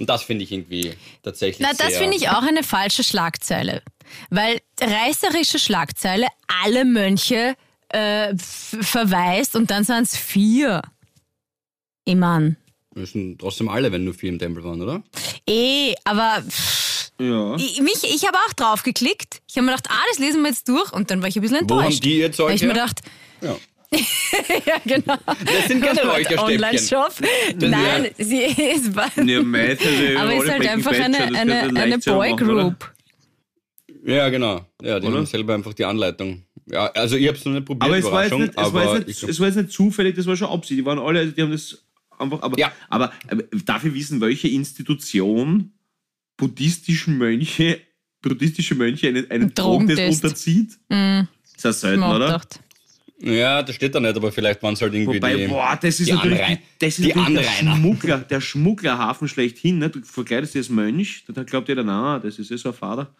Und 0.00 0.08
das 0.08 0.22
finde 0.22 0.44
ich 0.44 0.50
irgendwie 0.52 0.92
tatsächlich 1.22 1.66
Na, 1.66 1.74
das 1.76 1.96
finde 1.96 2.16
ich 2.16 2.28
auch 2.30 2.42
eine 2.42 2.62
falsche 2.62 3.04
Schlagzeile. 3.04 3.82
Weil 4.30 4.60
reißerische 4.80 5.58
Schlagzeile, 5.58 6.26
alle 6.64 6.84
Mönche 6.84 7.54
äh, 7.90 8.34
verweist 8.36 9.54
und 9.56 9.70
dann 9.70 9.84
sind 9.84 10.02
es 10.02 10.16
vier. 10.16 10.82
Ich 12.04 12.16
mein, 12.16 12.56
Das 12.94 13.10
sind 13.12 13.38
trotzdem 13.38 13.68
alle, 13.68 13.92
wenn 13.92 14.04
nur 14.04 14.14
vier 14.14 14.30
im 14.30 14.38
Tempel 14.38 14.64
waren, 14.64 14.80
oder? 14.82 15.02
eh, 15.48 15.94
aber 16.04 16.42
pff, 16.48 17.12
ja. 17.20 17.54
ich, 17.56 17.80
mich, 17.82 18.02
ich 18.04 18.26
habe 18.26 18.38
auch 18.48 18.52
drauf 18.54 18.82
geklickt. 18.82 19.42
Ich 19.48 19.56
habe 19.56 19.66
mir 19.66 19.72
gedacht, 19.76 19.90
ah, 19.90 20.02
das 20.10 20.18
lesen 20.18 20.42
wir 20.42 20.48
jetzt 20.50 20.68
durch 20.68 20.92
und 20.92 21.10
dann 21.10 21.20
war 21.20 21.28
ich 21.28 21.36
ein 21.36 21.42
bisschen 21.42 21.58
Wo 21.68 21.74
enttäuscht. 21.78 21.96
haben 21.98 22.00
die 22.00 22.18
ihr 22.20 22.32
Zeug 22.32 22.48
Weil 22.48 22.54
ich 22.56 22.62
mir 22.62 22.68
gedacht, 22.68 23.00
Ja. 23.42 23.56
ja 24.66 24.76
genau. 24.84 25.16
Das 25.26 25.68
sind 25.68 25.82
keine 25.82 26.02
Räucherstäbchen. 26.02 26.38
Online-Shop. 26.38 27.12
Nein, 27.58 28.08
sie 28.18 28.42
ist, 28.42 28.94
Ja, 28.94 29.02
also 29.16 30.18
aber 30.18 30.34
es 30.34 30.44
ist 30.44 30.50
halt 30.50 30.68
einfach 30.68 30.92
eine, 30.92 31.18
eine, 31.18 31.80
eine 31.80 31.98
Boygroup. 31.98 32.92
Ja, 34.04 34.28
genau. 34.28 34.66
Ja, 34.82 35.00
die 35.00 35.06
Oder? 35.08 35.18
haben 35.18 35.26
selber 35.26 35.54
einfach 35.54 35.74
die 35.74 35.84
Anleitung. 35.84 36.44
Ja, 36.66 36.86
also 36.86 37.16
ich 37.16 37.26
habe 37.26 37.36
es 37.36 37.44
noch 37.44 37.52
nicht 37.52 37.66
probiert, 37.66 37.82
Aber 37.82 37.98
es 37.98 38.04
war, 38.04 38.24
jetzt 38.24 38.38
nicht, 38.38 38.50
es, 38.50 38.56
aber 38.56 38.72
war 38.72 38.96
jetzt 38.98 39.08
ich 39.08 39.22
nicht, 39.22 39.30
es 39.30 39.40
war 39.40 39.46
jetzt 39.48 39.56
nicht 39.56 39.72
zufällig, 39.72 40.14
das 40.16 40.26
war 40.26 40.36
schon 40.36 40.48
Absicht. 40.48 40.78
Die 40.78 40.84
waren 40.84 40.98
alle, 40.98 41.26
die 41.26 41.42
haben 41.42 41.50
das 41.50 41.84
einfach. 42.16 42.40
Aber, 42.42 42.58
Ja. 42.58 42.72
aber, 42.88 43.12
aber 43.28 43.42
darf 43.64 43.84
ich 43.84 43.92
wissen, 43.92 44.20
welche 44.20 44.48
Institution 44.48 45.72
buddhistischen 46.36 47.18
Mönche, 47.18 47.80
buddhistische 48.22 48.74
Mönche 48.76 49.08
einen, 49.08 49.30
einen 49.30 49.52
Drogentest. 49.52 50.24
Unterzieht? 50.24 50.78
Mhm. 50.88 51.26
Ist 51.44 51.64
das 51.64 51.80
selten, 51.80 52.02
oder? 52.04 52.26
gedacht. 52.26 52.60
Ja, 53.20 53.62
das 53.62 53.76
steht 53.76 53.94
da 53.94 54.00
nicht, 54.00 54.16
aber 54.16 54.32
vielleicht 54.32 54.62
waren 54.62 54.74
es 54.74 54.80
halt 54.80 54.94
irgendwie 54.94 55.16
Wobei, 55.16 55.36
die... 55.36 55.46
boah, 55.46 55.78
das 55.80 56.00
ist 56.00 56.08
die 56.08 56.12
natürlich, 56.12 56.40
das 56.78 56.98
ist 56.98 57.04
die 57.04 57.12
natürlich 57.14 57.46
der. 57.46 57.74
Schmuggler, 57.74 58.18
der 58.18 58.40
Schmugglerhafen 58.40 59.28
schlechthin. 59.28 59.78
Ne? 59.78 59.90
Du 59.90 60.00
verkleidest 60.02 60.54
dich 60.54 60.60
als 60.60 60.68
Mönch, 60.70 61.24
dann 61.28 61.44
glaubt 61.44 61.68
jeder, 61.68 61.84
na, 61.84 62.18
das 62.18 62.38
ist 62.38 62.50
eh 62.50 62.56
so 62.56 62.70
ein 62.70 62.74
Vater. 62.74 63.14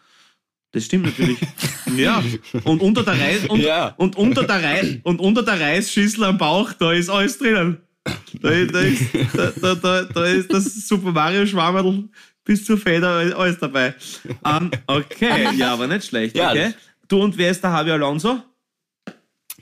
Das 0.72 0.84
stimmt 0.84 1.06
natürlich. 1.06 1.38
ja. 1.96 2.22
Und 2.64 2.80
unter 2.80 3.02
der 3.02 3.18
Reis, 3.18 3.44
und, 3.46 3.60
Ja. 3.60 3.94
und 3.96 4.16
unter 4.16 4.44
der 4.44 4.62
Reis, 4.62 4.96
und 5.02 5.20
unter 5.20 5.42
der 5.42 5.60
Reisschüssel 5.60 6.24
am 6.24 6.38
Bauch, 6.38 6.72
da 6.72 6.92
ist 6.92 7.10
alles 7.10 7.38
drinnen. 7.38 7.78
Da, 8.40 8.50
da, 8.50 8.80
ist, 8.80 9.02
da, 9.34 9.74
da, 9.74 10.02
da, 10.04 10.24
ist 10.24 10.52
das 10.52 10.88
Super 10.88 11.12
Mario 11.12 11.44
Schwammerl 11.44 12.08
bis 12.44 12.64
zur 12.64 12.78
Feder 12.78 13.36
alles 13.36 13.58
dabei. 13.58 13.94
Ähm, 14.44 14.70
okay, 14.86 15.48
ja, 15.56 15.74
aber 15.74 15.86
nicht 15.86 16.06
schlecht. 16.06 16.38
Okay. 16.38 16.72
Du 17.08 17.22
und 17.22 17.36
wer 17.36 17.50
ist 17.50 17.62
der 17.62 17.70
Javi 17.70 17.90
Alonso? 17.90 18.40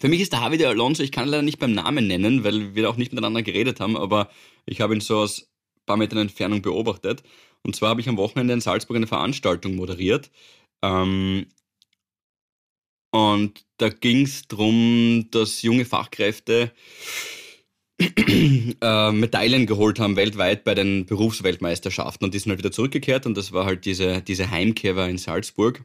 Für 0.01 0.09
mich 0.09 0.21
ist 0.21 0.33
der 0.33 0.41
Javi 0.41 0.59
de 0.59 0.67
Alonso, 0.67 1.03
ich 1.03 1.13
kann 1.13 1.27
ihn 1.27 1.31
leider 1.31 1.43
nicht 1.43 1.59
beim 1.59 1.73
Namen 1.73 2.07
nennen, 2.07 2.45
weil 2.45 2.75
wir 2.75 2.89
auch 2.91 2.97
nicht 2.97 3.13
miteinander 3.13 3.43
geredet 3.43 3.81
haben, 3.81 3.97
aber 3.97 4.31
ich 4.67 4.81
habe 4.81 4.95
ihn 4.95 5.01
so 5.01 5.19
aus 5.19 5.43
ein 5.43 5.87
paar 5.87 5.97
Metern 5.97 6.19
Entfernung 6.19 6.63
beobachtet. 6.63 7.23
Und 7.63 7.75
zwar 7.77 7.91
habe 7.91 8.01
ich 8.01 8.09
am 8.09 8.17
Wochenende 8.17 8.55
in 8.55 8.61
Salzburg 8.61 8.97
eine 8.97 9.07
Veranstaltung 9.07 9.75
moderiert. 9.75 10.31
Ähm, 10.83 11.47
und 13.11 13.65
da 13.79 13.89
ging 13.89 14.23
es 14.23 14.47
darum, 14.49 15.29
dass 15.31 15.63
junge 15.63 15.85
Fachkräfte 15.85 16.73
äh, 18.01 19.13
Medaillen 19.13 19.67
geholt 19.67 19.99
haben 19.99 20.17
weltweit 20.17 20.63
bei 20.65 20.75
den 20.75 21.07
Berufsweltmeisterschaften 21.07 22.25
und 22.25 22.35
die 22.35 22.39
sind 22.39 22.51
halt 22.51 22.61
wieder 22.61 22.71
zurückgekehrt 22.71 23.27
und 23.27 23.37
das 23.37 23.53
war 23.53 23.65
halt 23.65 23.85
diese, 23.87 24.23
diese 24.23 24.51
Heimkehr 24.51 24.97
in 25.09 25.19
Salzburg. 25.19 25.85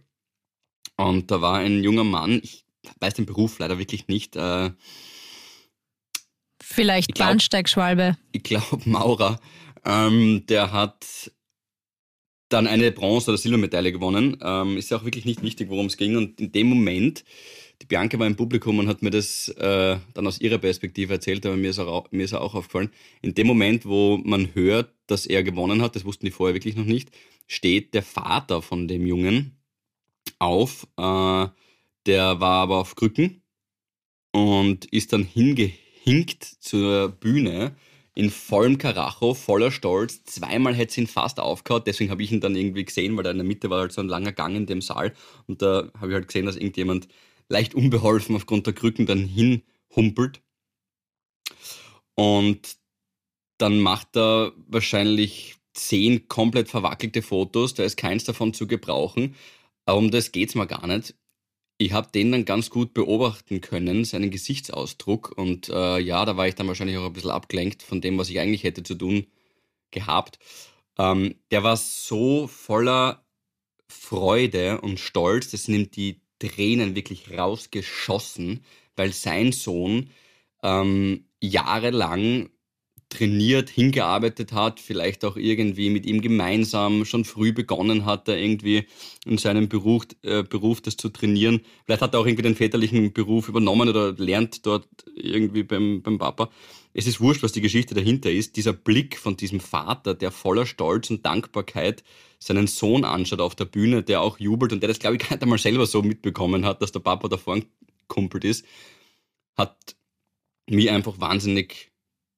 Und 0.95 1.32
da 1.32 1.41
war 1.41 1.56
ein 1.56 1.84
junger 1.84 2.04
Mann, 2.04 2.41
ich 2.43 2.62
weiß 3.00 3.13
den 3.15 3.26
Beruf 3.26 3.60
leider 3.60 3.78
wirklich 3.80 4.08
nicht, 4.08 4.36
äh, 4.36 4.72
Vielleicht 6.62 7.10
Ich 7.10 7.15
glaub- 7.15 7.30
Bahnsteigschwalbe. 7.30 8.17
ich 8.32 8.43
glaube 8.43 8.82
Maurer, 8.89 9.39
ähm, 9.86 10.46
der 10.48 10.72
hat 10.72 11.32
dann 12.50 12.67
eine 12.67 12.91
Bronze- 12.91 13.32
oder 13.32 13.38
Silbermedaille 13.38 13.91
gewonnen. 13.91 14.38
Ähm, 14.41 14.78
ist 14.78 14.89
ja 14.91 14.98
auch 14.98 15.04
wirklich 15.06 15.26
nicht 15.26 15.41
wichtig, 15.41 15.69
worum 15.69 15.88
es 15.88 15.98
ging. 15.98 16.15
Und 16.15 16.39
in 16.39 16.52
dem 16.52 16.67
Moment, 16.67 17.26
die 17.82 17.86
Bianca 17.86 18.17
war 18.19 18.28
im 18.28 18.36
Publikum 18.36 18.80
und 18.80 18.88
hat 18.88 19.02
mir 19.02 19.10
das 19.10 19.50
äh, 19.50 19.98
dann 20.13 20.28
aus 20.28 20.39
ihrer 20.39 20.58
Perspektive 20.60 21.13
erzählt, 21.13 21.46
aber 21.46 21.58
mir 21.58 21.72
ist, 21.72 21.80
auch, 21.80 22.10
mir 22.12 22.24
ist 22.24 22.34
auch 22.34 22.54
aufgefallen, 22.56 22.91
in 23.22 23.34
dem 23.34 23.48
Moment, 23.48 23.86
wo 23.86 24.17
man 24.24 24.54
hört, 24.56 24.93
dass 25.08 25.26
er 25.26 25.43
gewonnen 25.43 25.82
hat, 25.82 25.96
das 25.96 26.06
wussten 26.06 26.26
die 26.28 26.32
vorher 26.32 26.54
wirklich 26.56 26.76
noch 26.76 26.86
nicht, 26.86 27.10
steht 27.48 27.93
der 27.93 28.04
Vater 28.04 28.62
von 28.62 28.88
dem 28.88 29.06
Jungen 29.06 29.58
auf. 30.39 30.88
Äh, 30.98 31.48
der 32.06 32.39
war 32.39 32.62
aber 32.63 32.78
auf 32.78 32.96
Krücken 32.96 33.42
und 34.32 34.86
ist 34.86 35.13
dann 35.13 35.24
hingehinkt 35.24 36.44
zur 36.44 37.10
Bühne 37.10 37.76
in 38.16 38.30
vollem 38.30 38.78
Karacho, 38.78 39.34
voller 39.34 39.72
Stolz. 39.72 40.24
Zweimal 40.24 40.76
hätte 40.76 40.94
sie 40.94 41.02
ihn 41.02 41.08
fast 41.08 41.39
aufgehauen, 41.39 41.84
deswegen 41.86 42.12
habe 42.12 42.24
ich 42.24 42.32
ihn 42.32 42.42
dann 42.42 42.56
irgendwie 42.56 42.86
gesehen, 42.86 43.18
weil 43.18 43.24
da 43.24 43.32
in 43.32 43.38
der 43.38 43.46
Mitte 43.46 43.70
war 43.70 43.80
halt 43.82 43.92
so 43.92 44.02
ein 44.02 44.08
langer 44.08 44.32
Gang 44.32 44.56
in 44.56 44.66
dem 44.66 44.82
Saal 44.82 45.14
und 45.47 45.62
da 45.62 45.91
habe 45.97 46.10
ich 46.10 46.14
halt 46.14 46.28
gesehen, 46.28 46.45
dass 46.45 46.56
irgendjemand 46.56 47.08
leicht 47.49 47.74
unbeholfen 47.76 48.36
aufgrund 48.36 48.68
der 48.68 48.74
Krücken 48.74 49.06
dann 49.06 49.26
hinhumpelt. 49.26 50.41
Und 52.16 52.78
dann 53.58 53.80
macht 53.80 54.16
er 54.16 54.54
wahrscheinlich 54.68 55.56
zehn 55.74 56.28
komplett 56.28 56.70
verwackelte 56.70 57.22
Fotos, 57.22 57.74
da 57.74 57.84
ist 57.84 57.97
keins 57.97 58.24
davon 58.24 58.54
zu 58.54 58.68
gebrauchen. 58.68 59.36
Aber 59.86 59.97
um 59.97 60.12
das 60.12 60.32
geht's 60.32 60.56
mir 60.56 60.68
gar 60.68 60.86
nicht. 60.88 61.16
Ich 61.78 61.91
habe 61.93 62.11
den 62.11 62.32
dann 62.32 62.45
ganz 62.45 62.69
gut 62.69 62.93
beobachten 62.93 63.61
können, 63.61 64.05
seinen 64.05 64.32
Gesichtsausdruck. 64.32 65.34
Und 65.38 65.69
äh, 65.69 65.99
ja, 65.99 66.26
da 66.26 66.38
war 66.38 66.47
ich 66.47 66.55
dann 66.55 66.67
wahrscheinlich 66.67 66.97
auch 66.97 67.05
ein 67.05 67.13
bisschen 67.13 67.32
abgelenkt 67.32 67.84
von 67.84 68.01
dem, 68.01 68.17
was 68.17 68.30
ich 68.30 68.39
eigentlich 68.39 68.63
hätte 68.63 68.84
zu 68.84 68.95
tun 68.95 69.28
gehabt. 69.91 70.39
Ähm, 70.97 71.36
der 71.51 71.63
war 71.63 71.78
so 71.78 72.47
voller 72.47 73.26
Freude 73.88 74.82
und 74.82 74.99
Stolz, 74.99 75.51
das 75.51 75.67
nimmt 75.67 75.95
die 75.95 76.21
Tränen 76.39 76.95
wirklich 76.95 77.32
rausgeschossen, 77.38 78.65
weil 78.95 79.13
sein 79.13 79.51
Sohn 79.51 80.09
ähm, 80.61 81.26
jahrelang 81.39 82.49
trainiert, 83.14 83.70
hingearbeitet 83.70 84.51
hat, 84.51 84.80
vielleicht 84.80 85.24
auch 85.24 85.38
irgendwie 85.38 85.89
mit 85.89 86.05
ihm 86.05 86.22
gemeinsam 86.22 87.05
schon 87.05 87.24
früh 87.24 87.53
begonnen 87.53 88.05
hat, 88.05 88.28
da 88.28 88.36
irgendwie 88.36 88.88
in 89.26 89.38
seinem 89.38 89.70
Beruf, 89.70 90.03
äh, 90.24 90.43
Beruf 90.43 90.82
das 90.82 90.97
zu 90.97 91.09
trainieren. 91.09 91.61
Vielleicht 91.86 92.01
hat 92.01 92.14
er 92.14 92.20
auch 92.20 92.26
irgendwie 92.26 92.43
den 92.43 92.55
väterlichen 92.55 93.14
Beruf 93.14 93.47
übernommen 93.47 93.88
oder 93.88 94.14
lernt 94.14 94.66
dort 94.66 94.88
irgendwie 95.16 95.64
beim, 95.64 96.01
beim 96.01 96.18
Papa. 96.18 96.49
Es 96.93 97.07
ist 97.07 97.22
wurscht, 97.22 97.43
was 97.43 97.51
die 97.51 97.61
Geschichte 97.61 97.95
dahinter 97.95 98.32
ist. 98.32 98.55
Dieser 98.57 98.74
Blick 98.74 99.18
von 99.18 99.38
diesem 99.38 99.59
Vater, 99.59 100.14
der 100.14 100.32
voller 100.32 100.66
Stolz 100.66 101.09
und 101.09 101.26
Dankbarkeit 101.26 102.03
seinen 102.39 102.68
Sohn 102.68 103.05
anschaut 103.05 103.41
auf 103.41 103.55
der 103.55 103.66
Bühne, 103.66 104.03
der 104.03 104.22
auch 104.22 104.39
jubelt 104.39 104.74
und 104.74 104.82
der 104.82 104.89
das, 104.89 104.99
glaube 104.99 105.16
ich, 105.16 105.22
gar 105.28 105.32
nicht 105.32 105.43
einmal 105.43 105.57
selber 105.57 105.86
so 105.86 106.01
mitbekommen 106.01 106.66
hat, 106.66 106.82
dass 106.82 106.91
der 106.91 106.99
Papa 106.99 107.28
da 107.28 107.38
vorn 107.38 107.66
kumpelt 108.07 108.43
ist, 108.43 108.66
hat 109.55 109.95
mich 110.68 110.89
einfach 110.91 111.20
wahnsinnig 111.20 111.93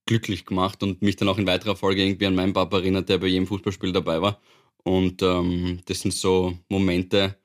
glücklich 0.05 0.45
gemacht 0.45 0.83
und 0.83 1.01
mich 1.01 1.15
dann 1.15 1.27
auch 1.27 1.37
in 1.37 1.47
weiterer 1.47 1.75
Folge 1.75 2.03
irgendwie 2.03 2.27
an 2.27 2.35
meinen 2.35 2.53
Papa 2.53 2.77
erinnert, 2.77 3.09
der 3.09 3.17
bei 3.17 3.27
jedem 3.27 3.47
Fußballspiel 3.47 3.91
dabei 3.91 4.21
war. 4.21 4.39
Und 4.83 5.21
ähm, 5.23 5.81
das 5.85 6.01
sind 6.01 6.13
so 6.13 6.57
Momente, 6.69 7.37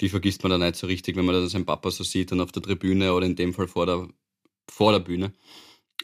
die 0.00 0.08
vergisst 0.08 0.42
man 0.42 0.50
dann 0.50 0.60
nicht 0.60 0.76
so 0.76 0.86
richtig, 0.86 1.16
wenn 1.16 1.24
man 1.24 1.34
dann 1.36 1.48
seinen 1.48 1.66
Papa 1.66 1.90
so 1.90 2.04
sieht 2.04 2.32
und 2.32 2.40
auf 2.40 2.52
der 2.52 2.62
Tribüne 2.62 3.14
oder 3.14 3.26
in 3.26 3.36
dem 3.36 3.54
Fall 3.54 3.68
vor 3.68 3.86
der, 3.86 4.08
vor 4.68 4.92
der 4.92 5.00
Bühne. 5.00 5.32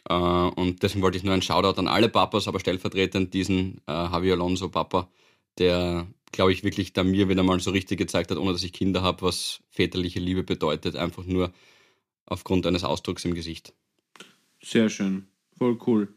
Äh, 0.09 0.15
und 0.15 0.83
deswegen 0.83 1.03
wollte 1.03 1.19
ich 1.19 1.25
nur 1.25 1.33
einen 1.33 1.43
Shoutout 1.43 1.81
an 1.81 1.89
alle 1.89 2.09
Papas, 2.09 2.49
aber 2.49 2.61
stellvertretend 2.61 3.35
diesen 3.35 3.79
äh, 3.89 3.93
Javi 3.93 4.33
Alonso 4.33 4.69
Papa, 4.69 5.11
der, 5.59 6.07
glaube 6.31 6.53
ich, 6.53 6.65
wirklich 6.65 6.93
da 6.93 7.05
mir 7.05 7.29
wieder 7.29 7.43
mal 7.43 7.61
so 7.61 7.73
richtig 7.73 7.99
gezeigt 7.99 8.31
hat, 8.31 8.39
ohne 8.39 8.53
dass 8.53 8.63
ich 8.63 8.73
Kinder 8.73 9.03
habe, 9.03 9.23
was 9.23 9.61
väterliche 9.71 10.21
Liebe 10.21 10.45
bedeutet, 10.45 10.97
einfach 10.97 11.25
nur 11.25 11.53
aufgrund 12.27 12.67
eines 12.67 12.85
Ausdrucks 12.85 13.25
im 13.25 13.35
Gesicht. 13.35 13.75
Sehr 14.63 14.89
schön. 14.89 15.27
Voll 15.63 15.79
cool. 15.87 16.09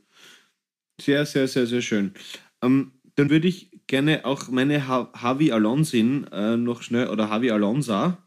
Sehr, 1.00 1.24
sehr, 1.28 1.48
sehr, 1.48 1.68
sehr 1.68 1.84
schön. 1.84 2.16
Ähm, 2.64 2.94
dann 3.14 3.30
würde 3.30 3.48
ich 3.48 3.70
gerne 3.86 4.26
auch 4.26 4.48
meine 4.48 4.88
ha 4.88 5.14
Javi 5.22 5.52
Alonsin 5.52 6.26
äh, 6.32 6.58
noch 6.58 6.82
schnell, 6.82 7.10
oder 7.10 7.26
Javi 7.30 7.52
Alonso, 7.52 8.18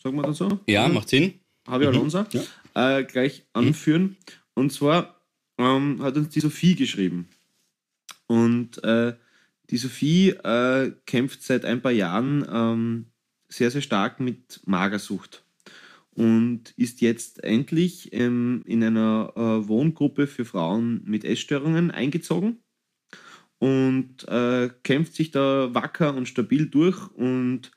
sagen 0.00 0.14
wir 0.14 0.22
das 0.22 0.36
so? 0.36 0.60
Ja, 0.68 0.86
macht 0.86 1.08
Sinn. 1.08 1.40
Javi 1.66 1.84
Mhm. 1.84 1.94
Alonso, 1.94 2.26
äh, 2.74 3.02
gleich 3.02 3.44
anführen. 3.54 4.18
Und 4.54 4.72
zwar 4.72 5.20
ähm, 5.58 6.00
hat 6.00 6.16
uns 6.16 6.28
die 6.28 6.38
Sophie 6.38 6.76
geschrieben. 6.76 7.28
Und 8.28 8.80
äh, 8.84 9.16
die 9.70 9.78
Sophie 9.78 10.28
äh, 10.28 10.92
kämpft 11.06 11.42
seit 11.42 11.64
ein 11.64 11.82
paar 11.82 11.90
Jahren 11.90 12.46
ähm, 12.48 13.06
sehr, 13.48 13.72
sehr 13.72 13.82
stark 13.82 14.20
mit 14.20 14.60
Magersucht 14.64 15.42
und 16.18 16.74
ist 16.76 17.00
jetzt 17.00 17.44
endlich 17.44 18.12
ähm, 18.12 18.62
in 18.66 18.82
einer 18.82 19.32
äh, 19.36 19.68
Wohngruppe 19.68 20.26
für 20.26 20.44
Frauen 20.44 21.00
mit 21.04 21.24
Essstörungen 21.24 21.92
eingezogen 21.92 22.56
und 23.60 24.26
äh, 24.26 24.68
kämpft 24.82 25.14
sich 25.14 25.30
da 25.30 25.72
wacker 25.74 26.16
und 26.16 26.26
stabil 26.26 26.66
durch 26.66 27.08
und 27.12 27.70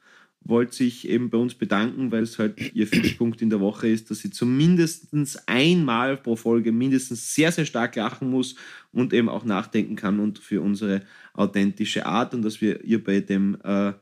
wollte 0.44 0.74
sich 0.74 1.08
eben 1.08 1.30
bei 1.30 1.38
uns 1.38 1.54
bedanken, 1.54 2.12
weil 2.12 2.24
es 2.24 2.40
halt 2.40 2.74
ihr 2.74 2.88
Fixpunkt 2.88 3.44
in 3.44 3.52
der 3.52 3.60
Woche 3.60 3.88
ist, 3.88 4.10
dass 4.10 4.22
sie 4.22 4.32
zumindest 4.32 5.14
einmal 5.46 6.18
pro 6.18 6.36
Folge 6.36 6.72
mindestens 6.72 7.36
sehr, 7.36 7.52
sehr 7.52 7.66
stark 7.66 7.96
lachen 7.96 8.32
muss 8.32 8.56
und 8.92 9.14
eben 9.14 9.30
auch 9.30 9.46
nachdenken 9.46 9.96
kann 9.96 10.20
und 10.20 10.40
für 10.40 10.62
unsere 10.62 11.04
authentische 11.34 12.08
Art 12.08 12.34
und 12.34 12.42
dass 12.42 12.60
wir 12.60 12.84
ihr 12.84 13.04
bei 13.04 13.20
dem 13.20 13.60
äh, 13.64 13.94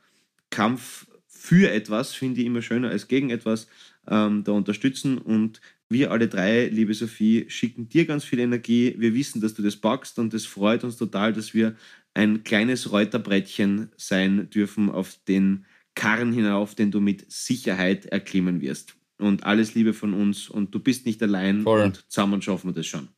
Kampf 0.49 1.07
für 1.27 1.71
etwas, 1.71 2.13
finde 2.13 2.39
ich 2.39 2.47
immer 2.47 2.61
schöner 2.61 2.89
als 2.89 3.09
gegen 3.09 3.31
etwas, 3.31 3.67
ähm, 4.09 4.43
da 4.43 4.51
unterstützen. 4.51 5.17
Und 5.17 5.61
wir 5.89 6.11
alle 6.11 6.27
drei, 6.27 6.67
liebe 6.67 6.93
Sophie, 6.93 7.45
schicken 7.47 7.89
dir 7.89 8.05
ganz 8.05 8.23
viel 8.23 8.39
Energie. 8.39 8.95
Wir 8.97 9.13
wissen, 9.13 9.41
dass 9.41 9.53
du 9.53 9.61
das 9.61 9.75
packst 9.75 10.19
und 10.19 10.33
es 10.33 10.45
freut 10.45 10.83
uns 10.83 10.97
total, 10.97 11.33
dass 11.33 11.53
wir 11.53 11.75
ein 12.13 12.43
kleines 12.43 12.91
Reuterbrettchen 12.91 13.91
sein 13.97 14.49
dürfen 14.49 14.89
auf 14.89 15.17
den 15.27 15.65
Karren 15.95 16.31
hinauf, 16.31 16.75
den 16.75 16.91
du 16.91 16.99
mit 16.99 17.31
Sicherheit 17.31 18.05
erklimmen 18.05 18.61
wirst. 18.61 18.95
Und 19.17 19.43
alles 19.43 19.75
Liebe 19.75 19.93
von 19.93 20.13
uns 20.13 20.49
und 20.49 20.73
du 20.73 20.79
bist 20.79 21.05
nicht 21.05 21.21
allein 21.21 21.63
Voll. 21.63 21.81
und 21.81 22.05
zusammen 22.07 22.41
schaffen 22.41 22.69
wir 22.69 22.73
das 22.73 22.87
schon. 22.87 23.09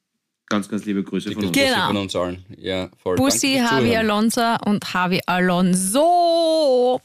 Ganz, 0.50 0.68
ganz 0.68 0.84
liebe 0.86 1.04
Grüße 1.04 1.32
von 1.32 1.46
uns. 1.46 1.52
Genau. 1.54 1.88
von 1.88 1.98
uns 1.98 2.16
allen. 2.16 2.44
Ja, 2.58 2.89
voll. 2.98 3.16
Bussi, 3.16 3.56
Javi. 3.56 3.96
Alonso 3.96 4.58
und 4.66 4.84
Javi 4.94 5.22
Alonso. 5.26 7.00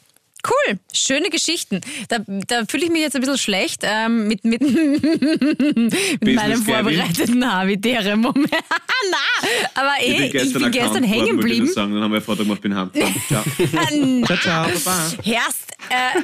Cool, 0.44 0.78
schöne 0.92 1.30
Geschichten. 1.30 1.80
Da, 2.08 2.18
da 2.26 2.64
fühle 2.68 2.84
ich 2.84 2.90
mich 2.90 3.00
jetzt 3.00 3.16
ein 3.16 3.20
bisschen 3.20 3.38
schlecht 3.38 3.80
ähm, 3.82 4.28
mit, 4.28 4.44
mit, 4.44 4.60
mit 6.20 6.34
meinem 6.34 6.62
vorbereiteten 6.62 7.52
Habitäre 7.52 8.16
Moment. 8.16 8.50
Na, 9.10 9.48
aber 9.74 9.92
eh, 10.00 10.12
ich 10.12 10.18
bin 10.18 10.30
gestern, 10.32 10.62
erkannt 10.64 10.90
worden, 10.90 11.04
hängen 11.04 11.36
wollte 11.36 11.48
ich 11.48 11.58
geblieben. 11.58 11.72
Dann 11.74 12.02
haben 12.02 12.12
wir 12.12 12.20
Foto 12.20 12.44
gemacht, 12.44 12.60
bin 12.60 12.74
Hand. 12.74 12.94
Ciao. 12.94 13.42
ciao, 14.26 14.36
ciao, 14.36 14.68
baba. 14.84 15.12
Herst, 15.24 15.72
äh, 15.90 16.22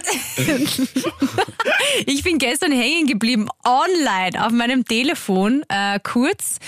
ich 2.07 2.23
bin 2.23 2.39
gestern 2.39 2.73
hängen 2.73 3.07
geblieben, 3.07 3.49
online 3.65 4.45
auf 4.45 4.53
meinem 4.53 4.85
Telefon, 4.85 5.65
äh, 5.69 5.99
kurz. 6.01 6.59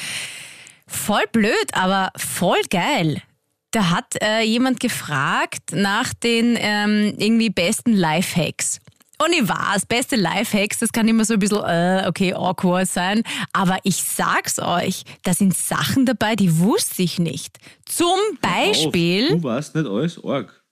Voll 0.87 1.25
blöd, 1.33 1.73
aber 1.73 2.13
voll 2.17 2.61
geil. 2.71 3.23
Da 3.75 3.91
hat 3.91 4.22
äh, 4.22 4.43
jemand 4.43 4.79
gefragt 4.79 5.72
nach 5.72 6.14
den 6.14 6.57
ähm, 6.61 7.12
irgendwie 7.18 7.51
besten 7.51 7.93
Lifehacks. 7.93 8.79
Und 9.18 9.33
ich 9.33 9.49
weiß, 9.49 9.87
beste 9.87 10.14
Lifehacks, 10.14 10.79
das 10.79 10.93
kann 10.93 11.09
immer 11.09 11.25
so 11.25 11.35
ein 11.35 11.41
bisschen, 11.41 11.59
äh, 11.64 12.05
okay, 12.07 12.35
awkward 12.35 12.87
sein. 12.87 13.25
Aber 13.53 13.79
ich 13.83 13.97
sag's 13.97 14.61
euch, 14.61 15.03
da 15.25 15.35
sind 15.35 15.57
Sachen 15.57 16.07
dabei, 16.07 16.37
die 16.37 16.61
wusste 16.61 17.03
ich 17.03 17.18
nicht. 17.18 17.59
Zum 17.85 18.16
Beispiel. 18.41 19.25
Auf, 19.33 19.41
du 19.41 19.43
warst 19.43 19.75
nicht 19.75 19.89
alles 19.89 20.22
arg. 20.22 20.62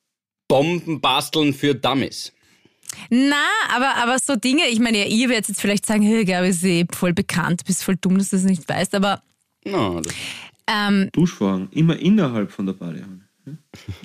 Bomben 0.46 1.00
basteln 1.00 1.54
für 1.54 1.74
Dummies. 1.74 2.32
Na, 3.10 3.48
aber, 3.74 3.96
aber 3.96 4.20
so 4.20 4.36
Dinge, 4.36 4.68
ich 4.68 4.78
meine, 4.78 4.98
ja, 4.98 5.06
ihr 5.06 5.28
werdet 5.28 5.48
jetzt 5.48 5.60
vielleicht 5.60 5.86
sagen, 5.86 6.04
hey, 6.04 6.24
Gabi, 6.24 6.50
ist 6.50 6.62
eh 6.62 6.86
voll 6.94 7.14
bekannt, 7.14 7.64
bist 7.64 7.82
voll 7.82 7.96
dumm, 7.96 8.18
dass 8.18 8.28
du 8.30 8.36
das 8.36 8.44
nicht 8.44 8.68
weißt, 8.68 8.94
aber 8.94 9.22
No, 9.64 10.00
das, 10.00 10.12
ähm, 10.66 11.08
Duschvorhang, 11.12 11.68
immer 11.72 11.96
innerhalb 11.98 12.50
von 12.52 12.66
der 12.66 12.72
Badewanne. 12.74 13.28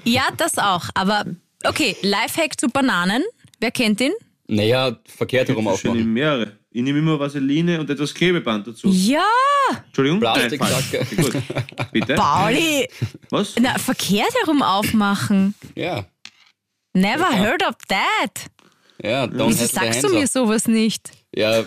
ja, 0.04 0.28
das 0.38 0.58
auch. 0.58 0.86
Aber 0.94 1.26
okay, 1.66 1.96
Lifehack 2.02 2.60
zu 2.60 2.68
Bananen, 2.70 3.24
wer 3.60 3.72
kennt 3.72 4.00
den? 4.00 4.14
naja, 4.50 4.98
verkehrt 5.06 5.50
herum 5.50 5.66
Schön 5.66 5.92
in 5.92 5.98
aufmachen. 5.98 6.14
mehrere. 6.14 6.52
Ich 6.72 6.82
nehme 6.84 7.00
immer 7.00 7.20
Vaseline 7.20 7.80
und 7.82 7.90
etwas 7.90 8.14
Klebeband 8.14 8.68
dazu. 8.68 8.88
Ja, 8.90 9.24
Entschuldigung? 9.88 10.22
Falsch. 10.22 10.58
Gut. 11.18 11.34
Bitte? 11.92 12.14
Pauli, 12.16 12.88
Was? 13.30 13.56
na, 13.60 13.78
verkehrt 13.80 14.34
herum 14.44 14.62
aufmachen. 14.62 15.54
Ja, 15.76 16.06
Never 16.94 17.30
Ja. 17.32 17.38
heard 17.38 17.64
of 17.68 17.76
that. 17.90 18.50
ja, 19.04 19.26
don't 19.26 19.50
Wieso 19.50 19.60
have 19.64 19.68
the 19.68 19.76
sagst 19.76 20.04
du 20.04 20.10
mir 20.10 20.28
sowas 20.28 20.68
nicht? 20.68 21.12
Ja, 21.36 21.64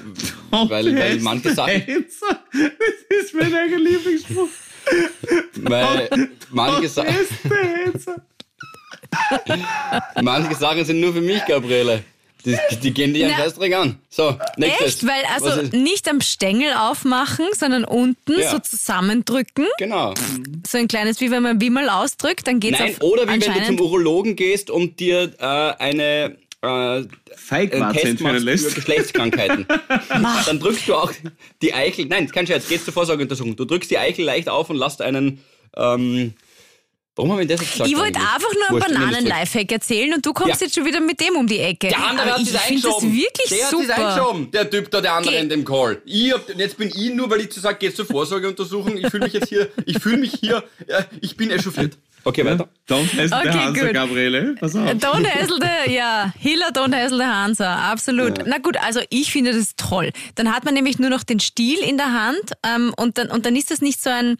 weil, 0.50 0.96
weil 0.96 1.20
manche 1.20 1.54
Sachen, 1.54 1.82
Das 1.86 3.20
ist 3.24 3.34
mein 3.34 3.52
eigener 3.54 3.78
Lieblingsspruch. 3.78 4.48
Weil 5.56 6.08
manche, 6.50 6.88
Sa 6.88 7.02
Beste 7.02 7.50
Hetzer. 7.84 8.16
manche 10.22 10.54
Sachen 10.54 10.84
sind 10.84 11.00
nur 11.00 11.12
für 11.12 11.20
mich, 11.20 11.44
Gabriele. 11.46 12.04
Die, 12.44 12.56
die 12.82 12.94
gehen 12.94 13.12
dir 13.12 13.26
einen 13.26 13.36
Scheißdreck 13.36 13.74
an. 13.74 13.98
So, 14.08 14.34
nächstes. 14.56 15.02
Echt? 15.02 15.06
Weil 15.06 15.24
also 15.34 15.76
nicht 15.76 16.08
am 16.08 16.22
Stängel 16.22 16.72
aufmachen, 16.72 17.46
sondern 17.54 17.84
unten 17.84 18.38
Ja. 18.40 18.50
so 18.52 18.58
zusammendrücken. 18.60 19.66
Genau. 19.78 20.14
So 20.66 20.78
ein 20.78 20.88
kleines, 20.88 21.20
wie 21.20 21.30
wenn 21.30 21.42
man 21.42 21.60
Wimmel 21.60 21.90
ausdrückt, 21.90 22.46
dann 22.46 22.58
geht's 22.58 22.78
Nein, 22.78 22.94
auf 22.94 23.02
oder 23.02 23.24
wie 23.28 23.40
wenn 23.40 23.40
du 23.40 23.64
zum 23.66 23.80
Urologen 23.80 24.36
gehst 24.36 24.70
und 24.70 25.00
dir 25.00 25.34
äh, 25.38 25.44
eine 25.44 26.36
äh, 26.62 27.02
einen 27.52 27.70
Feigwarze 27.70 27.92
Test 27.94 28.06
entfernen 28.06 28.32
machst 28.44 28.44
für 28.44 28.50
lässt. 28.66 28.74
Geschlechtskrankheiten. 28.76 29.66
Dann 30.46 30.60
drückst 30.60 30.88
du 30.88 30.94
auch 30.94 31.12
die 31.62 31.74
Eichel, 31.74 32.06
nein, 32.06 32.30
kein 32.30 32.46
Scherz, 32.46 32.68
gehst 32.68 32.84
zur 32.84 32.94
Vorsorgeuntersuchung. 32.94 33.56
Du 33.56 33.64
drückst 33.64 33.90
die 33.90 33.98
Eichel 33.98 34.24
leicht 34.24 34.48
auf 34.48 34.70
und 34.70 34.76
lässt 34.76 35.02
einen, 35.02 35.40
ähm, 35.76 36.34
warum 37.16 37.32
haben 37.32 37.38
wir 37.40 37.46
das 37.46 37.60
jetzt 37.60 37.72
gesagt? 37.72 37.90
Ich 37.90 37.96
wollte 37.98 38.18
einfach 38.18 38.52
nur 38.70 38.82
einen. 38.82 38.94
Bananen-Lifehack 38.94 39.72
erzählen 39.72 40.14
und 40.14 40.24
du 40.24 40.32
kommst 40.32 40.60
Ja. 40.60 40.66
jetzt 40.66 40.74
schon 40.74 40.84
wieder 40.84 41.00
mit 41.00 41.20
dem 41.20 41.36
um 41.36 41.46
die 41.46 41.58
Ecke. 41.58 41.88
Der 41.88 41.98
andere 42.06 42.26
Aber 42.26 42.34
hat 42.36 42.40
ich 42.42 42.50
sich 42.50 42.60
finde 42.60 42.82
das 42.82 42.90
eingeschoben. 42.94 43.16
wirklich 43.16 43.48
der 43.48 43.62
hat 43.64 43.70
sich 43.70 43.80
super. 43.88 44.08
eingeschoben, 44.08 44.50
der 44.52 44.70
Typ 44.70 44.90
da, 44.90 45.00
der 45.00 45.12
andere 45.14 45.34
Geh. 45.34 45.40
in 45.40 45.48
dem 45.48 45.64
Call. 45.64 46.00
Ich 46.06 46.32
hab, 46.32 46.48
jetzt 46.58 46.76
bin 46.78 46.88
ich 46.88 47.12
nur, 47.14 47.28
weil 47.30 47.40
ich 47.42 47.50
zu 47.50 47.60
sagen, 47.60 47.78
gehst 47.78 47.96
zur 47.96 48.06
Vorsorgeuntersuchung. 48.06 48.96
Ich 48.96 49.08
fühle 49.08 49.24
mich 49.24 49.32
jetzt 49.34 49.48
hier, 49.48 49.68
ich 49.86 49.98
fühle 49.98 50.18
mich 50.18 50.32
hier, 50.40 50.62
ja, 50.88 51.04
ich 51.20 51.36
bin 51.36 51.50
echauffiert. 51.50 51.98
Okay, 52.24 52.44
weiter. 52.44 52.68
Don't 52.88 53.06
hassle 53.16 53.38
Okay, 53.38 53.52
the 53.52 53.58
Hansa, 53.58 53.84
gut. 53.84 53.94
Gabriele. 53.94 54.54
Pass 54.60 54.76
auf. 54.76 54.90
Don't 54.90 55.26
hassle 55.26 55.58
the, 55.60 55.92
ja, 55.92 56.32
Hiller, 56.38 56.70
don't 56.72 56.94
hassle 56.94 57.18
the 57.18 57.24
Hansa, 57.24 57.90
absolut. 57.90 58.46
Na 58.46 58.58
gut, 58.58 58.76
also 58.76 59.00
ich 59.10 59.32
finde 59.32 59.52
das 59.52 59.74
toll. 59.76 60.10
Dann 60.34 60.52
hat 60.52 60.64
man 60.64 60.74
nämlich 60.74 60.98
nur 60.98 61.10
noch 61.10 61.22
den 61.24 61.40
Stiel 61.40 61.78
in 61.78 61.96
der 61.96 62.12
Hand 62.12 62.52
ähm, 62.66 62.92
und, 62.96 63.18
dann, 63.18 63.28
und 63.30 63.46
dann 63.46 63.56
ist 63.56 63.70
das 63.70 63.80
nicht 63.80 64.02
so 64.02 64.10
ein, 64.10 64.36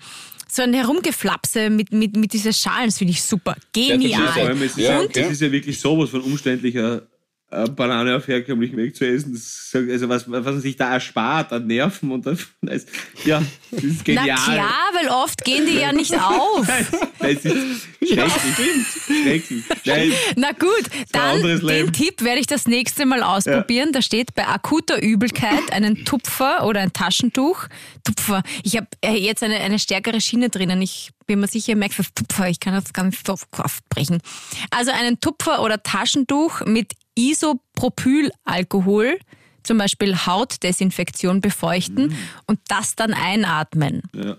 so 0.49 0.63
ein 0.63 0.75
Herumgeflapse 0.75 1.71
mit, 1.71 1.93
mit, 1.93 2.17
mit 2.17 2.33
dieser 2.33 2.53
Schalen, 2.53 2.87
das 2.87 2.99
finde 2.99 3.13
ich 3.13 3.23
super. 3.23 3.57
Ja, 3.77 3.97
Genial. 3.97 4.29
Allem, 4.29 4.63
es 4.63 4.73
ist, 4.73 4.79
Ja, 4.79 4.93
ja, 4.93 5.01
okay. 5.01 5.21
es 5.23 5.31
ist 5.33 5.41
ja 5.43 5.53
wirklich 5.53 5.81
sowas 5.81 6.11
von 6.11 6.21
umständlicher 6.23 7.03
Banane 7.51 8.17
auf 8.17 8.29
herkömmlichem 8.29 8.77
Weg 8.77 8.95
zu 8.95 9.05
essen. 9.07 9.35
Ist, 9.35 9.75
also 9.75 10.09
was, 10.09 10.31
was 10.31 10.45
man 10.45 10.61
sich 10.61 10.77
da 10.77 10.93
erspart 10.93 11.53
an 11.53 11.67
Nerven 11.67 12.13
und 12.13 12.25
dann, 12.25 12.39
das, 12.63 12.87
ja, 13.25 13.43
das 13.73 13.83
ist 13.83 14.05
genial. 14.05 14.27
Na 14.29 14.53
klar, 14.55 14.91
weil 14.95 15.09
oft 15.09 15.45
gehen 15.45 15.67
die 15.67 15.79
ja 15.79 15.93
nicht 15.93 16.15
auf. 16.15 16.67
Das 17.21 17.45
ist 17.45 17.87
schrecklich. 18.03 18.87
schrecklich. 19.05 19.65
Nein, 19.85 20.13
Na 20.37 20.53
gut, 20.53 20.85
dann 21.13 21.43
den 21.43 21.61
Leben. 21.61 21.93
Tipp 21.93 22.23
werde 22.23 22.41
ich 22.41 22.47
das 22.47 22.67
nächste 22.67 23.05
Mal 23.05 23.23
ausprobieren. 23.23 23.93
Da 23.93 24.01
steht 24.01 24.35
bei 24.35 24.49
akuter 24.49 25.03
Übelkeit 25.03 25.71
einen 25.71 26.07
Tupfer 26.07 26.65
oder 26.65 26.81
ein 26.81 26.95
Taschentuch. 26.95 27.67
Tupfer. 28.03 28.43
Ich 28.65 28.77
habe 28.77 28.87
äh, 29.05 29.13
jetzt 29.13 29.43
eine, 29.43 29.57
eine 29.57 29.79
stärkere 29.79 30.21
Schiene 30.23 30.49
drinnen. 30.49 30.81
Ich 30.81 31.11
bin 31.27 31.41
mir 31.41 31.47
sicher, 31.47 31.71
ihr 31.71 31.77
merkt 31.77 31.99
das 31.99 32.15
Tupfer. 32.15 32.49
Ich 32.49 32.59
kann 32.59 32.73
das 32.73 32.93
gar 32.95 33.05
nicht 33.05 33.27
so 33.27 33.35
aufbrechen. 33.35 34.23
Also 34.71 34.91
einen 34.91 35.21
Tupfer 35.21 35.63
oder 35.63 35.83
Taschentuch 35.83 36.65
mit 36.65 36.95
Isopropylalkohol, 37.21 39.19
zum 39.63 39.79
Beispiel 39.79 40.17
Hautdesinfektion 40.17 41.41
befeuchten 41.41 42.15
und 42.47 42.59
das 42.69 42.97
dann 42.97 43.13
einatmen. 43.15 44.03
ja. 44.15 44.37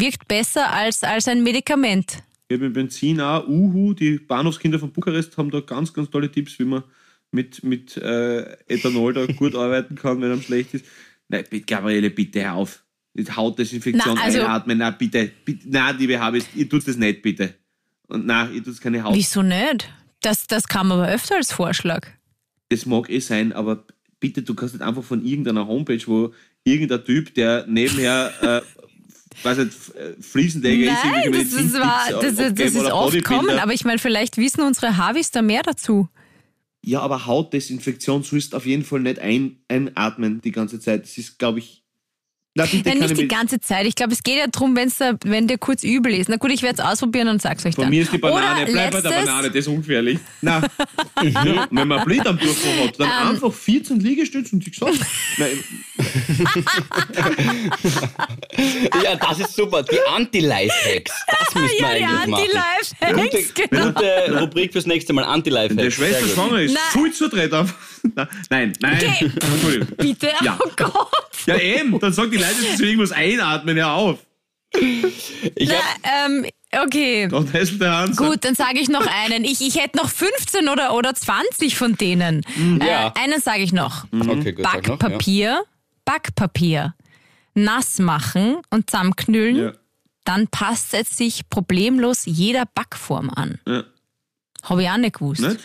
Wirkt 0.00 0.28
besser 0.28 0.72
als, 0.72 1.02
als 1.02 1.26
ein 1.26 1.42
Medikament. 1.42 2.22
Ich 2.46 2.54
habe 2.54 2.66
mit 2.66 2.74
Benzin 2.74 3.20
auch, 3.20 3.48
Uhu, 3.48 3.94
die 3.94 4.18
Bahnhofskinder 4.18 4.78
von 4.78 4.92
Bukarest 4.92 5.36
haben 5.36 5.50
da 5.50 5.58
ganz, 5.58 5.92
ganz 5.92 6.08
tolle 6.08 6.30
Tipps, 6.30 6.56
wie 6.60 6.64
man 6.66 6.84
mit, 7.32 7.64
mit 7.64 7.96
äh, 7.96 8.42
Ethanol 8.68 9.12
da 9.12 9.26
gut 9.26 9.54
arbeiten 9.56 9.96
kann, 9.96 10.20
wenn 10.22 10.30
einem 10.30 10.40
schlecht 10.42 10.72
ist. 10.74 10.84
Nein, 11.26 11.44
bitte, 11.50 11.66
Gabriele, 11.66 12.10
bitte 12.10 12.44
hör 12.44 12.54
auf. 12.54 12.84
Hautdesinfektion 13.34 14.14
Na, 14.14 14.22
also- 14.22 14.38
einatmen, 14.40 14.78
nein, 14.78 14.94
bitte, 14.96 15.32
bitte, 15.44 15.68
nein, 15.68 15.98
liebe 15.98 16.20
Habis, 16.20 16.46
ihr 16.54 16.68
tut 16.68 16.86
das 16.86 16.96
nicht, 16.96 17.20
bitte. 17.20 17.54
Und 18.06 18.24
nein, 18.24 18.54
ihr 18.54 18.62
tut 18.62 18.80
keine 18.80 19.02
Haut. 19.02 19.16
Wieso 19.16 19.42
nicht? 19.42 19.90
Das, 20.20 20.46
das 20.46 20.68
kam 20.68 20.90
aber 20.92 21.08
öfter 21.08 21.36
als 21.36 21.52
Vorschlag. 21.52 22.06
Das 22.70 22.86
mag 22.86 23.08
eh 23.08 23.20
sein, 23.20 23.52
aber 23.52 23.84
bitte, 24.20 24.42
du 24.42 24.54
kannst 24.54 24.74
nicht 24.74 24.82
einfach 24.82 25.04
von 25.04 25.24
irgendeiner 25.24 25.66
Homepage, 25.66 26.02
wo 26.06 26.32
irgendein 26.64 27.04
Typ, 27.04 27.34
der 27.34 27.66
nebenher, 27.66 28.32
äh, 28.42 29.44
weiß 29.44 29.58
nicht, 29.58 29.94
äh, 29.94 30.20
Fliesenleger 30.20 30.92
ist, 30.92 31.04
Nein, 31.04 31.22
irgendwelche 31.24 31.56
das 31.56 31.64
ist, 31.64 31.74
war, 31.74 32.22
das, 32.22 32.54
das 32.54 32.74
ist 32.74 32.92
oft 32.92 33.24
kommen, 33.24 33.58
aber 33.58 33.72
ich 33.72 33.84
meine, 33.84 33.98
vielleicht 33.98 34.36
wissen 34.36 34.62
unsere 34.62 34.96
Havis 34.96 35.30
da 35.30 35.42
mehr 35.42 35.62
dazu. 35.62 36.08
Ja, 36.84 37.00
aber 37.00 37.26
Hautdesinfektion 37.26 38.22
sollst 38.22 38.54
auf 38.54 38.64
jeden 38.64 38.84
Fall 38.84 39.00
nicht 39.00 39.18
ein, 39.18 39.58
einatmen 39.68 40.40
die 40.40 40.52
ganze 40.52 40.80
Zeit. 40.80 41.02
Das 41.04 41.18
ist, 41.18 41.38
glaube 41.38 41.58
ich. 41.58 41.84
Na, 42.58 42.64
bitte 42.66 42.88
Ja, 42.88 42.94
nicht 43.06 43.16
die 43.16 43.28
ganze 43.28 43.60
Zeit. 43.60 43.86
Ich 43.86 43.94
glaube, 43.94 44.12
es 44.12 44.22
geht 44.24 44.36
ja 44.38 44.46
darum, 44.48 44.74
da, 44.98 45.12
wenn 45.24 45.46
dir 45.46 45.58
kurz 45.58 45.84
übel 45.84 46.12
ist. 46.12 46.28
Na 46.28 46.36
gut, 46.36 46.50
ich 46.50 46.62
werde 46.62 46.82
es 46.82 46.88
ausprobieren 46.88 47.28
und 47.28 47.40
sag's 47.40 47.64
euch 47.64 47.76
Von 47.76 47.82
dann. 47.84 47.90
mir 47.90 48.02
ist 48.02 48.12
die 48.12 48.18
Banane, 48.18 48.62
Oder 48.64 48.72
bleib 48.72 48.90
bei 48.90 49.00
der 49.00 49.10
Banane, 49.10 49.48
das 49.48 49.56
ist 49.58 49.68
ungefährlich. 49.68 50.18
Nein. 50.40 50.64
ja, 51.22 51.68
wenn 51.70 51.86
man 51.88 52.04
Blit 52.04 52.26
am 52.26 52.36
Durchfall 52.36 52.86
hat, 52.88 52.98
dann 52.98 53.08
Ähm. 53.08 53.28
einfach 53.34 53.52
14 53.52 54.00
Liegestütze 54.00 54.56
und 54.56 54.64
sich 54.64 54.72
gesagt. 54.78 54.98
Nein, 55.36 55.50
Ja, 59.04 59.14
das 59.16 59.38
ist 59.40 59.54
super. 59.54 59.82
Die 59.84 59.96
Anti-Life-Hacks. 60.16 61.12
Das 61.26 61.54
müssen 61.54 61.74
wir 61.78 61.78
Ja, 61.78 61.94
die 61.98 62.04
eigentlich 62.04 62.28
machen. 62.28 62.44
Anti-Life-Hacks, 63.00 63.54
Gute, 63.54 63.68
genau. 63.68 63.86
gute 63.92 64.38
Rubrik 64.40 64.72
fürs 64.72 64.86
nächste 64.86 65.12
Mal. 65.12 65.24
Anti-Life-Hacks. 65.24 65.76
wenn 65.76 65.84
der 65.84 65.90
Schwester 65.90 66.26
schwanger 66.26 66.60
ist, 66.62 66.76
viel 66.92 67.12
zu 67.12 67.28
auf. 67.54 67.74
Nein, 68.50 68.72
nein. 68.80 68.96
Okay. 68.96 69.30
Entschuldigung. 69.52 69.88
Bitte, 69.96 70.30
Ja. 70.42 70.58
oh 70.62 70.70
Gott. 70.76 71.08
Ja, 71.46 71.56
eben, 71.58 71.98
dann 71.98 72.12
sagt 72.12 72.32
die 72.32 72.36
Leute, 72.38 72.54
dass 72.68 72.78
sie 72.78 72.84
irgendwas 72.84 73.12
einatmen, 73.12 73.76
hör 73.76 73.92
auf. 73.92 74.18
Ich 74.74 75.70
hab, 75.70 75.82
Na, 76.02 76.26
ähm, 76.26 76.46
okay. 76.84 77.28
Hans. 77.30 78.16
Gut, 78.16 78.44
dann 78.44 78.54
sage 78.54 78.78
ich 78.80 78.88
noch 78.88 79.06
einen. 79.06 79.44
Ich, 79.44 79.60
ich 79.60 79.76
hätte 79.80 79.96
noch 79.96 80.10
15 80.10 80.68
oder, 80.68 80.94
oder 80.94 81.14
20 81.14 81.76
von 81.76 81.96
denen. 81.96 82.42
Ja. 82.80 83.08
Äh, 83.08 83.20
einen 83.24 83.40
sage 83.40 83.62
ich 83.62 83.72
noch. 83.72 84.04
okay, 84.12 84.52
gut. 84.52 84.64
sag 84.64 84.86
noch, 84.86 84.88
ja. 84.90 84.96
Backpapier, 84.96 85.62
Backpapier. 86.04 86.94
Nass 87.54 87.98
machen 87.98 88.58
und 88.70 88.90
zusammenknüllen. 88.90 89.56
Ja. 89.56 89.72
Dann 90.24 90.46
passt 90.48 90.92
es 90.94 91.16
sich 91.16 91.48
problemlos 91.48 92.22
jeder 92.26 92.64
Backform 92.66 93.30
an. 93.30 93.58
Ja. 93.66 93.84
Habe 94.64 94.82
ich 94.82 94.88
auch 94.90 94.96
nicht 94.98 95.14
gewusst. 95.18 95.40
Nicht? 95.40 95.60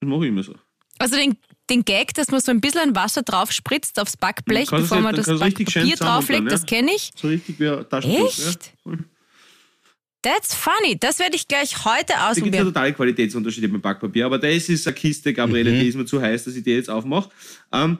Das 0.00 0.08
mache 0.08 0.24
ich 0.24 0.28
immer 0.28 0.42
so. 0.42 0.54
Also 0.98 1.16
den, 1.16 1.36
den 1.70 1.84
Gag, 1.84 2.12
dass 2.14 2.28
man 2.30 2.40
so 2.40 2.50
ein 2.50 2.60
bisschen 2.60 2.94
Wasser 2.94 3.22
drauf 3.22 3.52
spritzt 3.52 3.98
aufs 4.00 4.16
Backblech, 4.16 4.68
Dann 4.68 4.82
bevor 4.82 5.00
man 5.00 5.14
dann 5.14 5.24
das 5.24 5.38
Backpapier 5.38 5.96
drauflegt, 5.96 6.50
das 6.50 6.62
ja. 6.62 6.66
kenne 6.66 6.92
ich. 6.94 7.12
So 7.16 7.28
richtig 7.28 7.58
wie 7.60 7.68
ein 7.68 7.88
Taschentuch. 7.88 8.26
Echt? 8.28 8.72
Ja. 8.84 8.92
That's 10.22 10.54
funny. 10.54 10.98
Das 10.98 11.18
werde 11.18 11.34
ich 11.36 11.48
gleich 11.48 11.82
heute 11.84 11.86
Da 11.86 11.94
gibt 11.94 12.08
es 12.08 12.14
ja 12.14 12.28
ausprobieren. 12.30 12.64
totale 12.66 12.92
Qualitätsunterschiede 12.92 13.68
beim 13.68 13.80
Backpapier, 13.80 14.26
aber 14.26 14.38
das 14.38 14.68
ist 14.68 14.86
eine 14.86 14.94
Kiste, 14.94 15.32
Gabriele, 15.32 15.72
die 15.72 15.88
ist 15.88 15.94
mir 15.94 16.04
zu 16.04 16.20
heiß, 16.20 16.44
dass 16.44 16.54
ich 16.54 16.62
die 16.62 16.72
jetzt 16.72 16.90
aufmache. 16.90 17.30
Ähm, 17.72 17.98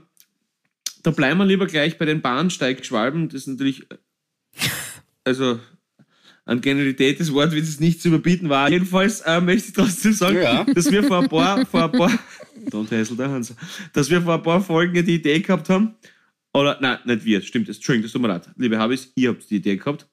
da 1.03 1.13
bleiben 1.13 1.39
wir 1.39 1.47
lieber 1.47 1.67
gleich 1.67 1.97
bei 1.97 2.05
den 2.05 2.21
Bahnsteigschwalben. 2.21 3.31
Das 3.31 3.43
ist 3.43 3.47
natürlich, 3.47 3.91
äh, 3.91 3.97
also 5.25 5.59
an 6.45 6.61
Genialität 6.61 7.21
des 7.21 7.33
Wortwitzes 7.33 7.81
nicht 7.81 8.03
zu 8.03 8.09
überbieten 8.09 8.51
war. 8.51 8.69
Jedenfalls 8.71 9.21
äh, 9.23 9.41
möchte 9.41 9.69
ich 9.69 9.75
trotzdem 9.75 10.13
sagen, 10.13 10.43
Ja. 10.43 10.65
dass 10.65 10.91
wir 10.91 11.03
vor 11.05 11.21
ein 11.23 11.29
paar, 11.29 11.65
vor 11.65 11.85
ein 11.85 11.93
paar, 11.93 12.19
Don't 12.71 12.91
hassle 12.91 13.17
der 13.17 13.31
Hans, 13.31 13.55
dass 13.93 14.11
wir 14.11 14.21
vor 14.23 14.35
ein 14.35 14.43
paar 14.43 14.61
Folgen 14.61 15.05
die 15.05 15.15
Idee 15.15 15.41
gehabt 15.41 15.69
haben, 15.69 15.95
oder, 16.53 16.79
nein, 16.81 16.99
nicht 17.05 17.25
wir, 17.25 17.41
stimmt, 17.43 17.69
das, 17.69 17.77
Entschuldigung, 17.77 18.05
das 18.05 18.13
tut 18.13 18.23
mir 18.23 18.29
leid. 18.29 18.49
Liebe 18.57 18.79
Habis, 18.79 19.13
ihr 19.15 19.31
habt 19.31 19.49
die 19.49 19.57
Idee 19.57 19.77
gehabt, 19.77 20.07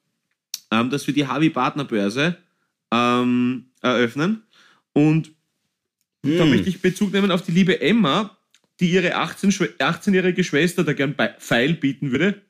ähm, 0.70 0.88
dass 0.90 1.06
wir 1.06 1.14
die 1.14 1.26
Havi 1.26 1.50
Partnerbörse 1.50 2.36
ähm, 2.92 3.66
eröffnen. 3.82 4.42
Und 4.92 5.32
da 6.22 6.44
Hm. 6.44 6.50
möchte 6.50 6.68
ich 6.68 6.80
Bezug 6.80 7.12
nehmen 7.12 7.30
auf 7.30 7.42
die 7.42 7.52
liebe 7.52 7.80
Emma, 7.80 8.36
die 8.80 8.90
ihre 8.90 9.16
18 9.16 9.50
Schwe- 9.50 9.76
18-jährige 9.78 10.44
Schwester 10.44 10.84
da 10.84 10.92
gern 10.92 11.14
bei 11.16 11.28
Pfeil 11.38 11.74
bieten 11.74 12.12
würde. 12.12 12.42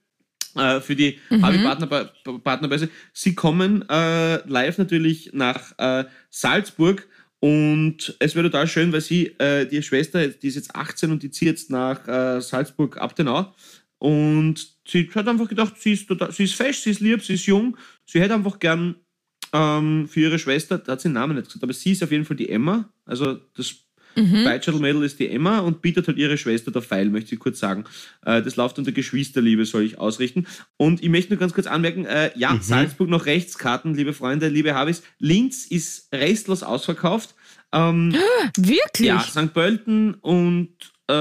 Äh, 0.55 0.81
für 0.81 0.97
die 0.97 1.19
Havi 1.31 1.59
Partner, 1.59 1.87
Partnerbörse. 2.43 2.89
Sie 3.13 3.35
kommen 3.35 3.89
äh, 3.89 4.47
live 4.49 4.79
natürlich 4.79 5.31
nach 5.33 5.73
äh, 5.79 6.05
Salzburg 6.31 7.07
und 7.41 8.17
es 8.19 8.35
wäre 8.35 8.51
total 8.51 8.67
schön, 8.67 8.93
weil 8.93 9.01
sie, 9.01 9.27
äh, 9.39 9.67
die 9.67 9.83
Schwester, 9.83 10.27
die 10.27 10.49
ist 10.49 10.57
jetzt 10.57 10.75
18 10.75 11.11
und 11.11 11.23
die 11.23 11.31
zieht 11.31 11.49
jetzt 11.49 11.71
nach 11.71 12.07
äh, 12.09 12.41
Salzburg-Abtenau. 12.41 13.55
Und 13.99 14.77
sie 14.87 15.09
hat 15.15 15.29
einfach 15.29 15.49
gedacht, 15.49 15.75
sie 15.79 15.93
ist, 15.93 16.09
total, 16.09 16.33
sie 16.33 16.45
ist 16.45 16.55
fesch, 16.55 16.79
sie 16.79 16.91
ist 16.91 17.01
lieb, 17.01 17.23
sie 17.23 17.35
ist 17.35 17.47
jung. 17.47 17.77
Sie 18.07 18.21
hätte 18.21 18.35
einfach 18.35 18.59
gern 18.59 18.97
ähm, 19.53 20.09
für 20.09 20.21
ihre 20.21 20.39
Schwester, 20.39 20.79
da 20.79 20.93
hat 20.93 21.01
sie 21.01 21.09
den 21.09 21.15
Namen 21.15 21.37
nicht 21.37 21.47
gesagt, 21.47 21.63
aber 21.63 21.73
sie 21.73 21.93
ist 21.93 22.03
auf 22.03 22.11
jeden 22.11 22.25
Fall 22.25 22.37
die 22.37 22.49
Emma. 22.49 22.93
Also 23.05 23.39
das 23.57 23.75
Mhm. 24.19 24.45
Beichel-Mädel 24.45 25.03
ist 25.03 25.19
die 25.19 25.29
Emma 25.29 25.61
und 25.61 25.83
bietet 25.83 26.09
halt 26.09 26.19
ihre 26.19 26.37
Schwester 26.39 26.71
der 26.71 26.83
Pfeil, 26.83 27.11
möchte 27.11 27.35
ich 27.35 27.41
kurz 27.41 27.59
sagen. 27.59 27.85
Äh, 28.25 28.43
das 28.43 28.57
läuft 28.57 28.79
unter 28.79 28.93
Geschwisterliebe, 28.93 29.65
soll 29.65 29.83
ich 29.85 29.99
ausrichten. 29.99 30.47
Und 30.77 31.03
ich 31.03 31.09
möchte 31.09 31.33
nur 31.33 31.41
ganz 31.41 31.55
kurz 31.55 31.67
anmerken, 31.67 32.05
äh, 32.05 32.31
ja, 32.37 32.59
Salzburg 32.61 33.09
noch 33.09 33.27
Rechtskarten, 33.27 33.95
liebe 33.95 34.13
Freunde, 34.13 34.49
liebe 34.49 34.75
Habis. 34.75 35.03
Linz 35.19 35.67
ist 35.67 36.13
restlos 36.13 36.63
ausverkauft. 36.63 37.35
Ähm, 37.73 38.15
Wirklich? 38.57 39.09
ja, 39.09 39.21
St. 39.21 39.53
Pölten 39.53 40.15
und 40.15 40.71
äh, 41.09 41.13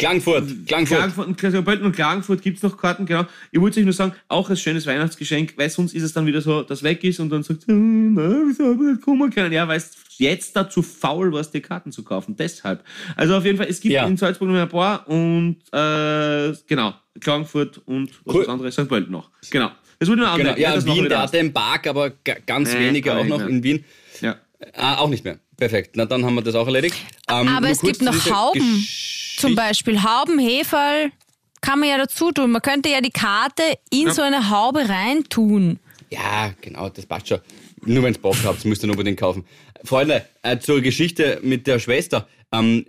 Klangfurt. 0.00 0.66
Klangfurt. 0.66 0.98
Klagenfurt, 0.98 1.38
St. 1.54 1.64
Pölten 1.64 1.86
und 1.86 1.92
Klagenfurt 1.94 2.42
gibt 2.42 2.56
es 2.56 2.62
noch 2.62 2.76
Karten, 2.76 3.06
genau. 3.06 3.24
Ich 3.52 3.60
wollte 3.60 3.78
euch 3.80 3.84
nur 3.84 3.92
sagen, 3.94 4.12
auch 4.28 4.50
als 4.50 4.60
schönes 4.60 4.86
Weihnachtsgeschenk, 4.86 5.54
weil 5.56 5.70
sonst 5.70 5.94
ist 5.94 6.02
es 6.02 6.12
dann 6.12 6.26
wieder 6.26 6.40
so, 6.40 6.62
dass 6.62 6.82
weg 6.82 7.04
ist 7.04 7.20
und 7.20 7.30
dann 7.30 7.42
sagt, 7.42 7.66
hm, 7.66 8.14
na, 8.14 8.22
wieso 8.48 8.64
haben 8.64 8.80
wir 8.80 8.92
nicht 8.92 9.02
kommen 9.02 9.30
können? 9.30 9.52
Ja, 9.52 9.68
weil 9.68 9.76
es 9.78 9.92
jetzt 10.18 10.54
dazu 10.56 10.82
faul 10.82 11.32
warst, 11.32 11.54
dir 11.54 11.62
Karten 11.62 11.92
zu 11.92 12.02
kaufen. 12.02 12.36
Deshalb. 12.36 12.84
Also 13.16 13.36
auf 13.36 13.44
jeden 13.44 13.56
Fall, 13.58 13.68
es 13.68 13.80
gibt 13.80 13.94
Ja. 13.94 14.06
in 14.06 14.16
Salzburg 14.16 14.48
noch 14.48 14.56
ein 14.60 14.68
paar 14.68 15.08
und 15.08 15.56
äh, 15.72 16.52
genau, 16.66 16.94
Klagenfurt 17.20 17.80
und 17.86 18.10
was 18.24 18.34
Cool. 18.34 18.42
das 18.44 18.48
andere, 18.52 18.72
St. 18.72 18.88
Pölten 18.88 19.12
noch. 19.12 19.30
Genau. 19.50 19.70
Das 19.98 20.08
wurde 20.08 20.22
nur 20.22 20.34
Genau. 20.36 20.56
Ja, 20.56 20.74
das 20.74 20.84
noch 20.86 20.94
Wien, 20.96 21.08
der 21.08 21.18
hast. 21.18 21.28
hatte 21.28 21.38
im 21.38 21.52
Park, 21.52 21.86
aber 21.86 22.10
ga- 22.10 22.36
ganz 22.46 22.72
Nee, 22.72 22.80
wenige 22.80 23.12
aber 23.12 23.20
auch 23.20 23.26
noch 23.26 23.38
mehr. 23.38 23.48
in 23.48 23.62
Wien. 23.62 23.84
Ja. 24.22 24.36
Ah, 24.74 24.96
auch 24.98 25.08
nicht 25.08 25.24
mehr. 25.24 25.38
Perfekt. 25.56 25.90
Na, 25.94 26.06
dann 26.06 26.24
haben 26.24 26.34
wir 26.34 26.42
das 26.42 26.54
auch 26.54 26.66
erledigt. 26.66 26.96
Ähm, 27.28 27.48
Aber 27.48 27.68
es 27.68 27.80
gibt 27.80 28.00
noch 28.00 28.14
Hauben. 28.30 28.58
Geschichte- 28.60 29.09
Zum 29.40 29.54
Beispiel 29.54 30.02
Hauben, 30.02 30.38
Heferl, 30.38 31.12
kann 31.60 31.80
man 31.80 31.88
ja 31.88 31.98
dazu 31.98 32.32
tun. 32.32 32.50
Man 32.50 32.62
könnte 32.62 32.88
ja 32.88 33.00
die 33.00 33.10
Karte 33.10 33.62
in 33.90 34.10
so 34.12 34.22
eine 34.22 34.50
Haube 34.50 34.88
reintun. 34.88 35.78
Ja, 36.10 36.52
genau, 36.60 36.88
das 36.88 37.06
passt 37.06 37.28
schon. 37.28 37.40
Nur 37.84 38.02
wenn 38.02 38.14
ihr 38.14 38.20
Bock 38.20 38.36
habt, 38.44 38.64
müsst 38.64 38.82
ihr 38.82 38.90
unbedingt 38.90 39.18
kaufen. 39.18 39.44
Freunde, 39.84 40.26
äh, 40.42 40.58
zur 40.58 40.80
Geschichte 40.80 41.40
mit 41.42 41.66
der 41.66 41.78
Schwester. 41.78 42.28
Ähm, 42.52 42.84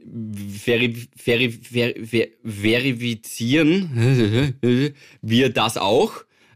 veri, 0.58 1.08
veri, 1.16 1.52
ver, 1.52 1.94
ver, 2.04 2.28
verifizieren 2.44 4.58
wir 5.22 5.50
das 5.50 5.78
auch, 5.78 6.14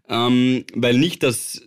ähm, 0.10 0.66
weil 0.74 0.98
nicht, 0.98 1.22
dass 1.22 1.62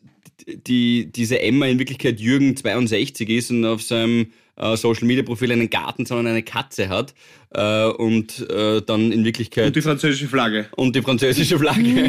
die, 0.48 1.12
diese 1.12 1.40
Emma 1.40 1.66
in 1.66 1.78
Wirklichkeit 1.78 2.18
Jürgen 2.18 2.56
62 2.56 3.28
ist 3.28 3.52
und 3.52 3.64
auf 3.64 3.82
seinem 3.82 4.32
äh, 4.58 4.76
Social 4.76 5.06
Media 5.06 5.22
Profil 5.24 5.52
einen 5.52 5.70
Garten, 5.70 6.04
sondern 6.06 6.26
eine 6.28 6.42
Katze 6.42 6.88
hat 6.88 7.14
äh, 7.50 7.84
und 7.86 8.48
äh, 8.50 8.82
dann 8.82 9.12
in 9.12 9.24
Wirklichkeit 9.24 9.66
Und 9.68 9.76
die 9.76 9.82
französische 9.82 10.28
Flagge. 10.28 10.66
und 10.76 10.94
die 10.96 11.02
französische 11.02 11.58
Flagge 11.58 12.04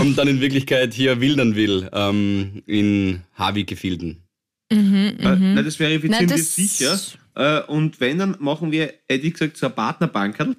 und 0.00 0.16
dann 0.16 0.28
in 0.28 0.40
Wirklichkeit 0.40 0.94
hier 0.94 1.20
wildern 1.20 1.54
will 1.56 1.88
ähm, 1.92 2.62
in 2.66 3.22
Havi-Gefilden. 3.38 4.22
Äh, 4.72 4.76
nein, 4.76 5.56
das 5.64 5.76
verifizieren 5.76 6.26
Nein, 6.26 6.30
wir 6.30 6.36
das- 6.36 6.54
sicher. 6.54 6.98
Äh, 7.34 7.60
und 7.62 8.00
wenn, 8.00 8.18
dann 8.18 8.36
machen 8.40 8.70
wir, 8.72 8.92
hätte 9.08 9.26
ich 9.26 9.32
gesagt, 9.32 9.56
so 9.56 9.66
ein 9.66 9.74
Partnerbankerl, 9.74 10.54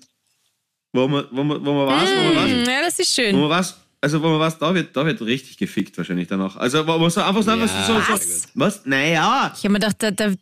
wo 0.93 1.07
man, 1.07 1.26
wo 1.32 1.43
man, 1.43 1.65
wo 1.65 1.74
man 1.74 1.88
weiß, 1.88 2.09
wo 2.09 2.24
man 2.34 2.36
weiß, 2.43 2.51
Hm, 2.51 2.63
ja, 2.65 2.82
das 2.82 2.99
ist 2.99 3.17
wo 3.17 3.22
schön. 3.22 3.39
man 3.39 3.49
weiß, 3.49 3.76
also 4.01 4.22
wo 4.22 4.30
man 4.30 4.39
weiß, 4.39 4.57
da 4.57 4.74
wird, 4.74 4.95
da 4.95 5.05
wird 5.05 5.22
richtig 5.22 5.57
gefickt 5.57 5.97
wahrscheinlich 5.97 6.28
danach. 6.28 6.55
Also 6.57 6.86
wo 6.88 6.97
man 6.97 7.09
so 7.09 7.22
einfach 7.22 7.43
so, 7.43 7.51
Ja, 7.51 7.67
so, 7.67 7.93
so, 7.93 7.99
was? 8.13 8.41
so 8.43 8.49
was? 8.55 8.86
Naja, 8.86 9.53
Ich 9.55 9.63
habe 9.63 9.69
mir 9.74 9.80
gedacht, 9.80 9.95
da, 9.99 10.11
da, 10.11 10.34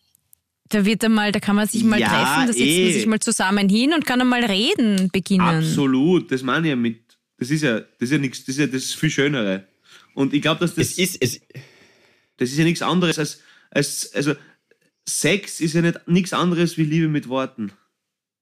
da 0.70 0.86
wird 0.86 1.04
einmal, 1.04 1.32
da 1.32 1.40
kann 1.40 1.56
man 1.56 1.68
sich 1.68 1.84
mal 1.84 2.00
Ja, 2.00 2.08
treffen, 2.10 2.48
da 2.48 2.54
sitzt 2.54 2.60
eh. 2.68 2.84
man 2.86 2.94
sich 2.94 3.06
mal 3.08 3.20
zusammen 3.20 3.70
hin 3.70 3.94
und 3.94 4.06
kann 4.06 4.22
einmal 4.22 4.44
reden 4.46 5.10
beginnen. 5.12 5.42
absolut, 5.42 6.32
das 6.32 6.42
meine 6.44 6.68
ich 6.68 6.70
ja 6.72 6.76
mit, 6.76 7.18
das 7.38 7.50
ist 7.52 7.62
ja, 7.64 7.80
das 7.80 7.88
ist 8.02 8.12
ja 8.12 8.18
nichts, 8.18 8.40
das 8.46 8.50
ist 8.56 8.60
ja 8.60 8.68
das 8.68 8.94
viel 8.94 9.10
Schönere. 9.10 9.68
Und 10.14 10.34
ich 10.34 10.42
glaube, 10.42 10.60
dass 10.62 10.76
das, 10.76 10.92
Es 10.92 10.98
ist, 10.98 11.18
es, 11.22 11.42
das 12.38 12.50
ist 12.52 12.58
ja 12.58 12.64
nichts 12.64 12.82
anderes 12.82 13.20
als, 13.20 13.42
als, 13.72 14.14
also 14.14 14.34
Sex 15.08 15.60
ist 15.60 15.74
ja 15.74 15.82
nicht 15.82 16.08
nichts 16.08 16.34
anderes 16.34 16.78
wie 16.78 16.84
Liebe 16.84 17.08
mit 17.08 17.28
Worten. 17.30 17.72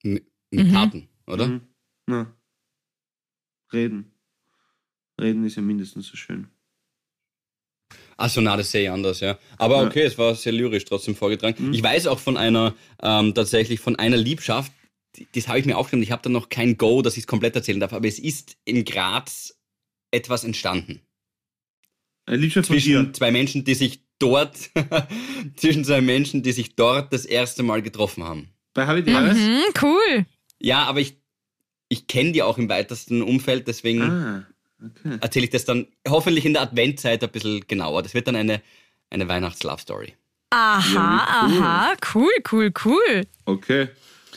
mit 0.03 0.25
Mhm. 0.51 0.71
Taten, 0.73 1.07
oder? 1.27 1.47
Mhm. 1.47 1.61
Na. 2.07 2.33
Reden. 3.73 4.11
Reden 5.19 5.45
ist 5.45 5.55
ja 5.55 5.61
mindestens 5.61 6.07
so 6.07 6.15
schön. 6.15 6.47
Achso, 8.17 8.41
na, 8.41 8.57
das 8.57 8.71
sehe 8.71 8.83
ich 8.83 8.89
anders, 8.89 9.19
ja. 9.19 9.37
Aber 9.57 9.81
Ja. 9.81 9.87
okay, 9.87 10.01
es 10.03 10.17
war 10.17 10.33
sehr 10.35 10.51
lyrisch 10.51 10.85
trotzdem 10.85 11.15
vorgetragen. 11.15 11.67
Mhm. 11.67 11.73
Ich 11.73 11.83
weiß 11.83 12.07
auch 12.07 12.19
von 12.19 12.35
einer, 12.35 12.73
ähm, 13.01 13.33
tatsächlich 13.35 13.79
von 13.79 13.95
einer 13.95 14.17
Liebschaft, 14.17 14.71
die- 15.15 15.27
das 15.33 15.47
habe 15.47 15.59
ich 15.59 15.65
mir 15.65 15.77
aufgeschrieben, 15.77 16.03
ich 16.03 16.11
habe 16.11 16.23
da 16.23 16.29
noch 16.29 16.49
kein 16.49 16.77
Go, 16.77 17.01
dass 17.03 17.13
ich 17.13 17.21
es 17.23 17.27
komplett 17.27 17.55
erzählen 17.55 17.79
darf, 17.79 17.93
aber 17.93 18.07
es 18.07 18.17
ist 18.19 18.57
in 18.65 18.85
Graz 18.85 19.55
etwas 20.11 20.43
entstanden. 20.43 21.01
Eine 22.25 22.37
Liebschaft 22.37 22.67
von 22.67 22.75
Zwischen 22.75 23.05
dir. 23.05 23.13
zwei 23.13 23.31
Menschen, 23.31 23.63
die 23.63 23.73
sich 23.75 24.01
dort, 24.19 24.55
zwischen 25.55 25.85
zwei 25.85 26.01
Menschen, 26.01 26.43
die 26.43 26.51
sich 26.51 26.75
dort 26.75 27.13
das 27.13 27.25
erste 27.25 27.63
Mal 27.63 27.81
getroffen 27.81 28.23
haben. 28.23 28.49
Bei 28.73 28.85
Habitäres? 28.87 29.37
Hm, 29.37 29.61
cool. 29.81 30.25
Ja, 30.59 30.83
aber 30.85 30.99
ich, 30.99 31.17
ich 31.89 32.07
kenne 32.07 32.31
die 32.31 32.41
auch 32.43 32.57
im 32.57 32.67
weitesten 32.67 33.21
Umfeld, 33.21 33.67
deswegen 33.67 34.01
Ah, 34.01 34.47
okay. 34.83 35.17
erzähle 35.21 35.45
ich 35.45 35.51
das 35.51 35.65
dann 35.65 35.87
hoffentlich 36.07 36.45
in 36.45 36.53
der 36.53 36.63
Adventzeit 36.63 37.23
ein 37.23 37.29
bisschen 37.31 37.61
genauer. 37.67 38.03
Das 38.03 38.13
wird 38.13 38.27
dann 38.27 38.35
eine, 38.35 38.61
eine 39.09 39.27
Weihnachts-Love-Story. 39.27 40.13
Aha, 40.49 40.93
Ja, 40.93 41.47
cool. 41.49 41.61
aha, 41.61 41.93
cool, 42.13 42.31
cool, 42.51 42.71
cool. 42.85 43.21
Okay. 43.45 43.89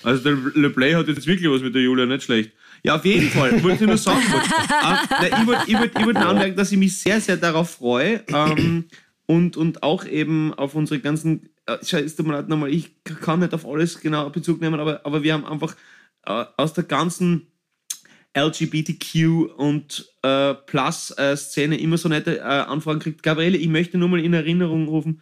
Also 0.03 0.23
der 0.23 0.33
Le 0.55 0.71
Play 0.71 0.95
hat 0.95 1.09
jetzt 1.09 1.27
wirklich 1.27 1.51
was 1.51 1.63
mit 1.63 1.75
der 1.75 1.83
Julia, 1.83 2.07
nicht 2.07 2.25
schlecht. 2.25 2.53
Ja, 2.83 2.97
auf 2.97 3.05
jeden 3.05 3.29
Fall. 3.29 3.63
Wollte 3.63 3.85
ich 3.85 3.89
nur 3.89 3.99
sagen. 3.99 4.23
Ah, 4.71 5.03
nein, 5.11 5.31
ich 5.41 5.47
wollte 5.47 5.63
ich 5.67 5.79
wollt, 5.79 5.99
ich 5.99 6.05
wollt 6.07 6.17
nur 6.17 6.27
anmerken, 6.27 6.57
dass 6.57 6.73
ich 6.73 6.79
mich 6.79 6.99
sehr, 6.99 7.21
sehr 7.21 7.37
darauf 7.37 7.71
freue. 7.73 8.25
Ähm, 8.29 8.87
und, 9.27 9.57
und 9.59 9.83
auch 9.83 10.07
eben 10.07 10.55
auf 10.55 10.75
unsere 10.75 10.99
ganzen. 11.01 11.51
Äh, 11.67 11.77
schau, 11.85 11.99
es 11.99 12.17
tut 12.17 12.27
mir 12.27 12.33
leid 12.33 12.49
nochmal, 12.49 12.71
ich 12.73 13.05
kann 13.05 13.41
nicht 13.41 13.53
auf 13.53 13.67
alles 13.67 14.01
genau 14.01 14.31
Bezug 14.31 14.61
nehmen, 14.63 14.81
aber, 14.81 15.05
aber 15.05 15.23
wir 15.23 15.35
haben 15.35 15.45
einfach 15.45 15.77
äh, 16.25 16.45
aus 16.57 16.73
der 16.73 16.85
ganzen 16.85 17.53
LGBTQ 18.37 19.51
und 19.57 20.09
äh, 20.23 20.55
Plus-Szene 20.55 21.79
immer 21.79 21.99
so 21.99 22.09
nette 22.09 22.39
äh, 22.39 22.43
Anfragen 22.43 22.99
gekriegt. 23.01 23.23
Gabriele, 23.23 23.59
ich 23.59 23.69
möchte 23.69 23.99
nur 23.99 24.09
mal 24.09 24.21
in 24.25 24.33
Erinnerung 24.35 24.87
rufen, 24.89 25.21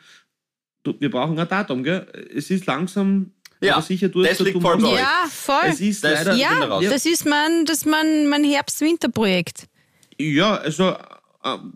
du, 0.82 0.94
wir 1.00 1.10
brauchen 1.10 1.38
ein 1.38 1.48
Datum, 1.48 1.82
gell? 1.82 2.06
Es 2.34 2.50
ist 2.50 2.66
langsam, 2.66 3.32
Ja, 3.60 3.74
aber 3.74 3.82
sicher 3.82 4.08
durch. 4.08 4.28
das 4.28 4.40
liegt 4.40 4.60
voll 4.60 4.76
bei 4.78 4.88
euch. 4.88 4.98
Ja, 5.00 5.24
voll. 5.30 5.56
Es 5.66 5.80
ist 5.80 6.04
Das- 6.04 6.24
leider. 6.26 6.34
Ja, 6.34 6.80
das 6.80 7.06
ist 7.06 7.24
mein, 7.26 7.64
das 7.64 7.84
mein, 7.84 8.28
mein 8.28 8.44
Herbst-Winter-Projekt. 8.44 9.66
Ja, 10.20 10.56
also 10.56 10.96
am 11.40 11.74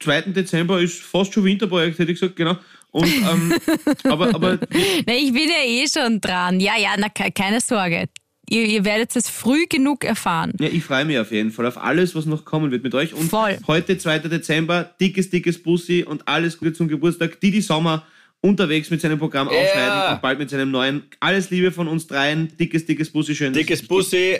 2. 0.00 0.22
Dezember 0.32 0.80
ist 0.80 1.00
fast 1.00 1.32
schon 1.32 1.44
Winterprojekt, 1.44 1.98
hätte 1.98 2.12
ich 2.12 2.20
gesagt, 2.20 2.36
genau. 2.36 2.56
Und, 2.90 3.06
ähm, 3.06 3.54
aber, 4.04 4.34
aber 4.34 4.58
Na, 5.06 5.12
ich 5.14 5.32
bin 5.32 5.48
ja 5.48 5.62
eh 5.64 5.86
schon 5.86 6.20
dran. 6.20 6.58
Ja, 6.60 6.76
ja, 6.78 6.90
na, 6.98 7.08
ke- 7.08 7.30
keine 7.32 7.60
Sorge. 7.60 8.08
Ihr, 8.50 8.64
ihr 8.64 8.84
werdet 8.84 9.14
es 9.16 9.28
früh 9.28 9.66
genug 9.68 10.04
erfahren. 10.04 10.52
ja, 10.60 10.68
ich 10.68 10.84
freue 10.84 11.04
mich 11.04 11.18
auf 11.18 11.30
jeden 11.32 11.50
Fall 11.50 11.66
auf 11.66 11.76
alles, 11.78 12.14
was 12.14 12.26
noch 12.26 12.44
kommen 12.44 12.70
wird 12.70 12.82
mit 12.82 12.94
euch. 12.94 13.14
Und 13.14 13.28
Voll. 13.30 13.58
heute, 13.66 13.98
2. 13.98 14.20
Dezember, 14.20 14.90
dickes, 15.00 15.30
dickes 15.30 15.62
Bussi 15.62 16.04
und 16.04 16.26
alles 16.26 16.58
Gute 16.58 16.72
zum 16.72 16.88
Geburtstag. 16.88 17.40
Didi 17.40 17.60
Sommer 17.60 18.06
unterwegs 18.40 18.90
mit 18.90 19.00
seinem 19.00 19.18
Programm 19.18 19.48
Ja. 19.50 19.58
aufschneiden 19.58 20.14
und 20.14 20.22
bald 20.22 20.38
mit 20.38 20.50
seinem 20.50 20.70
neuen. 20.70 21.02
Alles 21.20 21.50
Liebe 21.50 21.72
von 21.72 21.88
uns 21.88 22.06
dreien. 22.06 22.48
Dickes, 22.58 22.86
dickes 22.86 23.10
Bussi, 23.10 23.34
schön. 23.34 23.52
Dickes 23.52 23.86
Bussi, 23.86 24.36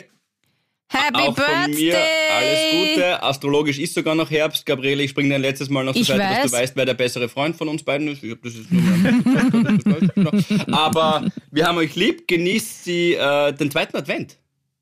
Happy 0.91 1.19
auch 1.19 1.35
Birthday! 1.35 1.63
von 1.63 1.71
mir 1.71 1.97
alles 2.35 2.89
Gute. 2.95 3.23
Astrologisch 3.23 3.77
ist 3.77 3.93
sogar 3.93 4.15
noch 4.15 4.31
Herbst. 4.31 4.65
Gabriele, 4.65 5.03
ich 5.03 5.11
springe 5.11 5.29
dein 5.29 5.41
letztes 5.41 5.69
Mal 5.69 5.83
noch 5.83 5.93
zur 5.93 6.01
Ich 6.01 6.07
Seite, 6.07 6.19
dass 6.19 6.29
weiß. 6.43 6.51
du 6.51 6.57
weißt, 6.57 6.75
wer 6.75 6.85
der 6.85 6.93
bessere 6.95 7.29
Freund 7.29 7.55
von 7.55 7.67
uns 7.69 7.83
beiden 7.83 8.07
ist. 8.07 8.23
Ich 8.23 8.31
hab, 8.31 8.41
das 8.41 8.55
ist 8.55 8.71
nur 8.71 8.81
mein 8.81 10.65
Aber 10.73 11.25
wir 11.51 11.67
haben 11.67 11.77
euch 11.77 11.95
lieb. 11.95 12.27
Genießt 12.27 12.85
die, 12.87 13.13
äh, 13.13 13.53
den 13.53 13.69
zweiten 13.69 13.95
Advent. 13.97 14.37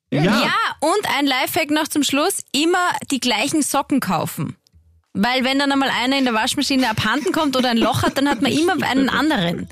gibt. 0.09 0.23
Ja, 0.23 0.43
und 0.79 1.17
ein 1.17 1.25
Lifehack 1.25 1.71
noch 1.71 1.89
zum 1.89 2.03
Schluss: 2.03 2.39
immer 2.53 2.91
die 3.11 3.19
gleichen 3.19 3.61
Socken 3.61 3.99
kaufen. 3.99 4.55
Weil, 5.13 5.43
wenn 5.43 5.59
dann 5.59 5.71
einmal 5.71 5.89
einer 5.89 6.17
in 6.17 6.25
der 6.25 6.33
Waschmaschine 6.35 6.89
abhanden 6.89 7.31
kommt 7.31 7.57
oder 7.57 7.69
ein 7.71 7.77
Loch 7.77 8.03
hat, 8.03 8.17
dann 8.17 8.29
hat 8.29 8.41
man 8.41 8.51
immer 8.51 8.75
einen 8.87 9.09
anderen. 9.09 9.67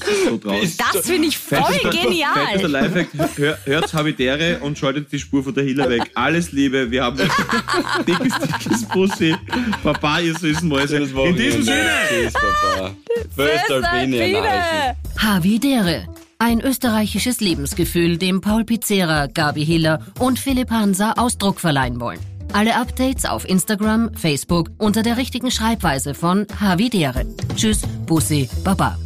Das 0.00 0.08
ist 0.08 0.24
so 0.24 0.36
traurig. 0.38 0.76
Das 0.76 1.06
finde 1.06 1.28
ich 1.28 1.38
voll 1.38 1.58
Fettester 1.62 1.90
genial. 1.90 2.60
Lifehack, 2.62 3.08
hör, 3.36 3.58
hört's 3.64 3.94
Habitäre 3.94 4.58
und 4.60 4.78
schaltet 4.78 5.10
die 5.12 5.18
Spur 5.18 5.42
von 5.44 5.54
der 5.54 5.64
Hilla 5.64 5.88
weg. 5.88 6.10
Alles 6.14 6.52
Liebe, 6.52 6.90
wir 6.90 7.04
haben 7.04 7.16
dickes, 8.06 8.32
dickes 8.38 8.84
Bussi. 8.86 9.34
Papa, 9.82 10.20
ihr 10.20 10.34
süßen 10.34 10.68
Mäuse. 10.68 10.96
In 10.98 11.36
diesem 11.36 11.62
Sinne. 11.62 11.90
Tschüss, 12.08 12.32
Papa. 12.32 12.94
Föstalpine, 13.34 14.32
Nachrichten. 14.32 15.18
Havidere. 15.18 16.06
Ein 16.38 16.60
österreichisches 16.60 17.40
Lebensgefühl, 17.40 18.18
dem 18.18 18.42
Paul 18.42 18.64
Pizzera, 18.64 19.26
Gabi 19.26 19.64
Hiller 19.64 20.00
und 20.18 20.38
Philipp 20.38 20.70
Hansa 20.70 21.12
Ausdruck 21.16 21.60
verleihen 21.60 21.98
wollen. 21.98 22.20
Alle 22.52 22.76
Updates 22.76 23.24
auf 23.24 23.48
Instagram, 23.48 24.14
Facebook 24.14 24.70
unter 24.78 25.02
der 25.02 25.16
richtigen 25.16 25.50
Schreibweise 25.50 26.14
von 26.14 26.46
Havidere. 26.60 27.24
Tschüss, 27.56 27.82
Bussi, 28.06 28.48
Baba. 28.64 28.98